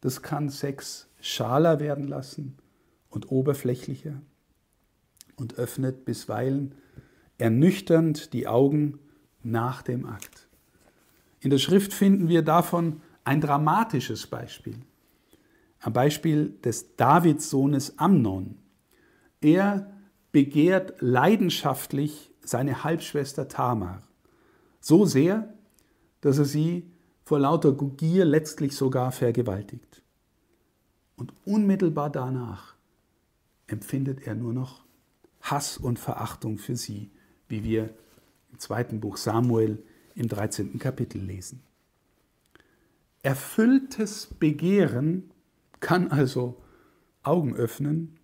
das 0.03 0.23
kann 0.23 0.51
Sex 0.51 1.09
schaler 1.21 1.81
werden 1.81 2.07
lassen 2.07 2.59
und 3.11 3.33
oberflächlicher 3.33 4.23
und 5.35 5.59
öffnet 5.59 6.05
bisweilen 6.05 6.77
ernüchternd 7.39 8.33
die 8.33 8.47
Augen 8.47 9.01
nach 9.43 9.83
dem 9.83 10.07
Akt. 10.07 10.47
In 11.41 11.51
der 11.51 11.59
Schrift 11.59 11.93
finden 11.93 12.29
wir 12.29 12.43
davon 12.43 13.01
ein 13.29 13.43
dramatisches 13.43 14.27
Beispiel. 14.27 14.79
Am 15.81 15.93
Beispiel 15.93 16.49
des 16.65 16.97
Davidssohnes 16.97 17.99
Amnon. 17.99 18.57
Er 19.43 19.93
begehrt 20.33 20.95
leidenschaftlich 21.01 22.31
seine 22.41 22.85
Halbschwester 22.85 23.47
Tamar. 23.47 24.03
So 24.81 25.05
sehr, 25.05 25.53
dass 26.23 26.39
er 26.39 26.47
sie 26.47 26.91
vor 27.23 27.39
lauter 27.39 27.73
Gier 27.73 28.25
letztlich 28.25 28.75
sogar 28.75 29.13
vergewaltigt. 29.13 30.03
Und 31.15 31.35
unmittelbar 31.45 32.09
danach 32.09 32.77
empfindet 33.67 34.27
er 34.27 34.37
nur 34.37 34.55
noch 34.55 34.87
Hass 35.43 35.77
und 35.77 35.99
Verachtung 35.99 36.57
für 36.57 36.77
sie, 36.77 37.11
wie 37.47 37.63
wir 37.63 37.91
im 38.51 38.59
zweiten 38.59 39.01
Buch 39.01 39.19
Samuel 39.19 39.83
im 40.15 40.29
13. 40.29 40.79
Kapitel 40.79 41.21
lesen. 41.21 41.68
Erfülltes 43.23 44.29
Begehren 44.39 45.31
kann 45.81 46.09
also 46.11 46.61
Augen 47.23 47.55
öffnen 47.55 48.19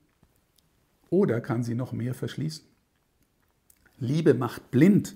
oder 1.11 1.41
kann 1.41 1.63
sie 1.63 1.75
noch 1.75 1.93
mehr 1.93 2.15
verschließen. 2.15 2.65
Liebe 3.99 4.35
macht 4.35 4.71
blind, 4.71 5.15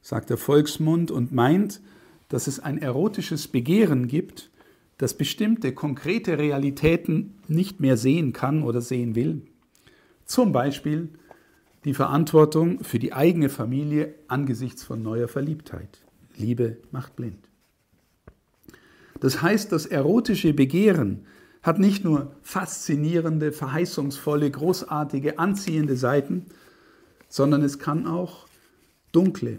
sagt 0.00 0.30
der 0.30 0.36
Volksmund 0.36 1.10
und 1.10 1.32
meint, 1.32 1.80
dass 2.28 2.46
es 2.46 2.60
ein 2.60 2.78
erotisches 2.78 3.48
Begehren 3.48 4.08
gibt, 4.08 4.50
das 4.98 5.14
bestimmte 5.14 5.72
konkrete 5.72 6.38
Realitäten 6.38 7.38
nicht 7.46 7.80
mehr 7.80 7.96
sehen 7.96 8.32
kann 8.32 8.62
oder 8.62 8.80
sehen 8.80 9.14
will. 9.14 9.42
Zum 10.24 10.52
Beispiel 10.52 11.08
die 11.84 11.94
Verantwortung 11.94 12.82
für 12.84 12.98
die 12.98 13.12
eigene 13.12 13.48
Familie 13.48 14.14
angesichts 14.26 14.82
von 14.82 15.02
neuer 15.02 15.28
Verliebtheit. 15.28 16.00
Liebe 16.36 16.78
macht 16.90 17.16
blind. 17.16 17.47
Das 19.20 19.42
heißt, 19.42 19.72
das 19.72 19.86
erotische 19.86 20.52
Begehren 20.52 21.26
hat 21.62 21.78
nicht 21.78 22.04
nur 22.04 22.36
faszinierende, 22.42 23.52
verheißungsvolle, 23.52 24.50
großartige, 24.50 25.38
anziehende 25.38 25.96
Seiten, 25.96 26.46
sondern 27.28 27.62
es 27.62 27.78
kann 27.78 28.06
auch 28.06 28.46
dunkle, 29.12 29.58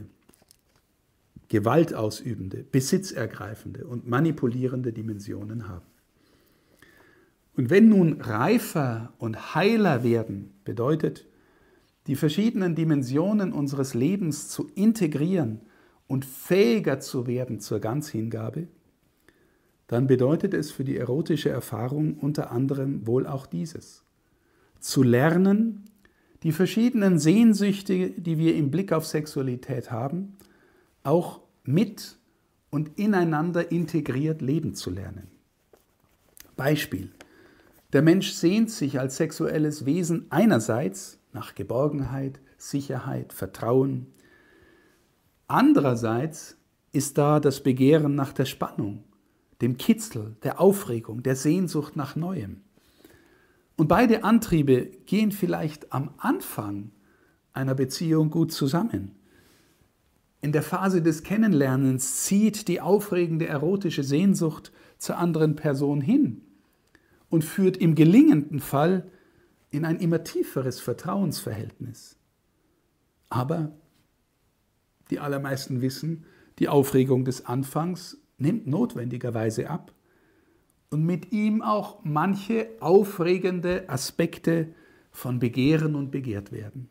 gewaltausübende, 1.50 2.64
besitzergreifende 2.72 3.86
und 3.86 4.08
manipulierende 4.08 4.94
Dimensionen 4.94 5.68
haben. 5.68 5.86
Und 7.56 7.70
wenn 7.70 7.90
nun 7.90 8.22
reifer 8.22 9.12
und 9.18 9.56
heiler 9.56 10.04
werden 10.04 10.54
bedeutet, 10.64 11.28
die 12.08 12.16
verschiedenen 12.16 12.76
Dimensionen 12.76 13.52
unseres 13.52 13.94
Lebens 13.94 14.48
zu 14.48 14.70
integrieren 14.76 15.60
und 16.08 16.24
fähiger 16.24 17.00
zu 17.00 17.28
werden 17.28 17.60
zur 17.60 17.80
Ganzhingabe, 17.80 18.68
dann 19.90 20.06
bedeutet 20.06 20.54
es 20.54 20.70
für 20.70 20.84
die 20.84 20.98
erotische 20.98 21.50
Erfahrung 21.50 22.14
unter 22.20 22.52
anderem 22.52 23.08
wohl 23.08 23.26
auch 23.26 23.48
dieses. 23.48 24.04
Zu 24.80 25.02
lernen, 25.02 25.90
die 26.44 26.52
verschiedenen 26.52 27.18
Sehnsüchte, 27.18 28.12
die 28.12 28.38
wir 28.38 28.56
im 28.56 28.70
Blick 28.70 28.94
auf 28.94 29.08
Sexualität 29.08 29.90
haben, 29.90 30.38
auch 31.02 31.42
mit 31.64 32.18
und 32.70 33.00
ineinander 33.00 33.72
integriert 33.72 34.44
leben 34.44 34.76
zu 34.76 34.92
lernen. 34.92 35.28
Beispiel. 36.56 37.10
Der 37.92 38.04
Mensch 38.04 38.34
sehnt 38.34 38.70
sich 38.70 39.00
als 39.00 39.18
sexuelles 39.18 39.88
Wesen 39.88 40.28
einerseits 40.30 41.18
nach 41.34 41.56
Geborgenheit, 41.56 42.40
Sicherheit, 42.60 43.34
Vertrauen. 43.34 44.06
Andererseits 45.48 46.58
ist 46.92 47.18
da 47.18 47.40
das 47.40 47.64
Begehren 47.64 48.14
nach 48.14 48.34
der 48.34 48.46
Spannung, 48.46 49.04
dem 49.62 49.78
Kitzel, 49.78 50.36
der 50.44 50.60
Aufregung, 50.60 51.24
der 51.24 51.36
Sehnsucht 51.36 51.96
nach 51.96 52.16
Neuem. 52.16 52.62
Und 53.76 53.88
beide 53.88 54.24
Antriebe 54.24 54.86
gehen 55.06 55.32
vielleicht 55.32 55.94
am 55.94 56.12
Anfang 56.18 56.92
einer 57.54 57.76
Beziehung 57.76 58.30
gut 58.30 58.52
zusammen. 58.52 59.16
In 60.42 60.52
der 60.52 60.64
Phase 60.64 61.02
des 61.02 61.24
Kennenlernens 61.24 62.24
zieht 62.24 62.68
die 62.68 62.80
aufregende 62.80 63.48
erotische 63.48 64.04
Sehnsucht 64.04 64.72
zur 64.98 65.18
anderen 65.18 65.56
Person 65.56 66.02
hin 66.02 66.42
und 67.30 67.44
führt 67.44 67.78
im 67.78 67.96
gelingenden 67.96 68.60
Fall 68.60 69.10
in 69.72 69.86
ein 69.86 70.00
immer 70.00 70.24
tieferes 70.24 70.80
Vertrauensverhältnis. 70.80 72.18
Aber 73.30 73.72
die 75.10 75.20
allermeisten 75.20 75.82
wissen, 75.82 76.26
Die 76.60 76.68
Aufregung 76.68 77.24
des 77.24 77.46
Anfangs 77.46 78.19
nimmt 78.40 78.68
notwendigerweise 78.68 79.70
ab 79.70 79.94
und 80.90 81.06
mit 81.06 81.32
ihm 81.32 81.62
auch 81.62 82.00
manche 82.04 82.70
aufregende 82.80 83.90
Aspekte 83.90 84.74
von 85.12 85.40
Begehren 85.40 85.96
und 85.96 86.12
Begehrtwerden. 86.12 86.90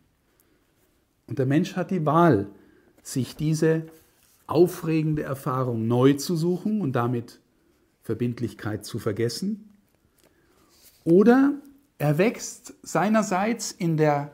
Und 1.27 1.39
der 1.39 1.47
Mensch 1.47 1.77
hat 1.77 1.91
die 1.91 2.07
Wahl, 2.07 2.51
sich 3.03 3.37
diese 3.37 3.87
aufregende 4.47 5.23
Erfahrung 5.23 5.87
neu 5.87 6.15
zu 6.15 6.37
suchen 6.37 6.81
und 6.81 6.93
damit 6.93 7.41
Verbindlichkeit 8.03 8.85
zu 8.85 8.99
vergessen. 8.99 9.69
Oder 11.05 11.55
er 11.99 12.19
wächst 12.19 12.75
seinerseits 12.83 13.73
in 13.73 13.97
der 13.97 14.33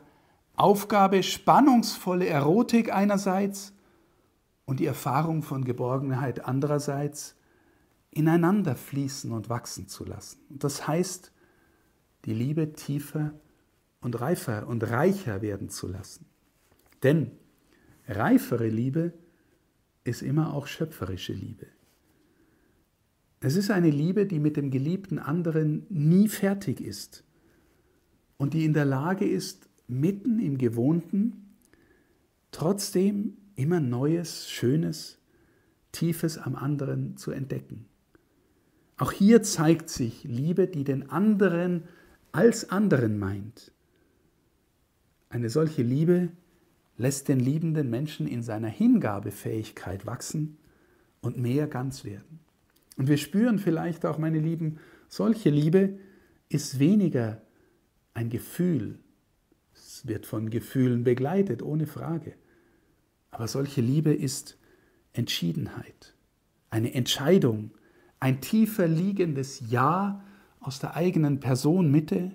Aufgabe 0.55 1.23
spannungsvolle 1.23 2.27
Erotik 2.27 2.93
einerseits 2.93 3.73
und 4.65 4.79
die 4.79 4.85
Erfahrung 4.85 5.43
von 5.43 5.63
Geborgenheit 5.63 6.45
andererseits 6.45 7.35
ineinander 8.11 8.75
fließen 8.75 9.31
und 9.31 9.49
wachsen 9.49 9.87
zu 9.87 10.05
lassen. 10.05 10.39
Und 10.49 10.63
das 10.63 10.87
heißt, 10.87 11.31
die 12.25 12.33
Liebe 12.33 12.73
tiefer 12.73 13.33
und 14.01 14.19
reifer 14.19 14.67
und 14.67 14.83
reicher 14.89 15.41
werden 15.41 15.69
zu 15.69 15.87
lassen. 15.87 16.25
Denn 17.03 17.31
reifere 18.07 18.67
Liebe 18.67 19.13
ist 20.03 20.21
immer 20.21 20.53
auch 20.53 20.67
schöpferische 20.67 21.33
Liebe. 21.33 21.67
Es 23.41 23.55
ist 23.55 23.69
eine 23.69 23.89
Liebe, 23.89 24.25
die 24.25 24.39
mit 24.39 24.57
dem 24.57 24.71
geliebten 24.71 25.19
anderen 25.19 25.85
nie 25.89 26.27
fertig 26.27 26.81
ist 26.81 27.23
und 28.37 28.53
die 28.53 28.65
in 28.65 28.73
der 28.73 28.85
Lage 28.85 29.25
ist, 29.25 29.69
mitten 29.87 30.39
im 30.39 30.57
Gewohnten 30.57 31.55
trotzdem 32.51 33.37
immer 33.55 33.79
Neues, 33.79 34.49
Schönes, 34.49 35.17
Tiefes 35.91 36.37
am 36.37 36.55
anderen 36.55 37.17
zu 37.17 37.31
entdecken. 37.31 37.85
Auch 38.97 39.11
hier 39.11 39.43
zeigt 39.43 39.89
sich 39.89 40.23
Liebe, 40.23 40.67
die 40.67 40.83
den 40.83 41.09
anderen 41.09 41.83
als 42.31 42.69
anderen 42.69 43.17
meint. 43.17 43.71
Eine 45.29 45.49
solche 45.49 45.83
Liebe 45.83 46.29
lässt 46.97 47.27
den 47.27 47.39
liebenden 47.39 47.89
Menschen 47.89 48.27
in 48.27 48.41
seiner 48.41 48.69
Hingabefähigkeit 48.69 50.05
wachsen 50.05 50.57
und 51.21 51.37
mehr 51.37 51.67
ganz 51.67 52.05
werden. 52.05 52.39
Und 52.97 53.09
wir 53.09 53.17
spüren 53.17 53.59
vielleicht 53.59 54.05
auch, 54.05 54.17
meine 54.17 54.39
Lieben, 54.39 54.79
solche 55.09 55.49
Liebe 55.49 55.99
ist 56.47 56.79
weniger 56.79 57.41
ein 58.13 58.29
Gefühl. 58.29 58.99
Es 59.73 60.07
wird 60.07 60.25
von 60.25 60.49
Gefühlen 60.49 61.03
begleitet, 61.03 61.61
ohne 61.61 61.87
Frage. 61.87 62.33
Aber 63.35 63.49
solche 63.49 63.81
Liebe 63.81 64.13
ist 64.13 64.57
Entschiedenheit, 65.11 66.15
eine 66.69 66.93
Entscheidung, 66.93 67.71
ein 68.21 68.39
tiefer 68.39 68.87
liegendes 68.87 69.61
Ja 69.69 70.23
aus 70.61 70.79
der 70.79 70.95
eigenen 70.95 71.41
Personenmitte 71.41 72.31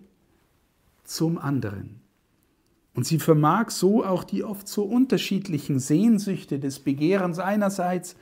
zum 1.02 1.38
anderen. 1.38 2.02
Und 2.92 3.06
sie 3.06 3.18
vermag 3.18 3.70
so 3.70 4.04
auch 4.04 4.24
die 4.24 4.44
oft 4.44 4.68
so 4.68 4.82
unterschiedlichen 4.82 5.78
Sehnsüchte 5.78 6.58
des 6.58 6.80
Begehrens 6.80 7.38
einerseits 7.38 8.14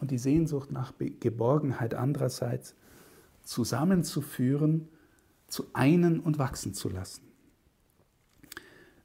und 0.00 0.10
die 0.10 0.16
Sehnsucht 0.16 0.72
nach 0.72 0.94
Geborgenheit 0.98 1.92
andererseits 1.92 2.74
zusammenzuführen, 3.42 4.88
zu 5.48 5.66
einen 5.74 6.18
und 6.18 6.38
wachsen 6.38 6.72
zu 6.72 6.88
lassen. 6.88 7.24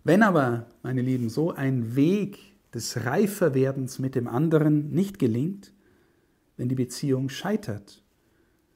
Wenn 0.05 0.23
aber, 0.23 0.67
meine 0.81 1.01
Lieben, 1.01 1.27
so 1.27 1.51
ein 1.51 1.97
Weg 1.97 2.56
des 2.77 3.05
Reiferwerdens 3.05 3.97
mit 3.97 4.13
dem 4.13 4.27
anderen 4.27 4.91
nicht 4.91 5.17
gelingt, 5.17 5.73
wenn 6.57 6.69
die 6.69 6.75
Beziehung 6.75 7.27
scheitert, 7.27 8.03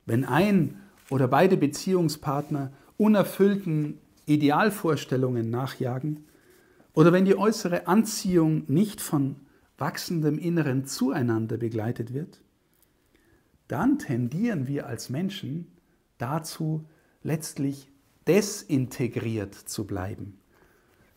wenn 0.07 0.25
ein 0.25 0.81
oder 1.11 1.27
beide 1.27 1.55
Beziehungspartner 1.55 2.73
unerfüllten 2.97 3.99
Idealvorstellungen 4.25 5.51
nachjagen 5.51 6.25
oder 6.93 7.13
wenn 7.13 7.25
die 7.25 7.37
äußere 7.37 7.85
Anziehung 7.85 8.63
nicht 8.67 9.01
von 9.01 9.35
wachsendem 9.77 10.39
inneren 10.39 10.85
Zueinander 10.85 11.57
begleitet 11.57 12.11
wird, 12.11 12.41
dann 13.67 13.99
tendieren 13.99 14.67
wir 14.67 14.87
als 14.87 15.11
Menschen 15.11 15.67
dazu, 16.17 16.85
letztlich 17.21 17.91
desintegriert 18.27 19.53
zu 19.53 19.85
bleiben. 19.85 20.40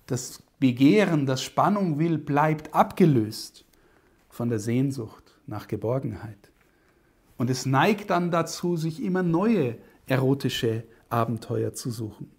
Das 0.07 0.43
Begehren, 0.59 1.27
das 1.27 1.43
Spannung 1.43 1.99
will, 1.99 2.19
bleibt 2.19 2.75
abgelöst 2.75 3.65
von 4.29 4.49
der 4.49 4.59
Sehnsucht 4.59 5.39
nach 5.47 5.69
Geborgenheit. 5.69 6.51
Und 7.37 7.51
es 7.51 7.67
neigt 7.67 8.11
dann 8.11 8.31
dazu, 8.31 8.77
sich 8.77 9.03
immer 9.03 9.23
neue 9.23 9.77
erotische 10.07 10.85
Abenteuer 11.09 11.73
zu 11.73 11.91
suchen. 11.91 12.31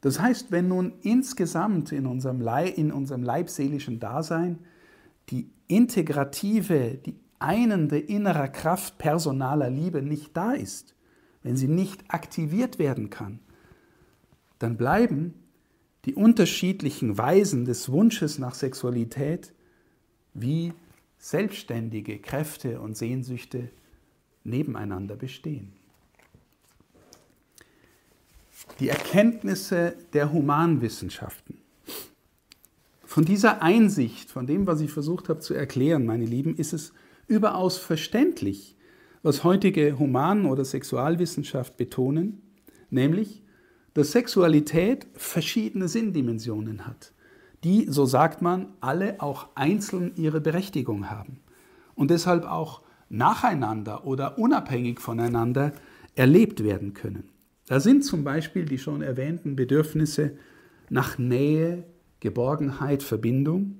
Das 0.00 0.20
heißt, 0.20 0.52
wenn 0.52 0.68
nun 0.68 0.92
insgesamt 1.02 1.90
in 1.90 2.06
unserem, 2.06 2.40
Leib, 2.40 2.76
in 2.76 2.92
unserem 2.92 3.22
leibseelischen 3.22 4.00
Dasein 4.00 4.58
die 5.30 5.50
integrative, 5.66 6.98
die 7.04 7.16
einende 7.38 7.98
innere 7.98 8.50
Kraft 8.50 8.98
personaler 8.98 9.70
Liebe 9.70 10.02
nicht 10.02 10.36
da 10.36 10.52
ist, 10.52 10.94
wenn 11.42 11.56
sie 11.56 11.68
nicht 11.68 12.04
aktiviert 12.08 12.78
werden 12.78 13.10
kann, 13.10 13.40
dann 14.58 14.76
bleiben 14.76 15.34
die 16.04 16.14
unterschiedlichen 16.14 17.16
Weisen 17.16 17.64
des 17.64 17.90
Wunsches 17.90 18.38
nach 18.38 18.54
Sexualität 18.54 19.52
wie 20.34 20.72
selbstständige 21.18 22.18
Kräfte 22.18 22.80
und 22.80 22.96
Sehnsüchte 22.96 23.70
nebeneinander 24.42 25.16
bestehen. 25.16 25.72
Die 28.80 28.88
Erkenntnisse 28.88 29.96
der 30.12 30.32
Humanwissenschaften 30.32 31.58
von 33.14 33.24
dieser 33.24 33.62
Einsicht, 33.62 34.28
von 34.32 34.48
dem, 34.48 34.66
was 34.66 34.80
ich 34.80 34.90
versucht 34.90 35.28
habe 35.28 35.38
zu 35.38 35.54
erklären, 35.54 36.04
meine 36.04 36.24
Lieben, 36.24 36.56
ist 36.56 36.72
es 36.72 36.92
überaus 37.28 37.78
verständlich, 37.78 38.74
was 39.22 39.44
heutige 39.44 40.00
Human- 40.00 40.46
oder 40.46 40.64
Sexualwissenschaft 40.64 41.76
betonen, 41.76 42.42
nämlich, 42.90 43.43
dass 43.94 44.12
Sexualität 44.12 45.06
verschiedene 45.14 45.88
Sinndimensionen 45.88 46.86
hat, 46.86 47.12
die, 47.62 47.86
so 47.88 48.04
sagt 48.04 48.42
man, 48.42 48.68
alle 48.80 49.20
auch 49.22 49.48
einzeln 49.54 50.12
ihre 50.16 50.40
Berechtigung 50.40 51.10
haben 51.10 51.40
und 51.94 52.10
deshalb 52.10 52.44
auch 52.44 52.82
nacheinander 53.08 54.06
oder 54.06 54.38
unabhängig 54.38 55.00
voneinander 55.00 55.72
erlebt 56.16 56.62
werden 56.62 56.94
können. 56.94 57.30
Da 57.66 57.80
sind 57.80 58.04
zum 58.04 58.24
Beispiel 58.24 58.66
die 58.66 58.78
schon 58.78 59.00
erwähnten 59.00 59.56
Bedürfnisse 59.56 60.36
nach 60.90 61.16
Nähe, 61.16 61.84
Geborgenheit, 62.20 63.02
Verbindung, 63.02 63.78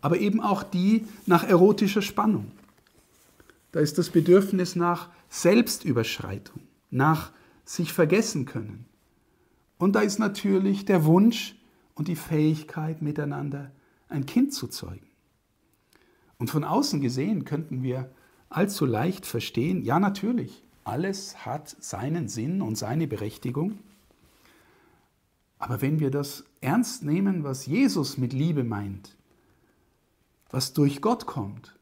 aber 0.00 0.18
eben 0.18 0.40
auch 0.40 0.62
die 0.62 1.06
nach 1.26 1.46
erotischer 1.46 2.02
Spannung. 2.02 2.52
Da 3.72 3.80
ist 3.80 3.98
das 3.98 4.10
Bedürfnis 4.10 4.76
nach 4.76 5.10
Selbstüberschreitung, 5.28 6.60
nach 6.90 7.32
sich 7.64 7.92
vergessen 7.92 8.44
können. 8.44 8.86
Und 9.82 9.94
da 9.94 10.00
ist 10.02 10.20
natürlich 10.20 10.84
der 10.84 11.04
Wunsch 11.06 11.56
und 11.96 12.06
die 12.06 12.14
Fähigkeit, 12.14 13.02
miteinander 13.02 13.72
ein 14.08 14.26
Kind 14.26 14.54
zu 14.54 14.68
zeugen. 14.68 15.08
Und 16.38 16.50
von 16.50 16.62
außen 16.62 17.00
gesehen 17.00 17.44
könnten 17.44 17.82
wir 17.82 18.08
allzu 18.48 18.86
leicht 18.86 19.26
verstehen, 19.26 19.82
ja 19.82 19.98
natürlich, 19.98 20.62
alles 20.84 21.44
hat 21.44 21.68
seinen 21.80 22.28
Sinn 22.28 22.62
und 22.62 22.78
seine 22.78 23.08
Berechtigung. 23.08 23.80
Aber 25.58 25.82
wenn 25.82 25.98
wir 25.98 26.12
das 26.12 26.44
ernst 26.60 27.02
nehmen, 27.02 27.42
was 27.42 27.66
Jesus 27.66 28.18
mit 28.18 28.32
Liebe 28.32 28.62
meint, 28.62 29.16
was 30.50 30.74
durch 30.74 31.00
Gott 31.00 31.26
kommt, 31.26 31.76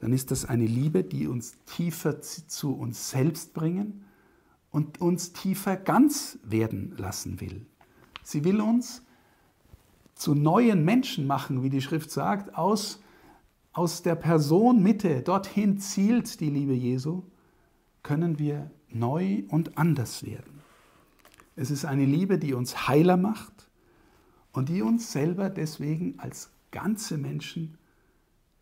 dann 0.00 0.12
ist 0.12 0.32
das 0.32 0.44
eine 0.44 0.66
Liebe, 0.66 1.04
die 1.04 1.28
uns 1.28 1.54
tiefer 1.66 2.20
zu 2.20 2.74
uns 2.74 3.10
selbst 3.10 3.54
bringen 3.54 4.04
und 4.74 5.00
uns 5.00 5.32
tiefer 5.32 5.76
ganz 5.76 6.36
werden 6.42 6.96
lassen 6.96 7.40
will. 7.40 7.64
Sie 8.24 8.42
will 8.42 8.60
uns 8.60 9.04
zu 10.16 10.34
neuen 10.34 10.84
Menschen 10.84 11.28
machen, 11.28 11.62
wie 11.62 11.70
die 11.70 11.80
Schrift 11.80 12.10
sagt, 12.10 12.56
aus, 12.56 13.00
aus 13.72 14.02
der 14.02 14.16
Person 14.16 14.82
Mitte, 14.82 15.22
dorthin 15.22 15.78
zielt 15.78 16.40
die 16.40 16.50
Liebe 16.50 16.72
Jesu, 16.72 17.22
können 18.02 18.40
wir 18.40 18.68
neu 18.90 19.44
und 19.46 19.78
anders 19.78 20.26
werden. 20.26 20.60
Es 21.54 21.70
ist 21.70 21.84
eine 21.84 22.04
Liebe, 22.04 22.40
die 22.40 22.52
uns 22.52 22.88
heiler 22.88 23.16
macht 23.16 23.68
und 24.50 24.68
die 24.68 24.82
uns 24.82 25.12
selber 25.12 25.50
deswegen 25.50 26.18
als 26.18 26.50
ganze 26.72 27.16
Menschen 27.16 27.78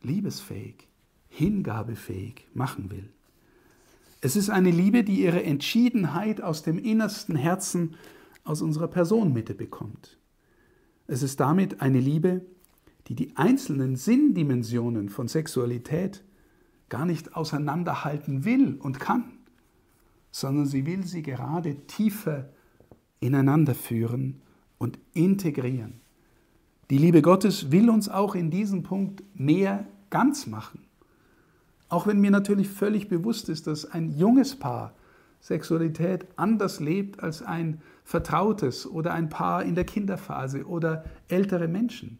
liebesfähig, 0.03 0.89
hingabefähig 1.31 2.47
machen 2.53 2.91
will. 2.91 3.09
Es 4.25 4.37
ist 4.37 4.51
eine 4.51 4.70
Liebe, 4.70 5.03
die 5.03 5.20
ihre 5.20 5.43
Entschiedenheit 5.43 6.41
aus 6.41 6.62
dem 6.62 6.79
innersten 6.79 7.35
Herzen, 7.35 7.97
aus 8.45 8.62
unserer 8.62 8.87
Personenmitte 8.87 9.53
bekommt. 9.53 10.16
Es 11.09 11.25
ist 11.25 11.41
damit 11.41 11.81
eine 11.81 11.99
Liebe, 11.99 12.43
die 13.09 13.16
die 13.16 13.37
einzelnen 13.37 13.97
Sinndimensionen 13.97 15.09
von 15.09 15.27
Sexualität 15.27 16.23
gar 16.89 17.05
nicht 17.05 17.35
auseinanderhalten 17.35 18.45
will 18.45 18.77
und 18.79 19.01
kann, 19.01 19.25
sondern 20.31 20.66
sie 20.66 20.87
will 20.87 21.05
sie 21.05 21.23
gerade 21.23 21.75
tiefer 21.89 22.49
ineinander 23.18 23.75
führen 23.75 24.41
und 24.79 25.01
integrieren. 25.14 26.01
Die 26.91 26.99
Liebe 26.99 27.23
Gottes 27.23 27.73
will 27.73 27.91
uns 27.91 28.09
auch 28.09 28.37
in 28.37 28.53
diesem 28.53 28.85
Punkt 28.85 29.25
mehr 29.35 29.85
ganz 30.11 30.47
machen. 30.47 30.82
Auch 31.93 32.07
wenn 32.07 32.22
mir 32.22 32.30
natürlich 32.30 32.70
völlig 32.70 33.09
bewusst 33.09 33.51
ist, 33.51 33.66
dass 33.66 33.84
ein 33.84 34.16
junges 34.16 34.57
Paar 34.57 34.95
Sexualität 35.43 36.24
anders 36.36 36.80
lebt 36.80 37.22
als 37.22 37.43
ein 37.43 37.82
vertrautes 38.03 38.86
oder 38.86 39.12
ein 39.12 39.28
Paar 39.28 39.62
in 39.62 39.74
der 39.74 39.84
Kinderphase 39.84 40.64
oder 40.64 41.05
ältere 41.28 41.68
Menschen. 41.68 42.16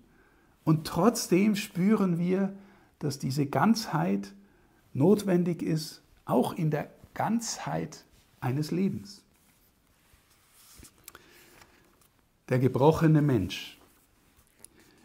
Und 0.63 0.87
trotzdem 0.87 1.57
spüren 1.57 2.19
wir, 2.19 2.53
dass 2.99 3.19
diese 3.19 3.47
Ganzheit 3.47 4.35
notwendig 4.93 5.63
ist, 5.63 6.03
auch 6.27 6.53
in 6.53 6.71
der 6.71 6.91
Ganzheit 7.15 8.05
eines 8.43 8.73
Lebens. 8.73 9.25
Der 12.51 12.59
gebrochene 12.59 13.23
Mensch. 13.23 13.79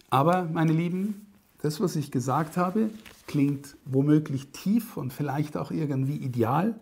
Aber, 0.09 0.43
meine 0.43 0.73
Lieben, 0.73 1.25
das, 1.61 1.79
was 1.79 1.95
ich 1.95 2.11
gesagt 2.11 2.57
habe, 2.57 2.89
klingt 3.27 3.77
womöglich 3.85 4.51
tief 4.51 4.97
und 4.97 5.13
vielleicht 5.13 5.57
auch 5.57 5.69
irgendwie 5.69 6.17
ideal. 6.17 6.79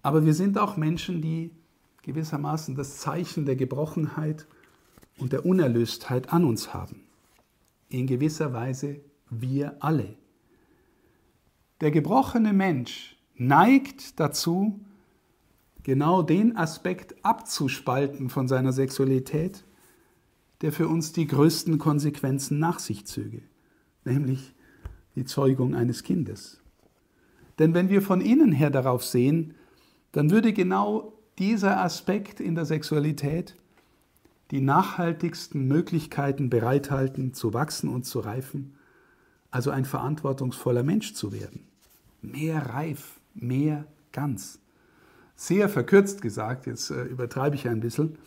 Aber 0.00 0.24
wir 0.24 0.32
sind 0.32 0.56
auch 0.56 0.76
Menschen, 0.76 1.20
die 1.20 1.50
gewissermaßen 2.02 2.74
das 2.76 2.98
Zeichen 2.98 3.44
der 3.44 3.56
Gebrochenheit 3.56 4.46
und 5.18 5.32
der 5.32 5.44
Unerlöstheit 5.44 6.32
an 6.32 6.44
uns 6.44 6.72
haben. 6.72 7.02
In 7.90 8.06
gewisser 8.06 8.52
Weise 8.52 9.00
wir 9.28 9.76
alle. 9.80 10.14
Der 11.80 11.90
gebrochene 11.90 12.52
Mensch 12.52 13.16
neigt 13.36 14.18
dazu, 14.18 14.80
genau 15.82 16.22
den 16.22 16.56
Aspekt 16.56 17.24
abzuspalten 17.24 18.30
von 18.30 18.48
seiner 18.48 18.72
Sexualität, 18.72 19.64
der 20.60 20.72
für 20.72 20.88
uns 20.88 21.12
die 21.12 21.26
größten 21.26 21.78
Konsequenzen 21.78 22.58
nach 22.58 22.78
sich 22.78 23.06
zöge, 23.06 23.42
nämlich 24.04 24.54
die 25.18 25.24
Zeugung 25.24 25.74
eines 25.74 26.04
Kindes. 26.04 26.60
Denn 27.58 27.74
wenn 27.74 27.88
wir 27.88 28.02
von 28.02 28.20
innen 28.20 28.52
her 28.52 28.70
darauf 28.70 29.04
sehen, 29.04 29.54
dann 30.12 30.30
würde 30.30 30.52
genau 30.52 31.12
dieser 31.38 31.80
Aspekt 31.80 32.40
in 32.40 32.54
der 32.54 32.64
Sexualität 32.64 33.56
die 34.52 34.60
nachhaltigsten 34.60 35.66
Möglichkeiten 35.66 36.48
bereithalten, 36.48 37.34
zu 37.34 37.52
wachsen 37.52 37.90
und 37.90 38.06
zu 38.06 38.20
reifen, 38.20 38.74
also 39.50 39.70
ein 39.70 39.84
verantwortungsvoller 39.84 40.84
Mensch 40.84 41.14
zu 41.14 41.32
werden. 41.32 41.64
Mehr 42.22 42.70
reif, 42.70 43.20
mehr 43.34 43.86
ganz. 44.12 44.60
Sehr 45.34 45.68
verkürzt 45.68 46.22
gesagt, 46.22 46.66
jetzt 46.66 46.90
äh, 46.90 47.02
übertreibe 47.02 47.56
ich 47.56 47.68
ein 47.68 47.80
bisschen, 47.80 48.18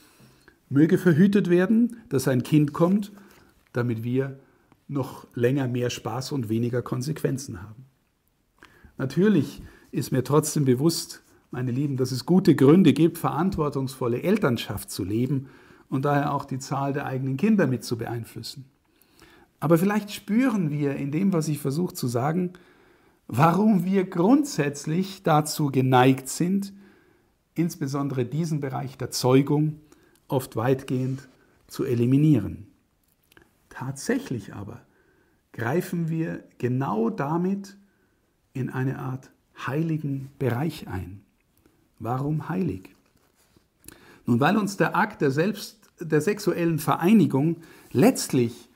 möge 0.69 0.97
verhütet 0.97 1.49
werden, 1.49 2.01
dass 2.09 2.27
ein 2.27 2.43
Kind 2.43 2.73
kommt, 2.73 3.11
damit 3.73 4.03
wir 4.03 4.39
noch 4.91 5.25
länger 5.33 5.67
mehr 5.67 5.89
Spaß 5.89 6.31
und 6.33 6.49
weniger 6.49 6.81
Konsequenzen 6.81 7.61
haben. 7.61 7.85
Natürlich 8.97 9.61
ist 9.91 10.11
mir 10.11 10.23
trotzdem 10.23 10.65
bewusst, 10.65 11.23
meine 11.49 11.71
Lieben, 11.71 11.97
dass 11.97 12.11
es 12.11 12.25
gute 12.25 12.55
Gründe 12.55 12.93
gibt, 12.93 13.17
verantwortungsvolle 13.17 14.21
Elternschaft 14.21 14.89
zu 14.89 15.03
leben 15.03 15.47
und 15.89 16.05
daher 16.05 16.33
auch 16.33 16.45
die 16.45 16.59
Zahl 16.59 16.93
der 16.93 17.05
eigenen 17.05 17.37
Kinder 17.37 17.67
mit 17.67 17.83
zu 17.83 17.97
beeinflussen. 17.97 18.65
Aber 19.59 19.77
vielleicht 19.77 20.11
spüren 20.11 20.71
wir 20.71 20.95
in 20.95 21.11
dem, 21.11 21.33
was 21.33 21.47
ich 21.47 21.59
versuche 21.59 21.93
zu 21.93 22.07
sagen, 22.07 22.53
warum 23.27 23.85
wir 23.85 24.05
grundsätzlich 24.09 25.23
dazu 25.23 25.67
geneigt 25.67 26.29
sind, 26.29 26.73
insbesondere 27.53 28.25
diesen 28.25 28.59
Bereich 28.59 28.97
der 28.97 29.11
Zeugung 29.11 29.79
oft 30.27 30.55
weitgehend 30.55 31.27
zu 31.67 31.83
eliminieren. 31.83 32.70
Tatsächlich 33.81 34.53
aber 34.53 34.79
greifen 35.53 36.07
wir 36.07 36.43
genau 36.59 37.09
damit 37.09 37.77
in 38.53 38.69
eine 38.69 38.99
Art 38.99 39.31
heiligen 39.65 40.29
Bereich 40.37 40.87
ein. 40.87 41.21
Warum 41.97 42.47
heilig? 42.47 42.95
Nun, 44.27 44.39
weil 44.39 44.55
uns 44.55 44.77
der 44.77 44.95
Akt 44.95 45.23
der, 45.23 45.31
Selbst, 45.31 45.79
der 45.99 46.21
sexuellen 46.21 46.77
Vereinigung 46.77 47.55
letztlich 47.91 48.69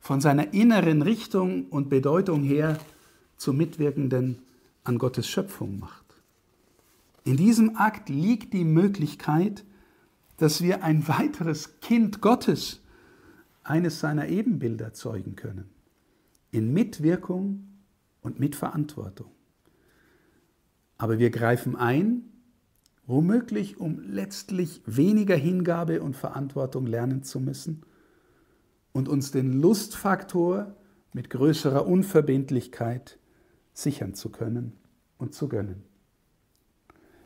von 0.00 0.20
seiner 0.20 0.52
inneren 0.52 1.02
Richtung 1.02 1.66
und 1.66 1.88
Bedeutung 1.88 2.42
her 2.42 2.80
zum 3.36 3.58
Mitwirkenden 3.58 4.42
an 4.82 4.98
Gottes 4.98 5.28
Schöpfung 5.28 5.78
macht. 5.78 6.04
In 7.22 7.36
diesem 7.36 7.76
Akt 7.76 8.08
liegt 8.08 8.54
die 8.54 8.64
Möglichkeit, 8.64 9.64
dass 10.36 10.62
wir 10.62 10.82
ein 10.82 11.06
weiteres 11.06 11.78
Kind 11.80 12.20
Gottes, 12.20 12.80
eines 13.68 14.00
seiner 14.00 14.28
Ebenbilder 14.28 14.92
zeugen 14.92 15.36
können, 15.36 15.70
in 16.50 16.72
Mitwirkung 16.72 17.68
und 18.20 18.40
Mitverantwortung. 18.40 19.30
Aber 20.96 21.18
wir 21.18 21.30
greifen 21.30 21.76
ein, 21.76 22.24
womöglich 23.06 23.78
um 23.78 24.00
letztlich 24.00 24.82
weniger 24.84 25.36
Hingabe 25.36 26.02
und 26.02 26.16
Verantwortung 26.16 26.86
lernen 26.86 27.22
zu 27.22 27.40
müssen 27.40 27.82
und 28.92 29.08
uns 29.08 29.30
den 29.30 29.52
Lustfaktor 29.52 30.74
mit 31.12 31.30
größerer 31.30 31.86
Unverbindlichkeit 31.86 33.18
sichern 33.72 34.14
zu 34.14 34.30
können 34.30 34.72
und 35.18 35.34
zu 35.34 35.48
gönnen. 35.48 35.84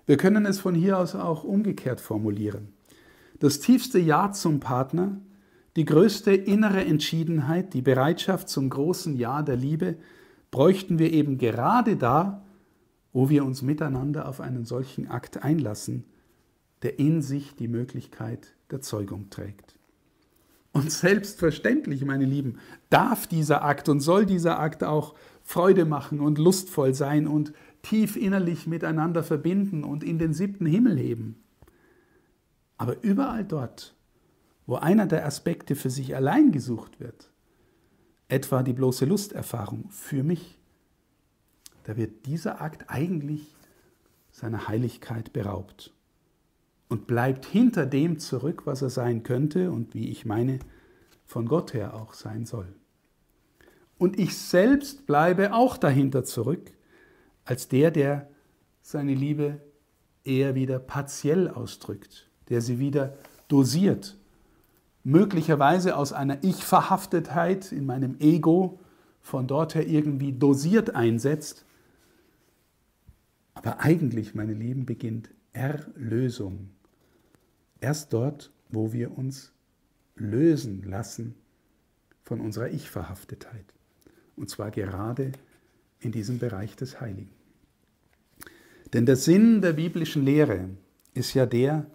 Wir 0.06 0.16
können 0.16 0.44
es 0.46 0.60
von 0.60 0.74
hier 0.74 0.98
aus 0.98 1.14
auch 1.14 1.44
umgekehrt 1.44 2.00
formulieren. 2.00 2.72
Das 3.38 3.60
tiefste 3.60 3.98
Ja 3.98 4.32
zum 4.32 4.60
Partner, 4.60 5.20
die 5.76 5.84
größte 5.84 6.32
innere 6.32 6.84
Entschiedenheit, 6.84 7.72
die 7.74 7.82
Bereitschaft 7.82 8.48
zum 8.48 8.68
großen 8.68 9.16
Ja 9.16 9.42
der 9.42 9.56
Liebe 9.56 9.96
bräuchten 10.50 10.98
wir 10.98 11.12
eben 11.12 11.38
gerade 11.38 11.96
da, 11.96 12.44
wo 13.12 13.28
wir 13.28 13.44
uns 13.44 13.62
miteinander 13.62 14.28
auf 14.28 14.40
einen 14.40 14.64
solchen 14.64 15.08
Akt 15.08 15.42
einlassen, 15.42 16.04
der 16.82 16.98
in 16.98 17.22
sich 17.22 17.54
die 17.54 17.68
Möglichkeit 17.68 18.54
der 18.70 18.80
Zeugung 18.80 19.30
trägt. 19.30 19.78
Und 20.72 20.90
selbstverständlich, 20.90 22.04
meine 22.04 22.24
Lieben, 22.24 22.58
darf 22.88 23.26
dieser 23.26 23.62
Akt 23.62 23.88
und 23.88 24.00
soll 24.00 24.24
dieser 24.24 24.58
Akt 24.58 24.82
auch 24.82 25.14
Freude 25.42 25.84
machen 25.84 26.20
und 26.20 26.38
lustvoll 26.38 26.94
sein 26.94 27.26
und 27.26 27.52
tief 27.82 28.16
innerlich 28.16 28.66
miteinander 28.66 29.22
verbinden 29.22 29.84
und 29.84 30.02
in 30.02 30.18
den 30.18 30.32
siebten 30.32 30.66
Himmel 30.66 30.96
heben. 30.96 31.42
Aber 32.78 33.02
überall 33.02 33.44
dort, 33.44 33.94
wo 34.72 34.76
einer 34.76 35.04
der 35.04 35.26
Aspekte 35.26 35.76
für 35.76 35.90
sich 35.90 36.16
allein 36.16 36.50
gesucht 36.50 36.98
wird, 36.98 37.30
etwa 38.28 38.62
die 38.62 38.72
bloße 38.72 39.04
Lusterfahrung 39.04 39.90
für 39.90 40.22
mich, 40.22 40.58
da 41.84 41.98
wird 41.98 42.24
dieser 42.24 42.62
Akt 42.62 42.86
eigentlich 42.88 43.54
seiner 44.30 44.68
Heiligkeit 44.68 45.34
beraubt 45.34 45.92
und 46.88 47.06
bleibt 47.06 47.44
hinter 47.44 47.84
dem 47.84 48.18
zurück, 48.18 48.62
was 48.64 48.80
er 48.80 48.88
sein 48.88 49.24
könnte 49.24 49.70
und 49.70 49.92
wie 49.92 50.08
ich 50.08 50.24
meine, 50.24 50.58
von 51.26 51.44
Gott 51.44 51.74
her 51.74 51.92
auch 51.92 52.14
sein 52.14 52.46
soll. 52.46 52.74
Und 53.98 54.18
ich 54.18 54.38
selbst 54.38 55.06
bleibe 55.06 55.52
auch 55.52 55.76
dahinter 55.76 56.24
zurück, 56.24 56.72
als 57.44 57.68
der, 57.68 57.90
der 57.90 58.30
seine 58.80 59.12
Liebe 59.12 59.60
eher 60.24 60.54
wieder 60.54 60.78
partiell 60.78 61.50
ausdrückt, 61.50 62.30
der 62.48 62.62
sie 62.62 62.78
wieder 62.78 63.18
dosiert, 63.48 64.16
möglicherweise 65.04 65.96
aus 65.96 66.12
einer 66.12 66.42
Ich-Verhaftetheit 66.42 67.72
in 67.72 67.86
meinem 67.86 68.16
Ego 68.20 68.80
von 69.20 69.46
dort 69.46 69.74
her 69.74 69.86
irgendwie 69.86 70.32
dosiert 70.32 70.94
einsetzt. 70.94 71.64
Aber 73.54 73.80
eigentlich, 73.80 74.34
meine 74.34 74.54
Lieben, 74.54 74.86
beginnt 74.86 75.30
Erlösung. 75.52 76.70
Erst 77.80 78.12
dort, 78.12 78.50
wo 78.68 78.92
wir 78.92 79.16
uns 79.16 79.52
lösen 80.16 80.82
lassen 80.84 81.34
von 82.24 82.40
unserer 82.40 82.70
Ich-Verhaftetheit. 82.70 83.64
Und 84.36 84.48
zwar 84.50 84.70
gerade 84.70 85.32
in 86.00 86.12
diesem 86.12 86.38
Bereich 86.38 86.76
des 86.76 87.00
Heiligen. 87.00 87.30
Denn 88.92 89.06
der 89.06 89.16
Sinn 89.16 89.62
der 89.62 89.72
biblischen 89.72 90.24
Lehre 90.24 90.68
ist 91.14 91.34
ja 91.34 91.46
der, 91.46 91.86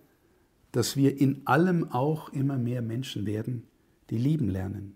dass 0.77 0.95
wir 0.95 1.19
in 1.19 1.41
allem 1.47 1.91
auch 1.91 2.29
immer 2.29 2.59
mehr 2.59 2.83
Menschen 2.83 3.25
werden, 3.25 3.63
die 4.11 4.17
lieben 4.19 4.47
lernen. 4.47 4.93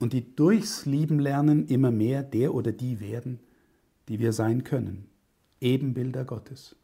Und 0.00 0.12
die 0.12 0.34
durchs 0.34 0.84
Lieben 0.84 1.20
lernen 1.20 1.68
immer 1.68 1.92
mehr 1.92 2.24
der 2.24 2.52
oder 2.54 2.72
die 2.72 2.98
werden, 2.98 3.38
die 4.08 4.18
wir 4.18 4.32
sein 4.32 4.64
können. 4.64 5.06
Ebenbilder 5.60 6.24
Gottes. 6.24 6.74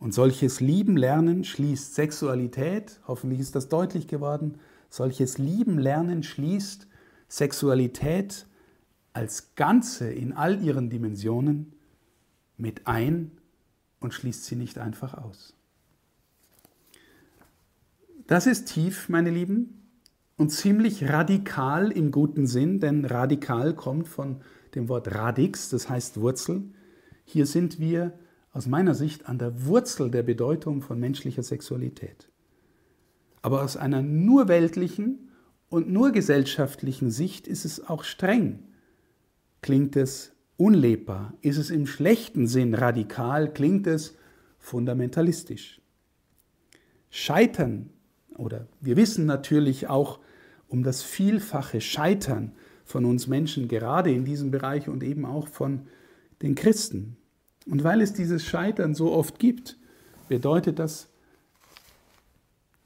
Und 0.00 0.14
solches 0.14 0.60
Lieben 0.60 0.96
lernen 0.96 1.44
schließt 1.44 1.94
Sexualität, 1.94 2.98
hoffentlich 3.06 3.38
ist 3.38 3.54
das 3.54 3.68
deutlich 3.68 4.08
geworden, 4.08 4.58
solches 4.88 5.38
Lieben 5.38 5.78
lernen 5.78 6.24
schließt 6.24 6.88
Sexualität 7.28 8.48
als 9.12 9.54
Ganze 9.54 10.10
in 10.10 10.32
all 10.32 10.60
ihren 10.60 10.90
Dimensionen 10.90 11.72
mit 12.56 12.88
ein 12.88 13.30
und 14.00 14.12
schließt 14.12 14.44
sie 14.44 14.56
nicht 14.56 14.78
einfach 14.78 15.14
aus. 15.14 15.54
Das 18.30 18.46
ist 18.46 18.66
tief, 18.66 19.08
meine 19.08 19.30
Lieben, 19.30 19.90
und 20.36 20.50
ziemlich 20.50 21.08
radikal 21.08 21.90
im 21.90 22.12
guten 22.12 22.46
Sinn, 22.46 22.78
denn 22.78 23.04
radikal 23.04 23.74
kommt 23.74 24.06
von 24.06 24.40
dem 24.76 24.88
Wort 24.88 25.12
radix, 25.12 25.68
das 25.68 25.88
heißt 25.88 26.20
Wurzel. 26.20 26.62
Hier 27.24 27.44
sind 27.44 27.80
wir 27.80 28.16
aus 28.52 28.68
meiner 28.68 28.94
Sicht 28.94 29.28
an 29.28 29.40
der 29.40 29.66
Wurzel 29.66 30.12
der 30.12 30.22
Bedeutung 30.22 30.80
von 30.80 31.00
menschlicher 31.00 31.42
Sexualität. 31.42 32.30
Aber 33.42 33.64
aus 33.64 33.76
einer 33.76 34.00
nur 34.00 34.46
weltlichen 34.46 35.32
und 35.68 35.90
nur 35.90 36.12
gesellschaftlichen 36.12 37.10
Sicht 37.10 37.48
ist 37.48 37.64
es 37.64 37.84
auch 37.88 38.04
streng. 38.04 38.62
Klingt 39.60 39.96
es 39.96 40.36
unlebbar? 40.56 41.34
Ist 41.40 41.58
es 41.58 41.68
im 41.70 41.84
schlechten 41.84 42.46
Sinn 42.46 42.74
radikal? 42.74 43.52
Klingt 43.52 43.88
es 43.88 44.16
fundamentalistisch? 44.60 45.80
Scheitern, 47.10 47.90
oder 48.40 48.66
wir 48.80 48.96
wissen 48.96 49.26
natürlich 49.26 49.88
auch 49.88 50.18
um 50.68 50.82
das 50.82 51.02
vielfache 51.02 51.80
Scheitern 51.80 52.52
von 52.84 53.04
uns 53.04 53.26
Menschen, 53.26 53.68
gerade 53.68 54.10
in 54.12 54.24
diesem 54.24 54.50
Bereich 54.50 54.88
und 54.88 55.02
eben 55.02 55.24
auch 55.24 55.48
von 55.48 55.86
den 56.42 56.54
Christen. 56.54 57.16
Und 57.66 57.84
weil 57.84 58.00
es 58.00 58.12
dieses 58.12 58.44
Scheitern 58.44 58.94
so 58.94 59.12
oft 59.12 59.38
gibt, 59.38 59.78
bedeutet 60.28 60.78
das, 60.78 61.08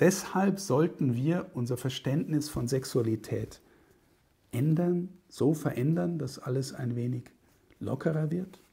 deshalb 0.01 0.59
sollten 0.59 1.15
wir 1.15 1.51
unser 1.55 1.77
Verständnis 1.77 2.49
von 2.49 2.69
Sexualität 2.69 3.61
ändern, 4.51 5.09
so 5.29 5.55
verändern, 5.55 6.19
dass 6.19 6.39
alles 6.39 6.75
ein 6.75 6.97
wenig 6.97 7.25
lockerer 7.81 8.31
wird. 8.31 8.64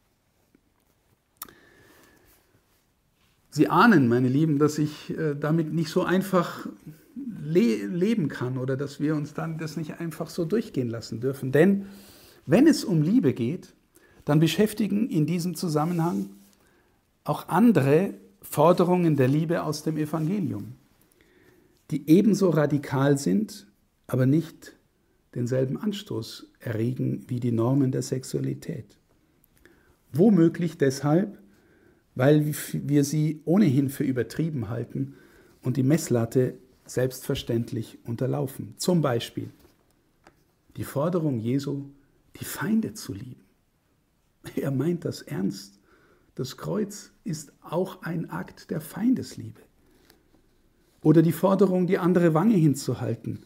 Sie 3.52 3.68
ahnen, 3.68 4.08
meine 4.08 4.30
Lieben, 4.30 4.60
dass 4.60 4.78
ich 4.78 5.16
äh, 5.18 5.36
damit 5.36 5.74
nicht 5.74 5.90
so 5.90 6.04
einfach 6.04 6.68
le 7.16 7.86
leben 7.86 8.30
kann 8.30 8.58
oder 8.58 8.78
dass 8.78 9.00
wir 9.02 9.16
uns 9.16 9.34
dann 9.34 9.58
das 9.58 9.76
nicht 9.76 10.00
einfach 10.00 10.30
so 10.30 10.46
durchgehen 10.46 10.90
lassen 10.90 11.20
dürfen. 11.20 11.52
Denn 11.52 11.86
wenn 12.46 12.66
es 12.66 12.86
um 12.86 13.02
Liebe 13.02 13.34
geht, 13.34 13.74
dann 14.24 14.40
beschäftigen 14.40 15.10
in 15.10 15.26
diesem 15.26 15.56
Zusammenhang 15.56 16.30
auch 17.26 17.50
andere 17.50 18.14
Forderungen 18.42 19.18
der 19.18 19.28
Liebe 19.28 19.64
aus 19.64 19.84
dem 19.84 19.98
Evangelium, 19.98 20.74
die 21.92 22.10
ebenso 22.10 22.50
radikal 22.50 23.18
sind, 23.18 23.68
aber 24.08 24.26
nicht 24.26 24.78
denselben 25.36 25.78
Anstoß 25.78 26.52
erregen 26.60 27.26
wie 27.28 27.40
die 27.40 27.52
Normen 27.52 27.92
der 27.92 28.02
Sexualität. 28.02 28.98
Womöglich 30.12 30.78
deshalb, 30.78 31.38
weil 32.16 32.54
wir 32.74 33.04
sie 33.04 33.42
ohnehin 33.46 33.90
für 33.90 34.04
übertrieben 34.04 34.70
halten 34.70 35.16
und 35.62 35.78
die 35.78 35.84
Messlatte 35.84 36.58
selbstverständlich 36.86 38.00
unterlaufen. 38.06 38.74
Zum 38.78 39.02
Beispiel 39.02 39.50
die 40.78 40.84
Forderung 40.84 41.40
Jesu, 41.40 41.86
die 42.40 42.46
Feinde 42.46 42.94
zu 42.94 43.14
lieben. 43.14 43.44
Er 44.56 44.72
meint 44.72 45.06
das 45.06 45.22
ernst. 45.22 45.80
Das 46.36 46.58
Kreuz 46.58 47.12
ist 47.24 47.54
auch 47.62 48.02
ein 48.04 48.30
Akt 48.30 48.72
der 48.72 48.82
Feindesliebe. 48.82 49.62
Oder 51.04 51.22
die 51.22 51.32
Forderung, 51.32 51.88
die 51.88 51.98
andere 51.98 52.34
Wange 52.34 52.56
hinzuhalten, 52.56 53.40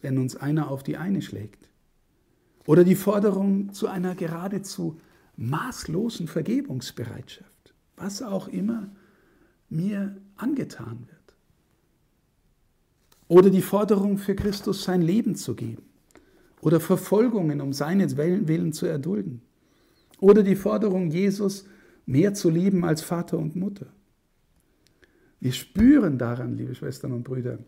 wenn 0.00 0.18
uns 0.18 0.36
einer 0.36 0.70
auf 0.70 0.82
die 0.82 0.96
eine 0.96 1.22
schlägt. 1.22 1.68
Oder 2.66 2.84
die 2.84 2.94
Forderung 2.94 3.72
zu 3.72 3.88
einer 3.88 4.14
geradezu 4.14 5.00
maßlosen 5.36 6.28
Vergebungsbereitschaft, 6.28 7.50
was 8.00 8.22
auch 8.22 8.48
immer 8.48 8.88
mir 9.68 10.16
angetan 10.36 11.06
wird. 11.06 11.20
Oder 13.28 13.50
die 13.50 13.62
Forderung 13.62 14.18
für 14.18 14.34
Christus 14.34 14.82
sein 14.82 15.02
Leben 15.02 15.36
zu 15.36 15.54
geben. 15.54 15.82
Oder 16.62 16.80
Verfolgungen 16.80 17.60
um 17.60 17.72
seines 17.72 18.16
Willen 18.16 18.72
zu 18.72 18.86
erdulden. 18.86 19.42
Oder 20.18 20.42
die 20.42 20.56
Forderung, 20.56 21.10
Jesus 21.10 21.64
mehr 22.06 22.34
zu 22.34 22.50
lieben 22.50 22.84
als 22.84 23.02
Vater 23.02 23.38
und 23.38 23.54
Mutter. 23.54 23.86
Wir 25.38 25.52
spüren 25.52 26.18
daran, 26.18 26.56
liebe 26.56 26.74
Schwestern 26.74 27.12
und 27.12 27.22
Brüder, 27.22 27.58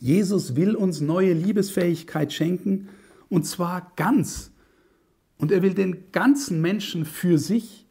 Jesus 0.00 0.54
will 0.54 0.76
uns 0.76 1.00
neue 1.00 1.32
Liebesfähigkeit 1.32 2.32
schenken 2.32 2.88
und 3.28 3.46
zwar 3.46 3.92
ganz. 3.96 4.52
Und 5.38 5.50
er 5.50 5.62
will 5.62 5.74
den 5.74 6.12
ganzen 6.12 6.60
Menschen 6.60 7.04
für 7.04 7.38
sich, 7.38 7.87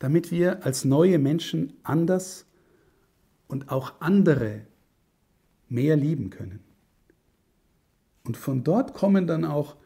damit 0.00 0.32
wir 0.32 0.66
als 0.66 0.84
neue 0.84 1.18
Menschen 1.18 1.74
anders 1.84 2.46
und 3.46 3.70
auch 3.70 3.92
andere 4.00 4.62
mehr 5.68 5.94
lieben 5.94 6.30
können. 6.30 6.60
Und 8.24 8.36
von 8.36 8.64
dort 8.64 8.94
kommen 8.94 9.26
dann 9.26 9.44
auch 9.44 9.76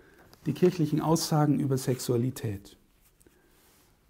die 0.47 0.53
kirchlichen 0.53 1.01
Aussagen 1.01 1.61
über 1.61 1.77
Sexualität. 1.77 2.77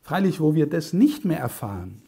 Freilich, 0.03 0.41
wo 0.41 0.55
wir 0.55 0.69
das 0.69 0.93
nicht 0.93 1.25
mehr 1.25 1.39
erfahren, 1.39 2.03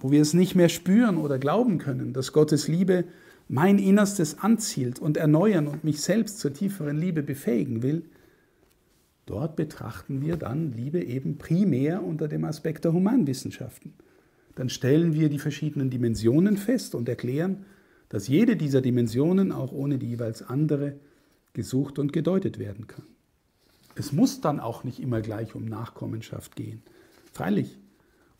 wo 0.00 0.10
wir 0.10 0.20
es 0.20 0.34
nicht 0.34 0.54
mehr 0.54 0.68
spüren 0.68 1.16
oder 1.16 1.38
glauben 1.38 1.78
können, 1.78 2.12
dass 2.12 2.32
Gottes 2.32 2.68
Liebe 2.68 3.04
mein 3.48 3.78
Innerstes 3.78 4.40
anzielt 4.40 4.98
und 4.98 5.16
erneuern 5.16 5.66
und 5.66 5.84
mich 5.84 6.02
selbst 6.02 6.40
zur 6.40 6.52
tieferen 6.52 6.98
Liebe 6.98 7.22
befähigen 7.22 7.82
will, 7.82 8.04
dort 9.26 9.56
betrachten 9.56 10.22
wir 10.22 10.36
dann 10.36 10.72
Liebe 10.72 11.02
eben 11.02 11.38
primär 11.38 12.02
unter 12.02 12.28
dem 12.28 12.44
Aspekt 12.44 12.84
der 12.84 12.92
Humanwissenschaften. 12.92 13.92
Dann 14.54 14.68
stellen 14.70 15.12
wir 15.12 15.28
die 15.28 15.38
verschiedenen 15.38 15.90
Dimensionen 15.90 16.56
fest 16.56 16.94
und 16.94 17.08
erklären, 17.08 17.66
dass 18.08 18.28
jede 18.28 18.56
dieser 18.56 18.80
Dimensionen 18.80 19.52
auch 19.52 19.72
ohne 19.72 19.98
die 19.98 20.08
jeweils 20.08 20.42
andere 20.42 20.94
gesucht 21.52 21.98
und 21.98 22.12
gedeutet 22.12 22.58
werden 22.58 22.86
kann. 22.86 23.04
Es 23.96 24.12
muss 24.12 24.40
dann 24.40 24.60
auch 24.60 24.84
nicht 24.84 25.00
immer 25.00 25.20
gleich 25.20 25.54
um 25.54 25.64
Nachkommenschaft 25.64 26.54
gehen. 26.54 26.82
Freilich. 27.32 27.76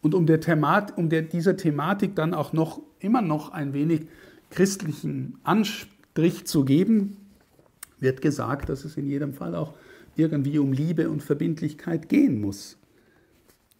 Und 0.03 0.15
um, 0.15 0.27
der 0.27 0.41
Themat, 0.41 0.97
um 0.97 1.09
der, 1.09 1.23
dieser 1.23 1.57
Thematik 1.57 2.15
dann 2.15 2.35
auch 2.35 2.53
noch 2.53 2.81
immer 3.01 3.23
noch 3.23 3.51
ein 3.51 3.73
wenig 3.73 4.03
christlichen 4.51 5.39
Anstrich 5.43 6.47
zu 6.47 6.65
geben, 6.65 7.17
wird 7.99 8.21
gesagt, 8.21 8.69
dass 8.69 8.85
es 8.85 8.97
in 8.97 9.07
jedem 9.07 9.33
Fall 9.33 9.55
auch 9.55 9.75
irgendwie 10.17 10.59
um 10.59 10.73
Liebe 10.73 11.11
und 11.11 11.23
Verbindlichkeit 11.23 12.09
gehen 12.09 12.41
muss. 12.41 12.79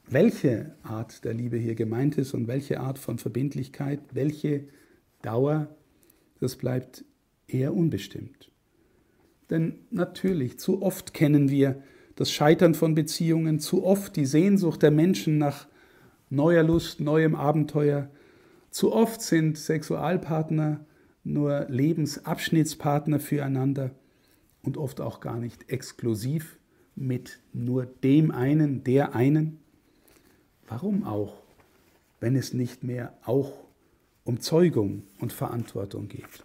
Welche 0.09 0.75
Art 0.83 1.25
der 1.25 1.35
Liebe 1.35 1.57
hier 1.57 1.75
gemeint 1.75 2.17
ist 2.19 2.35
und 2.35 2.47
welche 2.47 2.81
Art 2.81 2.99
von 2.99 3.19
Verbindlichkeit, 3.19 4.01
welche 4.13 4.65
Dauer, 5.23 5.69
das 6.39 6.57
bleibt 6.57 7.05
eher 7.49 7.75
unbestimmt. 7.75 8.51
Denn 9.51 9.79
natürlich, 9.91 10.59
zu 10.59 10.83
oft 10.83 11.15
kennen 11.15 11.51
wir 11.51 11.83
das 12.15 12.31
Scheitern 12.31 12.75
von 12.75 12.95
Beziehungen, 12.95 13.61
zu 13.61 13.85
oft 13.85 14.17
die 14.17 14.27
Sehnsucht 14.27 14.83
der 14.83 14.91
Menschen 14.91 15.39
nach 15.39 15.67
neuer 16.31 16.63
Lust, 16.63 17.01
neuem 17.01 17.35
Abenteuer. 17.35 18.11
Zu 18.71 18.93
oft 18.93 19.21
sind 19.21 19.59
Sexualpartner 19.59 20.85
nur 21.25 21.67
Lebensabschnittspartner 21.69 23.21
füreinander 23.21 23.91
und 24.67 24.77
oft 24.77 25.01
auch 25.01 25.21
gar 25.21 25.39
nicht 25.39 25.71
exklusiv 25.71 26.59
mit 26.97 27.39
nur 27.53 27.87
dem 27.87 28.33
einen, 28.33 28.83
der 28.83 29.15
einen. 29.15 29.61
Warum 30.67 31.05
auch, 31.05 31.37
wenn 32.21 32.35
es 32.35 32.53
nicht 32.53 32.83
mehr 32.83 33.15
auch 33.25 33.53
um 34.25 34.41
Zeugung 34.41 35.05
und 35.21 35.33
Verantwortung 35.33 36.09
geht? 36.09 36.45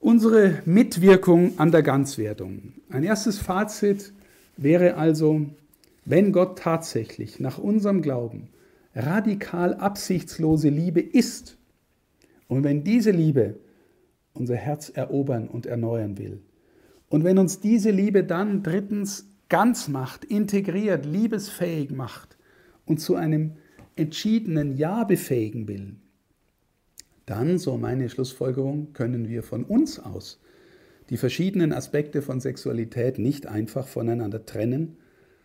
Unsere 0.00 0.62
Mitwirkung 0.64 1.58
an 1.58 1.70
der 1.70 1.82
Ganzwerdung. 1.82 2.72
Ein 2.88 3.04
erstes 3.04 3.38
Fazit 3.38 4.12
wäre 4.56 4.96
also, 4.96 5.46
wenn 6.04 6.32
Gott 6.32 6.58
tatsächlich 6.58 7.38
nach 7.38 7.58
unserem 7.58 8.02
Glauben 8.02 8.48
radikal 8.94 9.74
absichtslose 9.74 10.68
Liebe 10.68 11.00
ist 11.00 11.58
und 12.48 12.64
wenn 12.64 12.82
diese 12.82 13.12
Liebe 13.12 13.60
unser 14.40 14.56
Herz 14.56 14.88
erobern 14.88 15.46
und 15.46 15.66
erneuern 15.66 16.18
will 16.18 16.42
und 17.10 17.24
wenn 17.24 17.38
uns 17.38 17.60
diese 17.60 17.90
Liebe 17.90 18.24
dann 18.24 18.62
drittens 18.62 19.28
ganz 19.48 19.88
macht, 19.88 20.24
integriert, 20.24 21.04
liebesfähig 21.04 21.90
macht 21.90 22.38
und 22.86 23.00
zu 23.00 23.16
einem 23.16 23.56
entschiedenen 23.96 24.76
Ja 24.76 25.04
befähigen 25.04 25.68
will, 25.68 25.96
dann, 27.26 27.58
so 27.58 27.76
meine 27.76 28.08
Schlussfolgerung, 28.08 28.92
können 28.92 29.28
wir 29.28 29.42
von 29.42 29.64
uns 29.64 29.98
aus 29.98 30.40
die 31.10 31.16
verschiedenen 31.16 31.72
Aspekte 31.72 32.22
von 32.22 32.40
Sexualität 32.40 33.18
nicht 33.18 33.48
einfach 33.48 33.88
voneinander 33.88 34.46
trennen, 34.46 34.96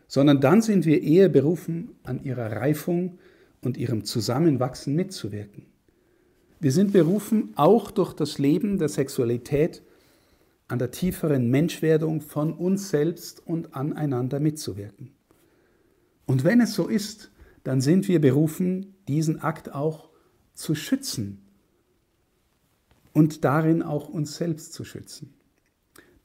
sondern 0.07 0.39
dann 0.39 0.61
sind 0.61 0.85
wir 0.85 1.01
eher 1.01 1.29
berufen, 1.29 1.95
an 2.03 2.23
ihrer 2.23 2.51
Reifung 2.51 3.17
und 3.61 3.77
ihrem 3.77 4.03
Zusammenwachsen 4.05 4.95
mitzuwirken. 4.95 5.65
Wir 6.59 6.71
sind 6.71 6.93
berufen, 6.93 7.53
auch 7.55 7.91
durch 7.91 8.13
das 8.13 8.37
Leben 8.37 8.77
der 8.77 8.89
Sexualität 8.89 9.83
an 10.67 10.79
der 10.79 10.91
tieferen 10.91 11.49
Menschwerdung 11.49 12.21
von 12.21 12.53
uns 12.53 12.89
selbst 12.89 13.45
und 13.45 13.75
aneinander 13.75 14.39
mitzuwirken. 14.39 15.11
Und 16.25 16.43
wenn 16.43 16.61
es 16.61 16.73
so 16.73 16.87
ist, 16.87 17.31
dann 17.63 17.81
sind 17.81 18.07
wir 18.07 18.19
berufen, 18.19 18.95
diesen 19.07 19.41
Akt 19.41 19.73
auch 19.73 20.09
zu 20.53 20.73
schützen 20.73 21.45
und 23.13 23.43
darin 23.43 23.83
auch 23.83 24.09
uns 24.09 24.35
selbst 24.37 24.73
zu 24.73 24.83
schützen. 24.83 25.33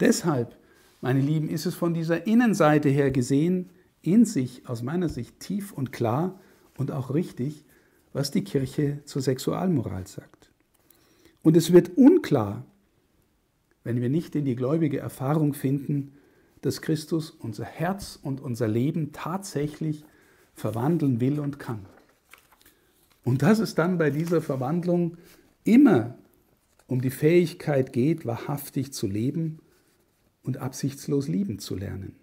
Deshalb, 0.00 0.56
meine 1.00 1.20
Lieben, 1.20 1.48
ist 1.48 1.66
es 1.66 1.74
von 1.74 1.92
dieser 1.92 2.26
Innenseite 2.26 2.88
her 2.88 3.10
gesehen 3.10 3.70
in 4.02 4.24
sich, 4.24 4.68
aus 4.68 4.82
meiner 4.82 5.08
Sicht, 5.08 5.40
tief 5.40 5.72
und 5.72 5.92
klar 5.92 6.40
und 6.78 6.90
auch 6.90 7.12
richtig, 7.12 7.64
was 8.12 8.30
die 8.30 8.44
Kirche 8.44 9.00
zur 9.04 9.22
Sexualmoral 9.22 10.06
sagt. 10.06 10.50
Und 11.42 11.56
es 11.56 11.72
wird 11.72 11.96
unklar, 11.96 12.64
wenn 13.84 14.00
wir 14.00 14.10
nicht 14.10 14.34
in 14.34 14.44
die 14.44 14.56
gläubige 14.56 14.98
Erfahrung 14.98 15.54
finden, 15.54 16.12
dass 16.60 16.82
Christus 16.82 17.30
unser 17.30 17.64
Herz 17.64 18.18
und 18.22 18.40
unser 18.40 18.68
Leben 18.68 19.12
tatsächlich 19.12 20.04
verwandeln 20.54 21.20
will 21.20 21.40
und 21.40 21.58
kann. 21.58 21.86
Und 23.24 23.42
dass 23.42 23.58
es 23.58 23.74
dann 23.74 23.98
bei 23.98 24.10
dieser 24.10 24.42
Verwandlung 24.42 25.16
immer 25.64 26.18
um 26.86 27.00
die 27.00 27.10
Fähigkeit 27.10 27.92
geht, 27.92 28.26
wahrhaftig 28.26 28.92
zu 28.92 29.06
leben 29.06 29.60
und 30.42 30.58
absichtslos 30.58 31.28
lieben 31.28 31.58
zu 31.58 31.76
lernen. 31.76 32.16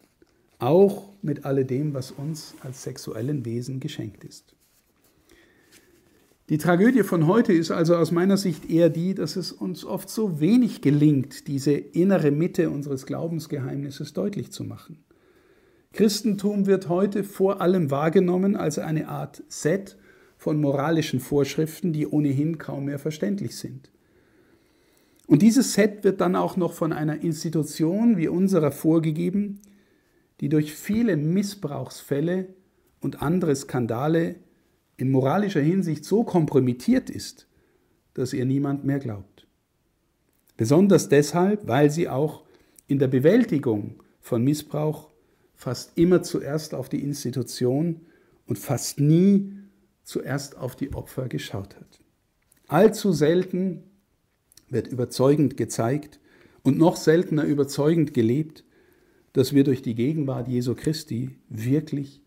Auch 0.59 1.13
mit 1.21 1.45
alledem, 1.45 1.93
was 1.93 2.11
uns 2.11 2.55
als 2.61 2.83
sexuellen 2.83 3.45
Wesen 3.45 3.79
geschenkt 3.79 4.23
ist. 4.23 4.57
Die 6.49 6.57
Tragödie 6.57 7.03
von 7.03 7.27
heute 7.27 7.51
ist 7.51 7.71
also 7.71 7.97
aus 7.97 8.11
meiner 8.11 8.37
Sicht 8.37 8.69
eher 8.69 8.89
die, 8.89 9.13
dass 9.13 9.35
es 9.35 9.51
uns 9.51 9.83
oft 9.83 10.09
so 10.09 10.39
wenig 10.39 10.81
gelingt, 10.81 11.49
diese 11.49 11.73
innere 11.73 12.31
Mitte 12.31 12.69
unseres 12.69 13.05
Glaubensgeheimnisses 13.05 14.13
deutlich 14.13 14.53
zu 14.53 14.63
machen. 14.63 15.03
Christentum 15.91 16.65
wird 16.65 16.87
heute 16.87 17.25
vor 17.25 17.59
allem 17.59 17.91
wahrgenommen 17.91 18.55
als 18.55 18.79
eine 18.79 19.09
Art 19.09 19.43
Set 19.49 19.97
von 20.37 20.61
moralischen 20.61 21.19
Vorschriften, 21.19 21.91
die 21.91 22.07
ohnehin 22.07 22.57
kaum 22.57 22.85
mehr 22.85 22.99
verständlich 22.99 23.57
sind. 23.57 23.91
Und 25.25 25.41
dieses 25.41 25.73
Set 25.73 26.05
wird 26.05 26.21
dann 26.21 26.37
auch 26.37 26.55
noch 26.55 26.71
von 26.71 26.93
einer 26.93 27.23
Institution 27.23 28.15
wie 28.15 28.29
unserer 28.29 28.71
vorgegeben, 28.71 29.59
die 30.39 30.47
durch 30.47 30.73
viele 30.73 31.17
Missbrauchsfälle 31.17 32.47
und 33.01 33.21
andere 33.21 33.53
Skandale 33.53 34.35
in 34.97 35.11
moralischer 35.11 35.61
Hinsicht 35.61 36.03
so 36.03 36.23
kompromittiert 36.23 37.09
ist, 37.09 37.47
dass 38.13 38.33
ihr 38.33 38.45
niemand 38.45 38.83
mehr 38.83 38.99
glaubt. 38.99 39.47
Besonders 40.57 41.07
deshalb, 41.07 41.67
weil 41.67 41.91
sie 41.91 42.09
auch 42.09 42.43
in 42.87 42.97
der 42.97 43.07
Bewältigung 43.07 44.01
von 44.19 44.43
Missbrauch 44.43 45.11
fast 45.53 45.97
immer 45.97 46.23
zuerst 46.23 46.73
auf 46.73 46.89
die 46.89 47.03
Institution 47.03 48.01
und 48.47 48.57
fast 48.57 48.99
nie 48.99 49.53
zuerst 50.03 50.57
auf 50.57 50.75
die 50.75 50.93
Opfer 50.93 51.27
geschaut 51.27 51.75
hat. 51.75 51.99
Allzu 52.67 53.11
selten 53.11 53.83
wird 54.69 54.87
überzeugend 54.87 55.57
gezeigt 55.57 56.19
und 56.63 56.77
noch 56.77 56.95
seltener 56.95 57.43
überzeugend 57.43 58.13
gelebt, 58.13 58.63
dass 59.33 59.53
wir 59.53 59.63
durch 59.63 59.81
die 59.81 59.95
Gegenwart 59.95 60.47
Jesu 60.47 60.75
Christi 60.75 61.35
wirklich 61.49 62.21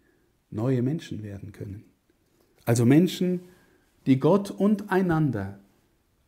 neue 0.50 0.82
Menschen 0.82 1.22
werden 1.22 1.52
können. 1.52 1.89
Also 2.70 2.86
Menschen, 2.86 3.40
die 4.06 4.20
Gott 4.20 4.52
und 4.52 4.92
einander 4.92 5.58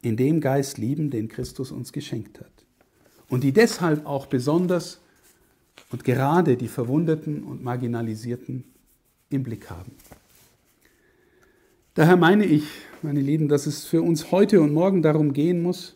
in 0.03 0.16
dem 0.16 0.40
Geist 0.40 0.76
lieben, 0.76 1.09
den 1.09 1.28
Christus 1.28 1.70
uns 1.70 1.93
geschenkt 1.93 2.40
hat. 2.40 2.51
Und 3.28 3.45
die 3.45 3.53
deshalb 3.53 4.07
auch 4.07 4.26
besonders 4.26 5.01
und 5.93 6.03
gerade 6.03 6.57
die 6.57 6.66
Verwundeten 6.66 7.45
und 7.45 7.62
Marginalisierten 7.62 8.64
im 9.30 9.45
Blick 9.45 9.70
haben. 9.70 9.93
Daher 11.95 12.16
meine 12.16 12.45
ich, 12.45 12.64
meine 13.03 13.20
Lieben, 13.20 13.47
dass 13.47 13.66
es 13.66 13.84
für 13.84 14.03
uns 14.03 14.32
heute 14.32 14.62
und 14.62 14.72
morgen 14.72 15.01
darum 15.01 15.34
gehen 15.34 15.62
muss, 15.62 15.95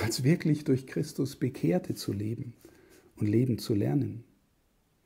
als 0.00 0.24
wirklich 0.24 0.64
durch 0.64 0.86
Christus 0.86 1.36
Bekehrte 1.36 1.94
zu 1.94 2.14
leben 2.14 2.54
und 3.16 3.26
leben 3.26 3.58
zu 3.58 3.74
lernen. 3.74 4.24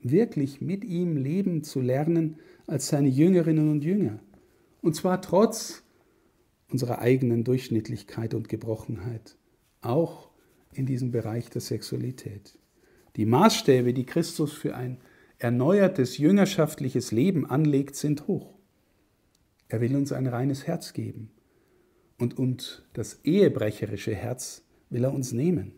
Wirklich 0.03 0.61
mit 0.61 0.85
ihm 0.85 1.17
leben 1.17 1.65
zu 1.65 1.81
lernen 1.81 2.37
als 2.69 2.87
seine 2.87 3.09
Jüngerinnen 3.09 3.73
und 3.73 3.83
Jünger. 3.83 4.21
Und 4.87 4.95
zwar 4.95 5.21
trotz 5.21 5.83
unserer 6.71 7.01
eigenen 7.01 7.43
Durchschnittlichkeit 7.43 8.35
und 8.35 8.49
Gebrochenheit, 8.49 9.37
auch 9.81 10.31
in 10.73 10.87
diesem 10.87 11.11
Bereich 11.11 11.51
der 11.51 11.61
Sexualität. 11.61 12.57
Die 13.17 13.27
Maßstäbe, 13.27 13.93
die 13.93 14.07
Christus 14.07 14.53
für 14.53 14.77
ein 14.77 14.99
erneuertes 15.39 16.19
jüngerschaftliches 16.19 17.11
Leben 17.11 17.51
anlegt, 17.51 17.97
sind 17.97 18.29
hoch. 18.29 18.55
Er 19.67 19.81
will 19.81 19.97
uns 19.97 20.13
ein 20.13 20.29
reines 20.29 20.69
Herz 20.69 20.93
geben 20.93 21.33
und, 22.17 22.39
und 22.39 22.87
das 22.93 23.19
ehebrecherische 23.25 24.15
Herz 24.15 24.63
will 24.89 25.03
er 25.03 25.13
uns 25.13 25.33
nehmen. 25.33 25.73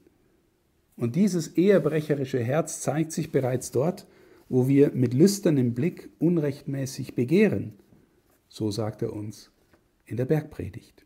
Und 0.96 1.16
dieses 1.16 1.56
ehebrecherische 1.56 2.40
Herz 2.40 2.82
zeigt 2.82 3.12
sich 3.12 3.32
bereits 3.32 3.70
dort, 3.70 4.06
wo 4.50 4.68
wir 4.68 4.90
mit 4.92 5.14
lüsternem 5.14 5.72
Blick 5.72 6.10
unrechtmäßig 6.18 7.14
begehren 7.14 7.72
so 8.48 8.70
sagt 8.70 9.02
er 9.02 9.12
uns 9.12 9.50
in 10.04 10.16
der 10.16 10.24
Bergpredigt. 10.24 11.04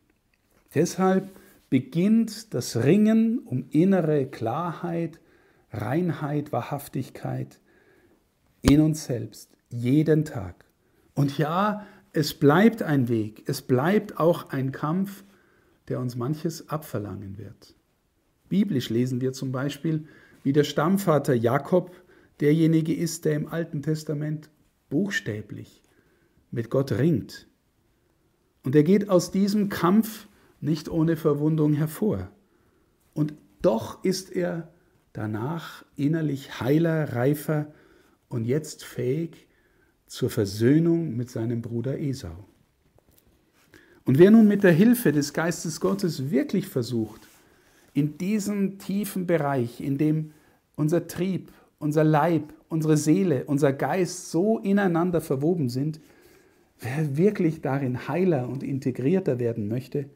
Deshalb 0.75 1.31
beginnt 1.69 2.55
das 2.55 2.77
Ringen 2.85 3.41
um 3.41 3.67
innere 3.71 4.27
Klarheit, 4.27 5.21
Reinheit, 5.71 6.53
Wahrhaftigkeit 6.53 7.61
in 8.61 8.81
uns 8.81 9.05
selbst, 9.05 9.51
jeden 9.71 10.25
Tag. 10.25 10.65
Und 11.15 11.39
ja, 11.39 11.87
es 12.13 12.35
bleibt 12.35 12.83
ein 12.83 13.09
Weg, 13.09 13.45
es 13.47 13.63
bleibt 13.63 14.19
auch 14.19 14.51
ein 14.51 14.71
Kampf, 14.71 15.25
der 15.89 15.99
uns 15.99 16.15
manches 16.15 16.69
abverlangen 16.69 17.39
wird. 17.39 17.75
Biblisch 18.49 18.91
lesen 18.91 19.21
wir 19.21 19.33
zum 19.33 19.51
Beispiel, 19.51 20.07
wie 20.43 20.53
der 20.53 20.65
Stammvater 20.65 21.35
Jakob 21.35 21.91
derjenige 22.41 22.95
ist, 22.95 23.25
der 23.25 23.35
im 23.35 23.49
Alten 23.49 23.83
Testament 23.83 24.51
buchstäblich 24.91 25.82
mit 26.53 26.71
Gott 26.71 26.93
ringt. 26.93 27.49
Und 28.63 28.77
er 28.77 28.85
geht 28.85 29.09
aus 29.09 29.33
diesem 29.33 29.69
Kampf 29.69 30.29
nicht 30.61 30.89
ohne 30.89 31.17
Verwundung 31.17 31.73
hervor. 31.73 32.31
Und 33.15 33.35
doch 33.61 34.05
ist 34.05 34.31
er 34.31 34.73
danach 35.13 35.85
innerlich 35.97 36.61
heiler, 36.61 37.15
reifer 37.15 37.73
und 38.29 38.45
jetzt 38.45 38.85
fähig 38.85 39.49
zur 40.07 40.31
Versöhnung 40.31 41.17
mit 41.17 41.31
seinem 41.31 41.63
Bruder 41.63 41.99
Esau. 41.99 42.47
Und 44.05 44.19
wer 44.19 44.31
nun 44.31 44.49
mit 44.49 44.63
der 44.63 44.73
Hilfe 44.73 45.13
des 45.13 45.33
Geistes 45.33 45.81
Gottes 45.81 46.31
wirklich 46.31 46.69
versucht, 46.69 47.21
in 47.95 48.19
diesem 48.19 48.79
tiefen 48.79 49.27
Bereich, 49.27 49.81
in 49.81 49.99
dem 49.99 50.33
unser 50.77 51.07
Trieb, 51.07 51.53
unser 51.79 52.05
Leib, 52.05 52.53
unsere 52.69 52.97
Seele, 52.97 53.45
unser 53.45 53.73
Geist 53.73 54.31
so 54.31 54.59
ineinander 54.59 55.21
verwoben 55.21 55.69
sind, 55.69 56.01
Wer 56.83 57.17
wirklich 57.17 57.61
darin 57.61 58.09
heiler 58.09 58.49
und 58.49 58.65
integrierter 58.65 59.39
werden 59.39 59.69
möchte, 59.69 60.11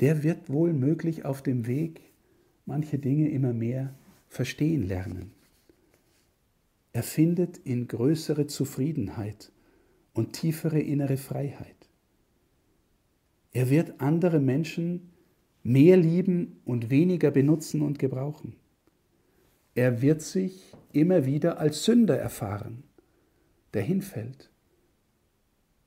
der 0.00 0.24
wird 0.24 0.50
wohl 0.50 0.72
möglich 0.72 1.24
auf 1.24 1.42
dem 1.42 1.68
Weg 1.68 2.00
manche 2.66 2.98
Dinge 2.98 3.30
immer 3.30 3.52
mehr 3.52 3.94
verstehen 4.28 4.86
lernen. 4.86 5.30
Er 6.92 7.04
findet 7.04 7.58
in 7.58 7.86
größere 7.86 8.48
Zufriedenheit 8.48 9.52
und 10.12 10.32
tiefere 10.32 10.80
innere 10.80 11.16
Freiheit. 11.16 11.88
Er 13.52 13.70
wird 13.70 14.00
andere 14.00 14.40
Menschen 14.40 15.12
mehr 15.62 15.96
lieben 15.96 16.60
und 16.64 16.90
weniger 16.90 17.30
benutzen 17.30 17.82
und 17.82 18.00
gebrauchen. 18.00 18.56
Er 19.76 20.02
wird 20.02 20.20
sich 20.20 20.74
immer 20.92 21.26
wieder 21.26 21.60
als 21.60 21.84
Sünder 21.84 22.18
erfahren, 22.18 22.82
der 23.72 23.82
hinfällt 23.82 24.47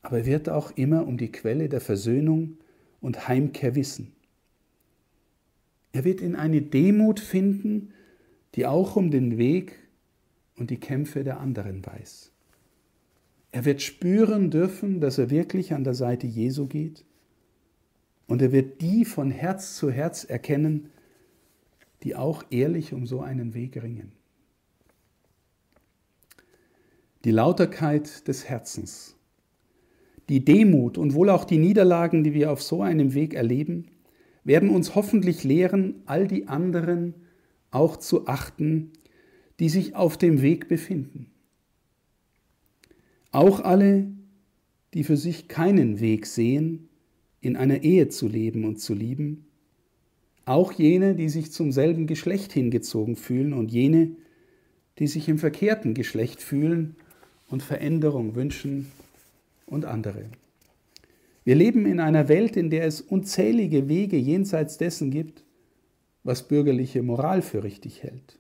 aber 0.02 0.20
er 0.20 0.26
wird 0.26 0.49
auch 0.49 0.72
immer 0.72 1.08
um 1.08 1.18
die 1.18 1.32
Quelle 1.32 1.70
der 1.70 1.82
Versöhnung 1.82 2.58
und 2.99 3.28
Heimkehr 3.28 3.76
wissen. 3.76 4.14
Er 5.91 6.04
wird 6.04 6.22
in 6.22 6.36
eine 6.36 6.62
Demut 6.62 7.20
finden, 7.20 7.93
die 8.56 8.66
auch 8.66 8.95
um 8.95 9.12
den 9.12 9.38
Weg 9.38 9.78
und 10.56 10.70
die 10.70 10.80
Kämpfe 10.80 11.24
der 11.24 11.39
anderen 11.39 11.86
weiß. 11.86 12.32
Er 13.52 13.66
wird 13.66 13.82
spüren 13.82 14.49
dürfen, 14.49 15.02
dass 15.02 15.18
er 15.18 15.30
wirklich 15.30 15.74
an 15.74 15.84
der 15.84 15.93
Seite 15.93 16.28
Jesu 16.28 16.68
geht 16.68 17.04
und 18.28 18.41
er 18.41 18.54
wird 18.54 18.82
die 18.82 19.04
von 19.04 19.30
Herz 19.30 19.76
zu 19.76 19.91
Herz 19.91 20.24
erkennen, 20.24 20.89
die 22.04 22.16
auch 22.16 22.43
ehrlich 22.49 22.93
um 22.93 23.06
so 23.06 23.22
einen 23.22 23.54
Weg 23.54 23.82
ringen. 23.82 24.14
Die 27.26 27.32
Lauterkeit 27.32 28.28
des 28.28 28.45
Herzens 28.45 29.16
die 30.32 30.45
Demut 30.45 30.97
und 30.97 31.13
wohl 31.13 31.29
auch 31.29 31.43
die 31.43 31.57
Niederlagen, 31.57 32.23
die 32.23 32.34
wir 32.34 32.53
auf 32.53 32.63
so 32.63 32.82
einem 32.82 33.13
Weg 33.13 33.34
erleben, 33.34 33.88
werden 34.45 34.69
uns 34.69 34.95
hoffentlich 34.95 35.43
lehren, 35.43 35.95
all 36.05 36.25
die 36.25 36.47
anderen 36.47 37.15
auch 37.69 37.97
zu 37.97 38.27
achten, 38.27 38.91
die 39.59 39.67
sich 39.67 39.93
auf 39.93 40.17
dem 40.17 40.41
Weg 40.41 40.69
befinden. 40.69 41.29
Auch 43.34 43.59
alle, 43.59 44.07
die 44.93 45.03
für 45.03 45.17
sich 45.17 45.49
keinen 45.49 45.99
Weg 45.99 46.25
sehen, 46.25 46.88
in 47.41 47.57
einer 47.57 47.84
Ehe 47.84 48.07
zu 48.07 48.29
leben 48.29 48.63
und 48.63 48.79
zu 48.79 48.93
lieben, 48.93 49.47
auch 50.45 50.71
jene, 50.71 51.13
die 51.13 51.27
sich 51.27 51.51
zum 51.51 51.73
selben 51.73 52.07
Geschlecht 52.07 52.53
hingezogen 52.53 53.17
fühlen 53.17 53.51
und 53.51 53.69
jene, 53.69 54.15
die 54.97 55.07
sich 55.07 55.27
im 55.27 55.39
verkehrten 55.39 55.93
Geschlecht 55.93 56.41
fühlen 56.41 56.95
und 57.49 57.61
Veränderung 57.61 58.36
wünschen 58.36 58.89
und 59.72 59.86
andere. 59.86 60.26
Wir 61.43 61.55
leben 61.55 61.86
in 61.86 61.99
einer 61.99 62.28
Welt, 62.28 62.55
in 62.55 62.69
der 62.69 62.86
es 62.86 63.01
unzählige 63.01 63.89
Wege 63.89 64.17
jenseits 64.17 64.78
dessen 64.78 65.09
gibt, 65.09 65.43
was 66.24 66.47
bürgerliche 66.47 67.01
Moral 67.01 67.41
für 67.41 67.63
richtig 67.63 68.03
hält. 68.03 68.38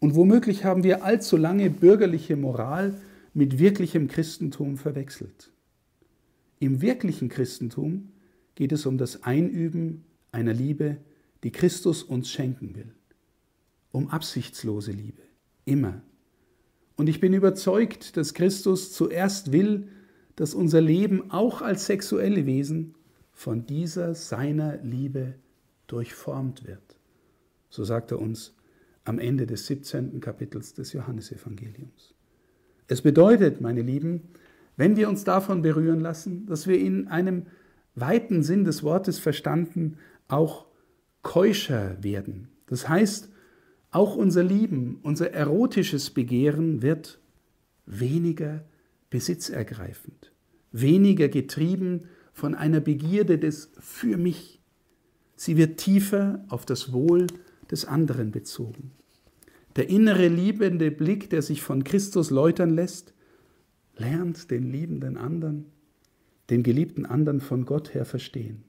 Und 0.00 0.16
womöglich 0.16 0.64
haben 0.64 0.82
wir 0.82 1.04
allzu 1.04 1.36
lange 1.36 1.70
bürgerliche 1.70 2.34
Moral 2.34 3.00
mit 3.34 3.60
wirklichem 3.60 4.08
Christentum 4.08 4.76
verwechselt. 4.76 5.52
Im 6.58 6.82
wirklichen 6.82 7.28
Christentum 7.28 8.08
geht 8.56 8.72
es 8.72 8.86
um 8.86 8.98
das 8.98 9.22
Einüben 9.22 10.04
einer 10.32 10.52
Liebe, 10.52 10.96
die 11.44 11.52
Christus 11.52 12.02
uns 12.02 12.30
schenken 12.30 12.74
will. 12.74 12.92
Um 13.92 14.08
absichtslose 14.08 14.90
Liebe. 14.90 15.22
Immer. 15.64 16.02
Und 16.96 17.08
ich 17.08 17.20
bin 17.20 17.32
überzeugt, 17.32 18.16
dass 18.16 18.34
Christus 18.34 18.92
zuerst 18.92 19.52
will, 19.52 19.88
dass 20.36 20.54
unser 20.54 20.80
Leben 20.80 21.30
auch 21.30 21.62
als 21.62 21.86
sexuelle 21.86 22.46
Wesen 22.46 22.94
von 23.32 23.66
dieser 23.66 24.14
seiner 24.14 24.76
Liebe 24.78 25.34
durchformt 25.86 26.66
wird. 26.66 26.98
So 27.70 27.84
sagt 27.84 28.10
er 28.10 28.20
uns 28.20 28.54
am 29.04 29.18
Ende 29.18 29.46
des 29.46 29.66
17. 29.66 30.20
Kapitels 30.20 30.74
des 30.74 30.92
Johannesevangeliums. 30.92 32.14
Es 32.86 33.02
bedeutet, 33.02 33.60
meine 33.60 33.82
Lieben, 33.82 34.28
wenn 34.76 34.96
wir 34.96 35.08
uns 35.08 35.24
davon 35.24 35.62
berühren 35.62 36.00
lassen, 36.00 36.46
dass 36.46 36.66
wir 36.66 36.78
in 36.78 37.08
einem 37.08 37.46
weiten 37.94 38.42
Sinn 38.42 38.64
des 38.64 38.82
Wortes 38.82 39.18
verstanden 39.18 39.98
auch 40.28 40.66
keuscher 41.22 42.02
werden. 42.02 42.48
Das 42.66 42.88
heißt, 42.88 43.31
auch 43.92 44.16
unser 44.16 44.42
Lieben, 44.42 44.98
unser 45.02 45.32
erotisches 45.32 46.10
Begehren 46.10 46.82
wird 46.82 47.20
weniger 47.86 48.64
besitzergreifend, 49.10 50.32
weniger 50.72 51.28
getrieben 51.28 52.04
von 52.32 52.54
einer 52.54 52.80
Begierde 52.80 53.38
des 53.38 53.70
für 53.78 54.16
mich. 54.16 54.60
Sie 55.36 55.56
wird 55.56 55.78
tiefer 55.78 56.44
auf 56.48 56.64
das 56.64 56.92
Wohl 56.92 57.26
des 57.70 57.84
anderen 57.84 58.30
bezogen. 58.30 58.92
Der 59.76 59.88
innere 59.88 60.28
liebende 60.28 60.90
Blick, 60.90 61.30
der 61.30 61.42
sich 61.42 61.62
von 61.62 61.84
Christus 61.84 62.30
läutern 62.30 62.70
lässt, 62.70 63.12
lernt 63.96 64.50
den 64.50 64.70
liebenden 64.70 65.18
anderen, 65.18 65.66
den 66.48 66.62
geliebten 66.62 67.04
anderen 67.04 67.40
von 67.40 67.66
Gott 67.66 67.92
her 67.92 68.06
verstehen. 68.06 68.64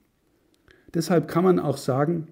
Deshalb 0.94 1.28
kann 1.28 1.44
man 1.44 1.60
auch 1.60 1.78
sagen, 1.78 2.28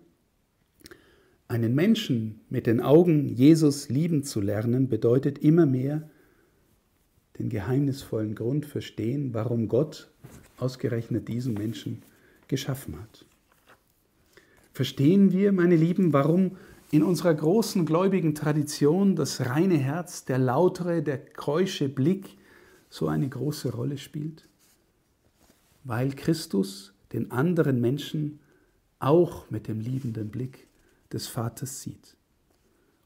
einen 1.51 1.75
Menschen 1.75 2.39
mit 2.49 2.65
den 2.65 2.79
Augen 2.79 3.27
Jesus 3.35 3.89
lieben 3.89 4.23
zu 4.23 4.39
lernen, 4.39 4.87
bedeutet 4.87 5.39
immer 5.39 5.65
mehr, 5.65 6.09
den 7.37 7.49
geheimnisvollen 7.49 8.35
Grund 8.35 8.65
verstehen, 8.65 9.33
warum 9.33 9.67
Gott 9.67 10.09
ausgerechnet 10.57 11.27
diesen 11.27 11.53
Menschen 11.53 12.03
geschaffen 12.47 12.97
hat. 12.97 13.25
Verstehen 14.71 15.33
wir, 15.33 15.51
meine 15.51 15.75
Lieben, 15.75 16.13
warum 16.13 16.55
in 16.89 17.03
unserer 17.03 17.33
großen 17.33 17.85
gläubigen 17.85 18.33
Tradition 18.33 19.17
das 19.17 19.45
reine 19.45 19.77
Herz, 19.77 20.23
der 20.23 20.37
lautere, 20.37 21.03
der 21.03 21.17
keusche 21.17 21.89
Blick 21.89 22.37
so 22.89 23.09
eine 23.09 23.27
große 23.27 23.73
Rolle 23.73 23.97
spielt? 23.97 24.47
Weil 25.83 26.11
Christus 26.11 26.93
den 27.11 27.31
anderen 27.31 27.81
Menschen 27.81 28.39
auch 28.99 29.49
mit 29.49 29.67
dem 29.67 29.81
liebenden 29.81 30.29
Blick 30.29 30.70
des 31.13 31.27
Vaters 31.27 31.81
sieht. 31.81 32.15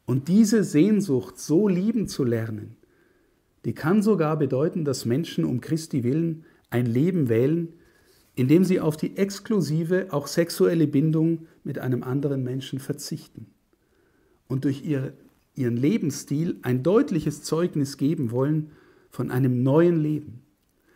Und 0.06 0.28
diese 0.28 0.64
Sehnsucht, 0.64 1.40
so 1.40 1.68
lieben 1.68 2.08
zu 2.08 2.24
lernen, 2.24 2.78
die 3.66 3.74
kann 3.74 4.04
sogar 4.04 4.38
bedeuten, 4.38 4.86
dass 4.86 5.06
Menschen 5.06 5.44
um 5.44 5.60
Christi 5.62 6.04
willen 6.04 6.46
ein 6.70 6.86
Leben 6.86 7.30
wählen, 7.30 7.74
in 8.36 8.48
dem 8.48 8.64
sie 8.64 8.80
auf 8.80 8.98
die 8.98 9.18
exklusive, 9.18 10.08
auch 10.12 10.28
sexuelle 10.28 10.88
Bindung 10.88 11.48
mit 11.64 11.80
einem 11.80 12.04
anderen 12.04 12.44
Menschen 12.44 12.80
verzichten 12.80 13.48
und 14.48 14.66
durch 14.66 14.84
ihr, 14.84 15.14
ihren 15.56 15.78
Lebensstil 15.78 16.60
ein 16.62 16.84
deutliches 16.84 17.44
Zeugnis 17.44 17.98
geben 17.98 18.32
wollen 18.32 18.72
von 19.10 19.32
einem 19.32 19.64
neuen 19.64 19.98
Leben, 19.98 20.42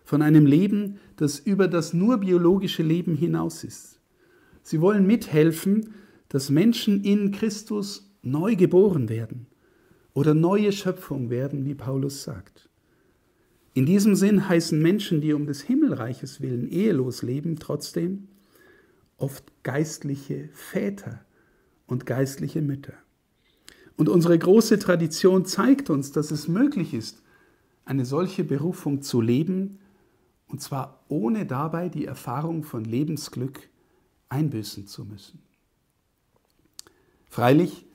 von 0.03 0.22
einem 0.22 0.45
Leben, 0.45 0.97
das 1.16 1.39
über 1.39 1.68
das 1.68 1.93
nur 1.93 2.18
biologische 2.18 2.84
Leben 2.84 3.16
hinaus 3.16 3.64
ist. 3.64 3.99
Sie 4.62 4.82
wollen 4.82 5.07
mithelfen, 5.07 5.93
dass 6.30 6.49
Menschen 6.49 7.03
in 7.03 7.32
Christus 7.32 8.09
neu 8.21 8.55
geboren 8.55 9.09
werden 9.09 9.47
oder 10.13 10.34
neue 10.34 10.71
Schöpfung 10.71 11.30
werden, 11.30 11.65
wie 11.65 11.75
Paulus 11.75 12.23
sagt. 12.23 12.69
In 13.73 13.86
diesem 13.86 14.15
Sinn 14.15 14.47
heißen 14.49 14.82
Menschen, 14.82 15.21
die 15.21 15.34
um 15.34 15.45
des 15.45 15.61
Himmelreiches 15.61 16.41
willen 16.41 16.69
ehelos 16.69 17.21
leben, 17.21 17.57
trotzdem 17.59 18.27
oft 19.17 19.43
geistliche 19.63 20.49
Väter 20.53 21.23
und 21.88 22.05
geistliche 22.05 22.61
Mütter. 22.61 22.93
Und 23.97 24.09
unsere 24.09 24.38
große 24.38 24.80
Tradition 24.80 25.45
zeigt 25.45 25.89
uns, 25.89 26.11
dass 26.11 26.32
es 26.32 26.47
möglich 26.47 26.93
ist, 26.93 27.21
eine 27.86 28.05
solche 28.05 28.43
Berufung 28.43 29.01
zu 29.01 29.19
leben, 29.19 29.80
und 30.47 30.61
zwar 30.61 31.03
ohne 31.09 31.45
dabei 31.45 31.89
die 31.89 32.05
Erfahrung 32.05 32.63
von 32.63 32.84
Lebensglück 32.84 33.69
einbüßen 34.30 34.88
zu 34.88 35.05
müssen. 35.05 35.41
Freilich 37.30 37.86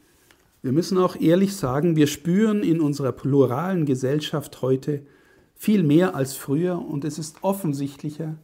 wir 0.65 0.73
müssen 0.73 0.97
auch 0.97 1.21
ehrlich 1.21 1.55
sagen, 1.55 1.95
wir 1.95 2.07
spüren 2.07 2.63
in 2.63 2.81
unserer 2.81 3.13
pluralen 3.13 3.85
Gesellschaft 3.85 4.63
heute 4.63 5.03
viel 5.55 5.83
mehr 5.83 6.15
als 6.15 6.35
früher 6.37 6.79
und 6.79 7.05
es 7.05 7.19
ist 7.19 7.37
offensichtlicher, 7.45 8.39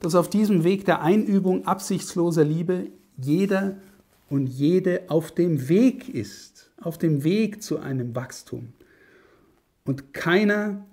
dass 0.00 0.16
auf 0.16 0.28
diesem 0.28 0.64
Weg 0.64 0.86
der 0.86 1.02
Einübung 1.02 1.64
absichtsloser 1.64 2.42
Liebe 2.42 2.88
jeder 3.16 3.76
und 4.28 4.48
jede 4.48 5.02
auf 5.06 5.30
dem 5.30 5.68
Weg 5.68 6.08
ist, 6.08 6.72
auf 6.80 6.98
dem 6.98 7.22
Weg 7.22 7.62
zu 7.62 7.78
einem 7.78 8.16
Wachstum. 8.16 8.72
Und 9.84 10.12
keiner 10.12 10.84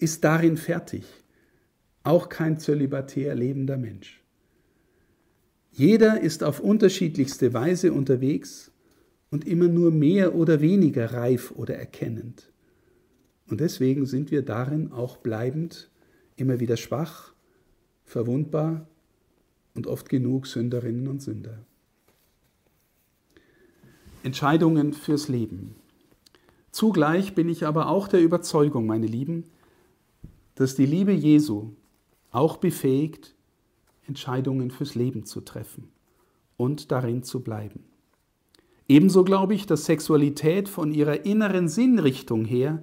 ist 0.00 0.24
darin 0.24 0.56
fertig, 0.56 1.04
auch 2.02 2.28
kein 2.28 2.58
zölibatär 2.58 3.36
lebender 3.36 3.76
Mensch. 3.76 4.17
Jeder 5.78 6.20
ist 6.20 6.42
auf 6.42 6.58
unterschiedlichste 6.58 7.54
Weise 7.54 7.92
unterwegs 7.92 8.72
und 9.30 9.46
immer 9.46 9.68
nur 9.68 9.92
mehr 9.92 10.34
oder 10.34 10.60
weniger 10.60 11.12
reif 11.12 11.52
oder 11.52 11.76
erkennend. 11.76 12.50
Und 13.48 13.60
deswegen 13.60 14.04
sind 14.04 14.32
wir 14.32 14.42
darin 14.42 14.90
auch 14.90 15.18
bleibend 15.18 15.88
immer 16.34 16.58
wieder 16.58 16.76
schwach, 16.76 17.32
verwundbar 18.04 18.88
und 19.76 19.86
oft 19.86 20.08
genug 20.08 20.48
Sünderinnen 20.48 21.06
und 21.06 21.22
Sünder. 21.22 21.64
Entscheidungen 24.24 24.92
fürs 24.92 25.28
Leben. 25.28 25.76
Zugleich 26.72 27.36
bin 27.36 27.48
ich 27.48 27.64
aber 27.66 27.88
auch 27.88 28.08
der 28.08 28.20
Überzeugung, 28.20 28.84
meine 28.86 29.06
Lieben, 29.06 29.44
dass 30.56 30.74
die 30.74 30.86
Liebe 30.86 31.12
Jesu 31.12 31.70
auch 32.32 32.56
befähigt, 32.56 33.36
Entscheidungen 34.08 34.70
fürs 34.70 34.94
Leben 34.94 35.24
zu 35.24 35.40
treffen 35.40 35.92
und 36.56 36.90
darin 36.90 37.22
zu 37.22 37.40
bleiben. 37.40 37.84
Ebenso 38.88 39.22
glaube 39.22 39.54
ich, 39.54 39.66
dass 39.66 39.84
Sexualität 39.84 40.68
von 40.68 40.92
ihrer 40.92 41.26
inneren 41.26 41.68
Sinnrichtung 41.68 42.44
her 42.44 42.82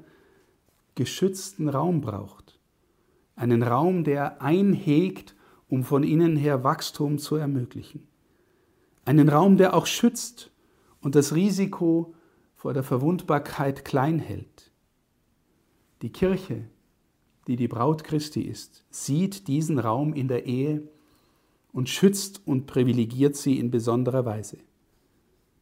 geschützten 0.93 1.67
Raum 1.67 1.99
braucht. 2.01 2.59
Einen 3.35 3.63
Raum, 3.63 4.03
der 4.03 4.41
einhegt, 4.41 5.35
um 5.67 5.83
von 5.83 6.03
innen 6.03 6.37
her 6.37 6.63
Wachstum 6.63 7.17
zu 7.17 7.35
ermöglichen. 7.35 8.07
Einen 9.03 9.29
Raum, 9.29 9.57
der 9.57 9.73
auch 9.73 9.87
schützt 9.87 10.51
und 11.01 11.15
das 11.15 11.35
Risiko 11.35 12.13
vor 12.55 12.73
der 12.73 12.83
Verwundbarkeit 12.83 13.83
klein 13.83 14.19
hält. 14.19 14.71
Die 16.01 16.11
Kirche, 16.11 16.65
die 17.47 17.55
die 17.55 17.67
Braut 17.67 18.03
Christi 18.03 18.41
ist, 18.41 18.85
sieht 18.89 19.47
diesen 19.47 19.79
Raum 19.79 20.13
in 20.13 20.27
der 20.27 20.45
Ehe 20.45 20.87
und 21.75 21.89
schützt 21.89 22.39
und 22.45 22.67
privilegiert 22.67 23.35
sie 23.35 23.59
in 23.59 23.69
besonderer 23.69 24.23
Weise. 24.25 24.57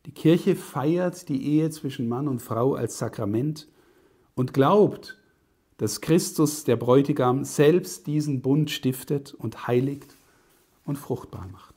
Die 0.05 0.11
Kirche 0.11 0.55
feiert 0.55 1.27
die 1.27 1.43
Ehe 1.43 1.71
zwischen 1.71 2.07
Mann 2.07 2.27
und 2.27 2.39
Frau 2.39 2.75
als 2.75 2.99
Sakrament 2.99 3.67
und 4.35 4.53
glaubt, 4.53 5.17
dass 5.77 6.01
Christus, 6.01 6.65
der 6.65 6.75
Bräutigam, 6.75 7.43
selbst 7.43 8.05
diesen 8.05 8.43
Bund 8.43 8.69
stiftet 8.69 9.33
und 9.33 9.65
heiligt 9.65 10.15
und 10.85 10.99
fruchtbar 10.99 11.47
macht. 11.51 11.73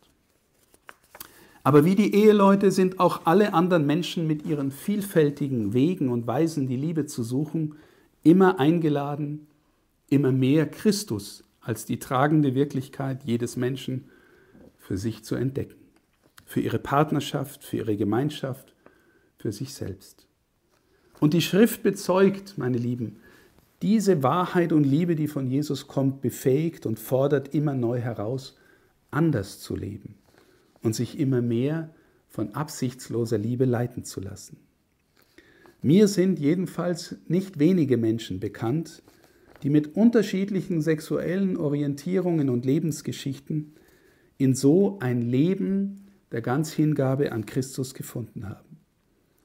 Aber 1.63 1.87
wie 1.87 1.95
die 1.95 2.15
Eheleute 2.15 2.73
sind 2.73 3.01
auch 3.01 3.23
alle 3.25 3.55
anderen 3.55 3.87
Menschen 3.87 4.27
mit 4.27 4.45
ihren 4.45 4.71
vielfältigen 4.71 5.73
Wegen 5.73 6.11
und 6.11 6.27
Weisen, 6.27 6.67
die 6.67 6.77
Liebe 6.77 7.07
zu 7.07 7.23
suchen, 7.23 7.77
immer 8.23 8.61
eingeladen, 8.61 9.47
immer 10.11 10.31
mehr 10.31 10.71
Christus 10.71 11.43
als 11.63 11.87
die 11.87 11.99
tragende 11.99 12.55
Wirklichkeit 12.55 13.25
jedes 13.25 13.57
Menschen 13.57 14.11
für 14.87 14.97
sich 14.97 15.25
zu 15.25 15.35
entdecken, 15.35 15.81
für 16.45 16.61
ihre 16.61 16.79
Partnerschaft, 16.79 17.65
für 17.65 17.79
ihre 17.79 17.97
Gemeinschaft, 17.97 18.73
für 19.37 19.51
sich 19.51 19.75
selbst. 19.75 20.29
Und 21.19 21.35
die 21.35 21.43
Schrift 21.43 21.83
bezeugt, 21.83 22.57
meine 22.57 22.79
Lieben, 22.79 23.17
diese 23.83 24.23
Wahrheit 24.23 24.73
und 24.73 24.85
Liebe, 24.85 25.17
die 25.17 25.27
von 25.27 25.49
Jesus 25.49 25.89
kommt, 25.89 26.21
befähigt 26.21 26.87
und 26.87 27.01
fordert 27.01 27.53
immer 27.53 27.75
neu 27.75 27.99
heraus, 27.99 28.57
anders 29.11 29.59
zu 29.59 29.75
leben 29.75 30.15
und 30.83 30.95
sich 30.95 31.19
immer 31.19 31.43
mehr 31.43 31.93
von 32.29 32.55
absichtsloser 32.55 33.39
Liebe 33.39 33.65
leiten 33.65 34.05
zu 34.05 34.21
lassen. 34.21 34.57
Mir 35.83 36.07
sind 36.07 36.39
jedenfalls 36.39 37.17
nicht 37.27 37.59
wenige 37.59 37.97
Menschen 37.97 38.39
bekannt, 38.39 39.03
die 39.65 39.71
mit 39.71 39.97
unterschiedlichen 39.97 40.81
sexuellen 40.81 41.57
Orientierungen 41.57 42.51
und 42.51 42.65
Lebensgeschichten 42.65 43.73
in 44.39 44.55
so 44.55 44.99
ein 45.01 45.23
Leben 45.23 46.07
der 46.33 46.43
Ganzhingabe 46.43 47.33
an 47.33 47.47
Christus 47.47 47.95
gefunden 47.95 48.49
haben. 48.49 48.79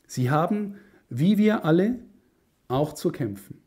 Sie 0.07 0.29
haben, 0.29 0.75
wie 1.09 1.37
wir 1.37 1.63
alle, 1.65 1.99
auch 2.67 2.93
zu 2.93 3.11
kämpfen. 3.11 3.61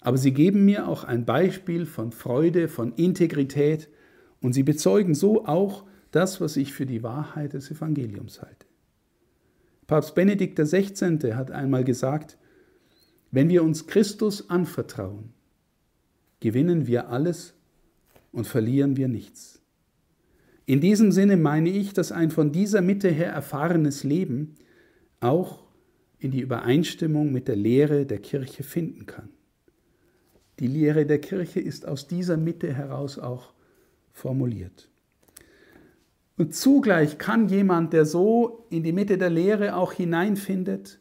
Aber 0.00 0.18
sie 0.18 0.32
geben 0.32 0.64
mir 0.64 0.86
auch 0.86 1.04
ein 1.04 1.24
Beispiel 1.24 1.86
von 1.86 2.12
Freude, 2.12 2.68
von 2.68 2.92
Integrität 2.92 3.88
und 4.40 4.52
sie 4.52 4.62
bezeugen 4.62 5.14
so 5.14 5.46
auch 5.46 5.84
das, 6.12 6.40
was 6.40 6.56
ich 6.56 6.72
für 6.72 6.86
die 6.86 7.02
Wahrheit 7.02 7.54
des 7.54 7.70
Evangeliums 7.70 8.40
halte. 8.40 8.66
Papst 9.86 10.14
Benedikt 10.14 10.58
XVI. 10.58 11.34
hat 11.34 11.50
einmal 11.50 11.84
gesagt, 11.84 12.38
wenn 13.30 13.48
wir 13.48 13.62
uns 13.62 13.86
Christus 13.86 14.48
anvertrauen, 14.50 15.32
gewinnen 16.40 16.86
wir 16.86 17.08
alles 17.08 17.54
und 18.32 18.46
verlieren 18.46 18.96
wir 18.96 19.08
nichts. 19.08 19.55
In 20.66 20.80
diesem 20.80 21.12
Sinne 21.12 21.36
meine 21.36 21.70
ich, 21.70 21.92
dass 21.92 22.10
ein 22.10 22.30
von 22.30 22.50
dieser 22.50 22.82
Mitte 22.82 23.08
her 23.08 23.30
erfahrenes 23.30 24.02
Leben 24.02 24.56
auch 25.20 25.64
in 26.18 26.32
die 26.32 26.40
Übereinstimmung 26.40 27.32
mit 27.32 27.46
der 27.46 27.56
Lehre 27.56 28.04
der 28.04 28.18
Kirche 28.18 28.64
finden 28.64 29.06
kann. 29.06 29.28
Die 30.58 30.66
Lehre 30.66 31.06
der 31.06 31.20
Kirche 31.20 31.60
ist 31.60 31.86
aus 31.86 32.08
dieser 32.08 32.36
Mitte 32.36 32.72
heraus 32.72 33.18
auch 33.18 33.52
formuliert. 34.12 34.88
Und 36.36 36.54
zugleich 36.54 37.18
kann 37.18 37.48
jemand, 37.48 37.92
der 37.92 38.04
so 38.04 38.66
in 38.68 38.82
die 38.82 38.92
Mitte 38.92 39.18
der 39.18 39.30
Lehre 39.30 39.76
auch 39.76 39.92
hineinfindet, 39.92 40.98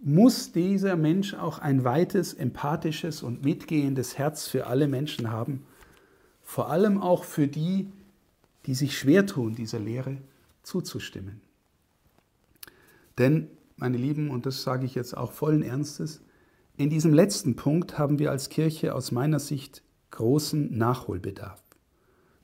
muss 0.00 0.52
dieser 0.52 0.96
Mensch 0.96 1.34
auch 1.34 1.58
ein 1.58 1.84
weites, 1.84 2.34
empathisches 2.34 3.22
und 3.22 3.44
mitgehendes 3.44 4.18
Herz 4.18 4.48
für 4.48 4.66
alle 4.66 4.88
Menschen 4.88 5.30
haben, 5.30 5.64
vor 6.40 6.70
allem 6.70 7.00
auch 7.00 7.22
für 7.22 7.46
die, 7.46 7.88
die 8.66 8.74
sich 8.74 8.96
schwer 8.96 9.26
tun, 9.26 9.54
dieser 9.54 9.78
Lehre 9.78 10.18
zuzustimmen. 10.62 11.40
Denn, 13.18 13.48
meine 13.76 13.96
Lieben, 13.96 14.30
und 14.30 14.46
das 14.46 14.62
sage 14.62 14.86
ich 14.86 14.94
jetzt 14.94 15.16
auch 15.16 15.32
vollen 15.32 15.62
Ernstes, 15.62 16.22
in 16.76 16.88
diesem 16.88 17.12
letzten 17.12 17.56
Punkt 17.56 17.98
haben 17.98 18.18
wir 18.18 18.30
als 18.30 18.48
Kirche 18.48 18.94
aus 18.94 19.12
meiner 19.12 19.38
Sicht 19.38 19.82
großen 20.10 20.76
Nachholbedarf. 20.76 21.62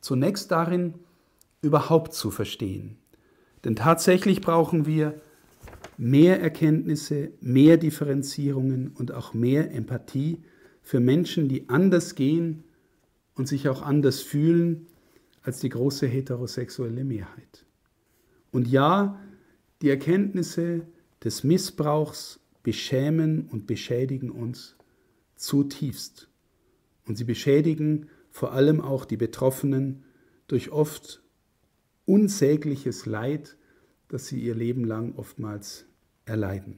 Zunächst 0.00 0.50
darin, 0.50 0.94
überhaupt 1.60 2.12
zu 2.14 2.30
verstehen. 2.30 2.98
Denn 3.64 3.74
tatsächlich 3.74 4.40
brauchen 4.40 4.86
wir 4.86 5.20
mehr 5.96 6.40
Erkenntnisse, 6.40 7.32
mehr 7.40 7.76
Differenzierungen 7.76 8.88
und 8.96 9.12
auch 9.12 9.34
mehr 9.34 9.72
Empathie 9.72 10.42
für 10.82 11.00
Menschen, 11.00 11.48
die 11.48 11.68
anders 11.68 12.14
gehen 12.14 12.64
und 13.34 13.48
sich 13.48 13.68
auch 13.68 13.82
anders 13.82 14.20
fühlen 14.20 14.86
als 15.48 15.60
die 15.60 15.70
große 15.70 16.06
heterosexuelle 16.06 17.04
Mehrheit. 17.04 17.64
Und 18.50 18.68
ja, 18.68 19.18
die 19.80 19.88
Erkenntnisse 19.88 20.86
des 21.24 21.42
Missbrauchs 21.42 22.38
beschämen 22.62 23.48
und 23.48 23.66
beschädigen 23.66 24.30
uns 24.30 24.76
zutiefst. 25.36 26.28
Und 27.06 27.16
sie 27.16 27.24
beschädigen 27.24 28.10
vor 28.30 28.52
allem 28.52 28.82
auch 28.82 29.06
die 29.06 29.16
Betroffenen 29.16 30.04
durch 30.48 30.70
oft 30.70 31.22
unsägliches 32.04 33.06
Leid, 33.06 33.56
das 34.08 34.26
sie 34.26 34.42
ihr 34.42 34.54
Leben 34.54 34.84
lang 34.84 35.14
oftmals 35.14 35.86
erleiden. 36.26 36.76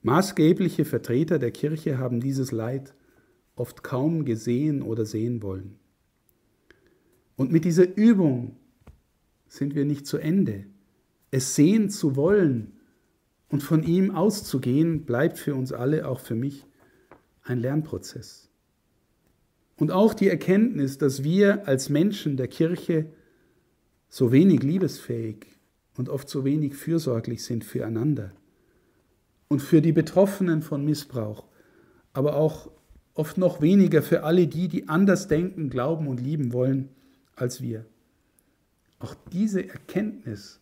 Maßgebliche 0.00 0.86
Vertreter 0.86 1.38
der 1.38 1.50
Kirche 1.50 1.98
haben 1.98 2.20
dieses 2.20 2.52
Leid 2.52 2.94
oft 3.54 3.82
kaum 3.82 4.24
gesehen 4.24 4.80
oder 4.80 5.04
sehen 5.04 5.42
wollen. 5.42 5.78
Und 7.38 7.52
mit 7.52 7.64
dieser 7.64 7.96
Übung 7.96 8.56
sind 9.46 9.76
wir 9.76 9.84
nicht 9.84 10.08
zu 10.08 10.18
Ende. 10.18 10.64
Es 11.30 11.54
sehen 11.54 11.88
zu 11.88 12.16
wollen 12.16 12.72
und 13.48 13.62
von 13.62 13.84
ihm 13.84 14.10
auszugehen, 14.10 15.04
bleibt 15.04 15.38
für 15.38 15.54
uns 15.54 15.72
alle, 15.72 16.08
auch 16.08 16.18
für 16.18 16.34
mich, 16.34 16.66
ein 17.44 17.60
Lernprozess. 17.60 18.50
Und 19.76 19.92
auch 19.92 20.14
die 20.14 20.28
Erkenntnis, 20.28 20.98
dass 20.98 21.22
wir 21.22 21.68
als 21.68 21.88
Menschen 21.90 22.36
der 22.36 22.48
Kirche 22.48 23.06
so 24.08 24.32
wenig 24.32 24.64
liebesfähig 24.64 25.46
und 25.96 26.08
oft 26.08 26.28
so 26.28 26.44
wenig 26.44 26.74
fürsorglich 26.74 27.44
sind 27.44 27.62
füreinander 27.62 28.32
und 29.46 29.62
für 29.62 29.80
die 29.80 29.92
Betroffenen 29.92 30.60
von 30.60 30.84
Missbrauch, 30.84 31.46
aber 32.12 32.34
auch 32.34 32.68
oft 33.14 33.38
noch 33.38 33.60
weniger 33.60 34.02
für 34.02 34.24
alle 34.24 34.48
die, 34.48 34.66
die 34.66 34.88
anders 34.88 35.28
denken, 35.28 35.70
glauben 35.70 36.08
und 36.08 36.20
lieben 36.20 36.52
wollen 36.52 36.88
als 37.40 37.62
wir. 37.62 37.84
Auch 38.98 39.14
diese 39.32 39.68
Erkenntnis 39.68 40.60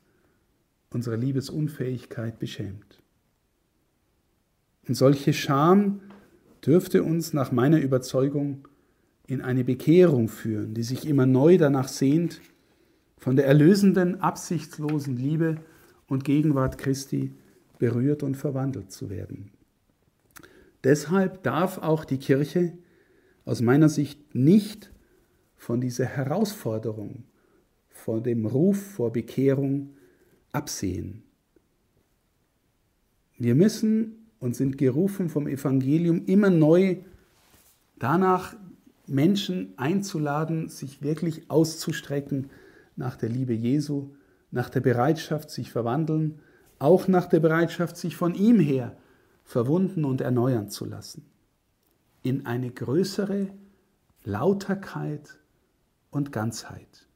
unserer 0.90 1.16
Liebesunfähigkeit 1.16 2.38
beschämt. 2.38 3.02
Und 4.88 4.94
solche 4.94 5.32
Scham 5.32 6.00
dürfte 6.64 7.02
uns 7.02 7.32
nach 7.32 7.52
meiner 7.52 7.80
Überzeugung 7.80 8.68
in 9.26 9.40
eine 9.40 9.64
Bekehrung 9.64 10.28
führen, 10.28 10.74
die 10.74 10.82
sich 10.82 11.06
immer 11.06 11.26
neu 11.26 11.58
danach 11.58 11.88
sehnt, 11.88 12.40
von 13.18 13.34
der 13.36 13.46
erlösenden, 13.46 14.20
absichtslosen 14.20 15.16
Liebe 15.16 15.56
und 16.06 16.24
Gegenwart 16.24 16.78
Christi 16.78 17.32
berührt 17.78 18.22
und 18.22 18.36
verwandelt 18.36 18.92
zu 18.92 19.10
werden. 19.10 19.50
Deshalb 20.84 21.42
darf 21.42 21.78
auch 21.78 22.04
die 22.04 22.18
Kirche 22.18 22.72
aus 23.44 23.60
meiner 23.60 23.88
Sicht 23.88 24.34
nicht 24.34 24.92
von 25.56 25.80
dieser 25.80 26.04
Herausforderung, 26.06 27.24
von 27.90 28.22
dem 28.22 28.46
Ruf 28.46 28.76
vor 28.78 29.12
Bekehrung 29.12 29.90
absehen. 30.52 31.22
Wir 33.38 33.54
müssen 33.54 34.26
und 34.38 34.56
sind 34.56 34.78
gerufen 34.78 35.28
vom 35.28 35.46
Evangelium 35.46 36.24
immer 36.26 36.50
neu 36.50 36.96
danach, 37.98 38.54
Menschen 39.08 39.72
einzuladen, 39.76 40.68
sich 40.68 41.00
wirklich 41.00 41.48
auszustrecken 41.48 42.50
nach 42.96 43.16
der 43.16 43.28
Liebe 43.28 43.52
Jesu, 43.52 44.10
nach 44.50 44.68
der 44.68 44.80
Bereitschaft, 44.80 45.50
sich 45.50 45.70
verwandeln, 45.70 46.40
auch 46.78 47.06
nach 47.08 47.26
der 47.26 47.40
Bereitschaft, 47.40 47.96
sich 47.96 48.16
von 48.16 48.34
ihm 48.34 48.58
her 48.58 48.96
verwunden 49.44 50.04
und 50.04 50.20
erneuern 50.20 50.68
zu 50.70 50.84
lassen. 50.84 51.24
In 52.22 52.46
eine 52.46 52.70
größere 52.70 53.48
Lauterkeit 54.24 55.38
und 56.10 56.32
Ganzheit. 56.32 57.06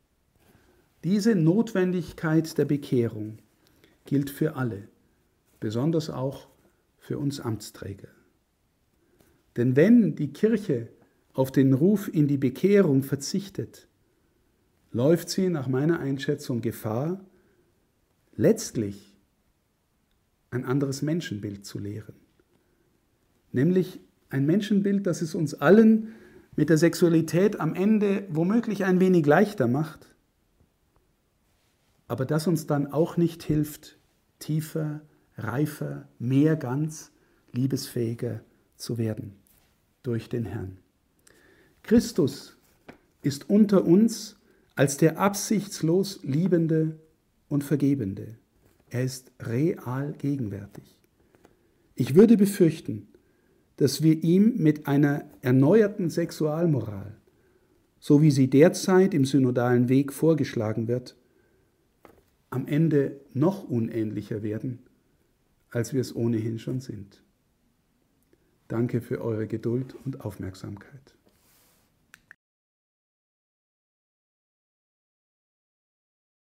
Diese 1.05 1.34
Notwendigkeit 1.34 2.59
der 2.59 2.66
Bekehrung 2.66 3.38
gilt 4.05 4.30
für 4.30 4.57
alle, 4.57 4.88
besonders 5.59 6.11
auch 6.11 6.49
für 6.99 7.18
uns 7.18 7.41
Amtsträger. 7.41 8.09
Denn 9.57 9.76
wenn 9.76 10.14
die 10.14 10.32
Kirche 10.32 10.88
auf 11.32 11.51
den 11.51 11.72
Ruf 11.72 12.12
in 12.12 12.28
die 12.28 12.36
Bekehrung 12.36 13.03
verzichtet, 13.03 13.88
läuft 14.93 15.30
sie 15.30 15.49
nach 15.49 15.68
meiner 15.68 16.01
Einschätzung 16.01 16.61
Gefahr, 16.61 17.24
letztlich 18.36 19.16
ein 20.51 20.64
anderes 20.64 21.03
Menschenbild 21.03 21.64
zu 21.64 21.78
lehren. 21.78 22.14
Nämlich 23.53 24.01
ein 24.28 24.47
Menschenbild, 24.47 25.07
das 25.07 25.22
es 25.22 25.34
uns 25.34 25.55
allen 25.55 26.14
mit 26.57 26.68
der 26.68 26.78
Sexualität 26.78 27.61
am 27.61 27.74
Ende 27.74 28.26
womöglich 28.30 28.84
ein 28.84 29.01
wenig 29.01 29.26
leichter 29.26 29.68
macht, 29.68 30.14
aber 32.09 32.24
das 32.24 32.46
uns 32.46 32.66
dann 32.66 32.92
auch 32.92 33.16
nicht 33.16 33.42
hilft, 33.42 33.98
tiefer, 34.40 35.01
reifer, 35.36 36.09
mehr 36.18 36.57
ganz, 36.57 37.12
liebesfähiger 37.53 38.40
zu 38.76 38.98
werden 38.98 39.34
durch 40.03 40.28
den 40.28 40.44
Herrn. 40.44 40.78
Christus 41.82 42.57
ist 43.22 43.48
unter 43.48 43.84
uns 43.84 44.36
als 44.74 44.96
der 44.96 45.18
absichtslos 45.18 46.20
Liebende 46.22 46.98
und 47.48 47.64
Vergebende. 47.64 48.38
Er 48.88 49.05
ist 49.05 49.30
real 49.40 50.12
gegenwärtig. 50.18 50.98
Ich 51.94 52.14
würde 52.14 52.36
befürchten, 52.36 53.09
dass 53.80 54.02
wir 54.02 54.22
ihm 54.22 54.58
mit 54.58 54.86
einer 54.86 55.24
erneuerten 55.40 56.10
Sexualmoral, 56.10 57.16
so 57.98 58.20
wie 58.20 58.30
sie 58.30 58.50
derzeit 58.50 59.14
im 59.14 59.24
synodalen 59.24 59.88
Weg 59.88 60.12
vorgeschlagen 60.12 60.86
wird, 60.86 61.16
am 62.50 62.66
Ende 62.66 63.18
noch 63.32 63.64
unähnlicher 63.64 64.42
werden, 64.42 64.80
als 65.70 65.94
wir 65.94 66.02
es 66.02 66.14
ohnehin 66.14 66.58
schon 66.58 66.80
sind. 66.80 67.22
Danke 68.68 69.00
für 69.00 69.22
eure 69.22 69.46
Geduld 69.46 69.96
und 70.04 70.26
Aufmerksamkeit. 70.26 71.14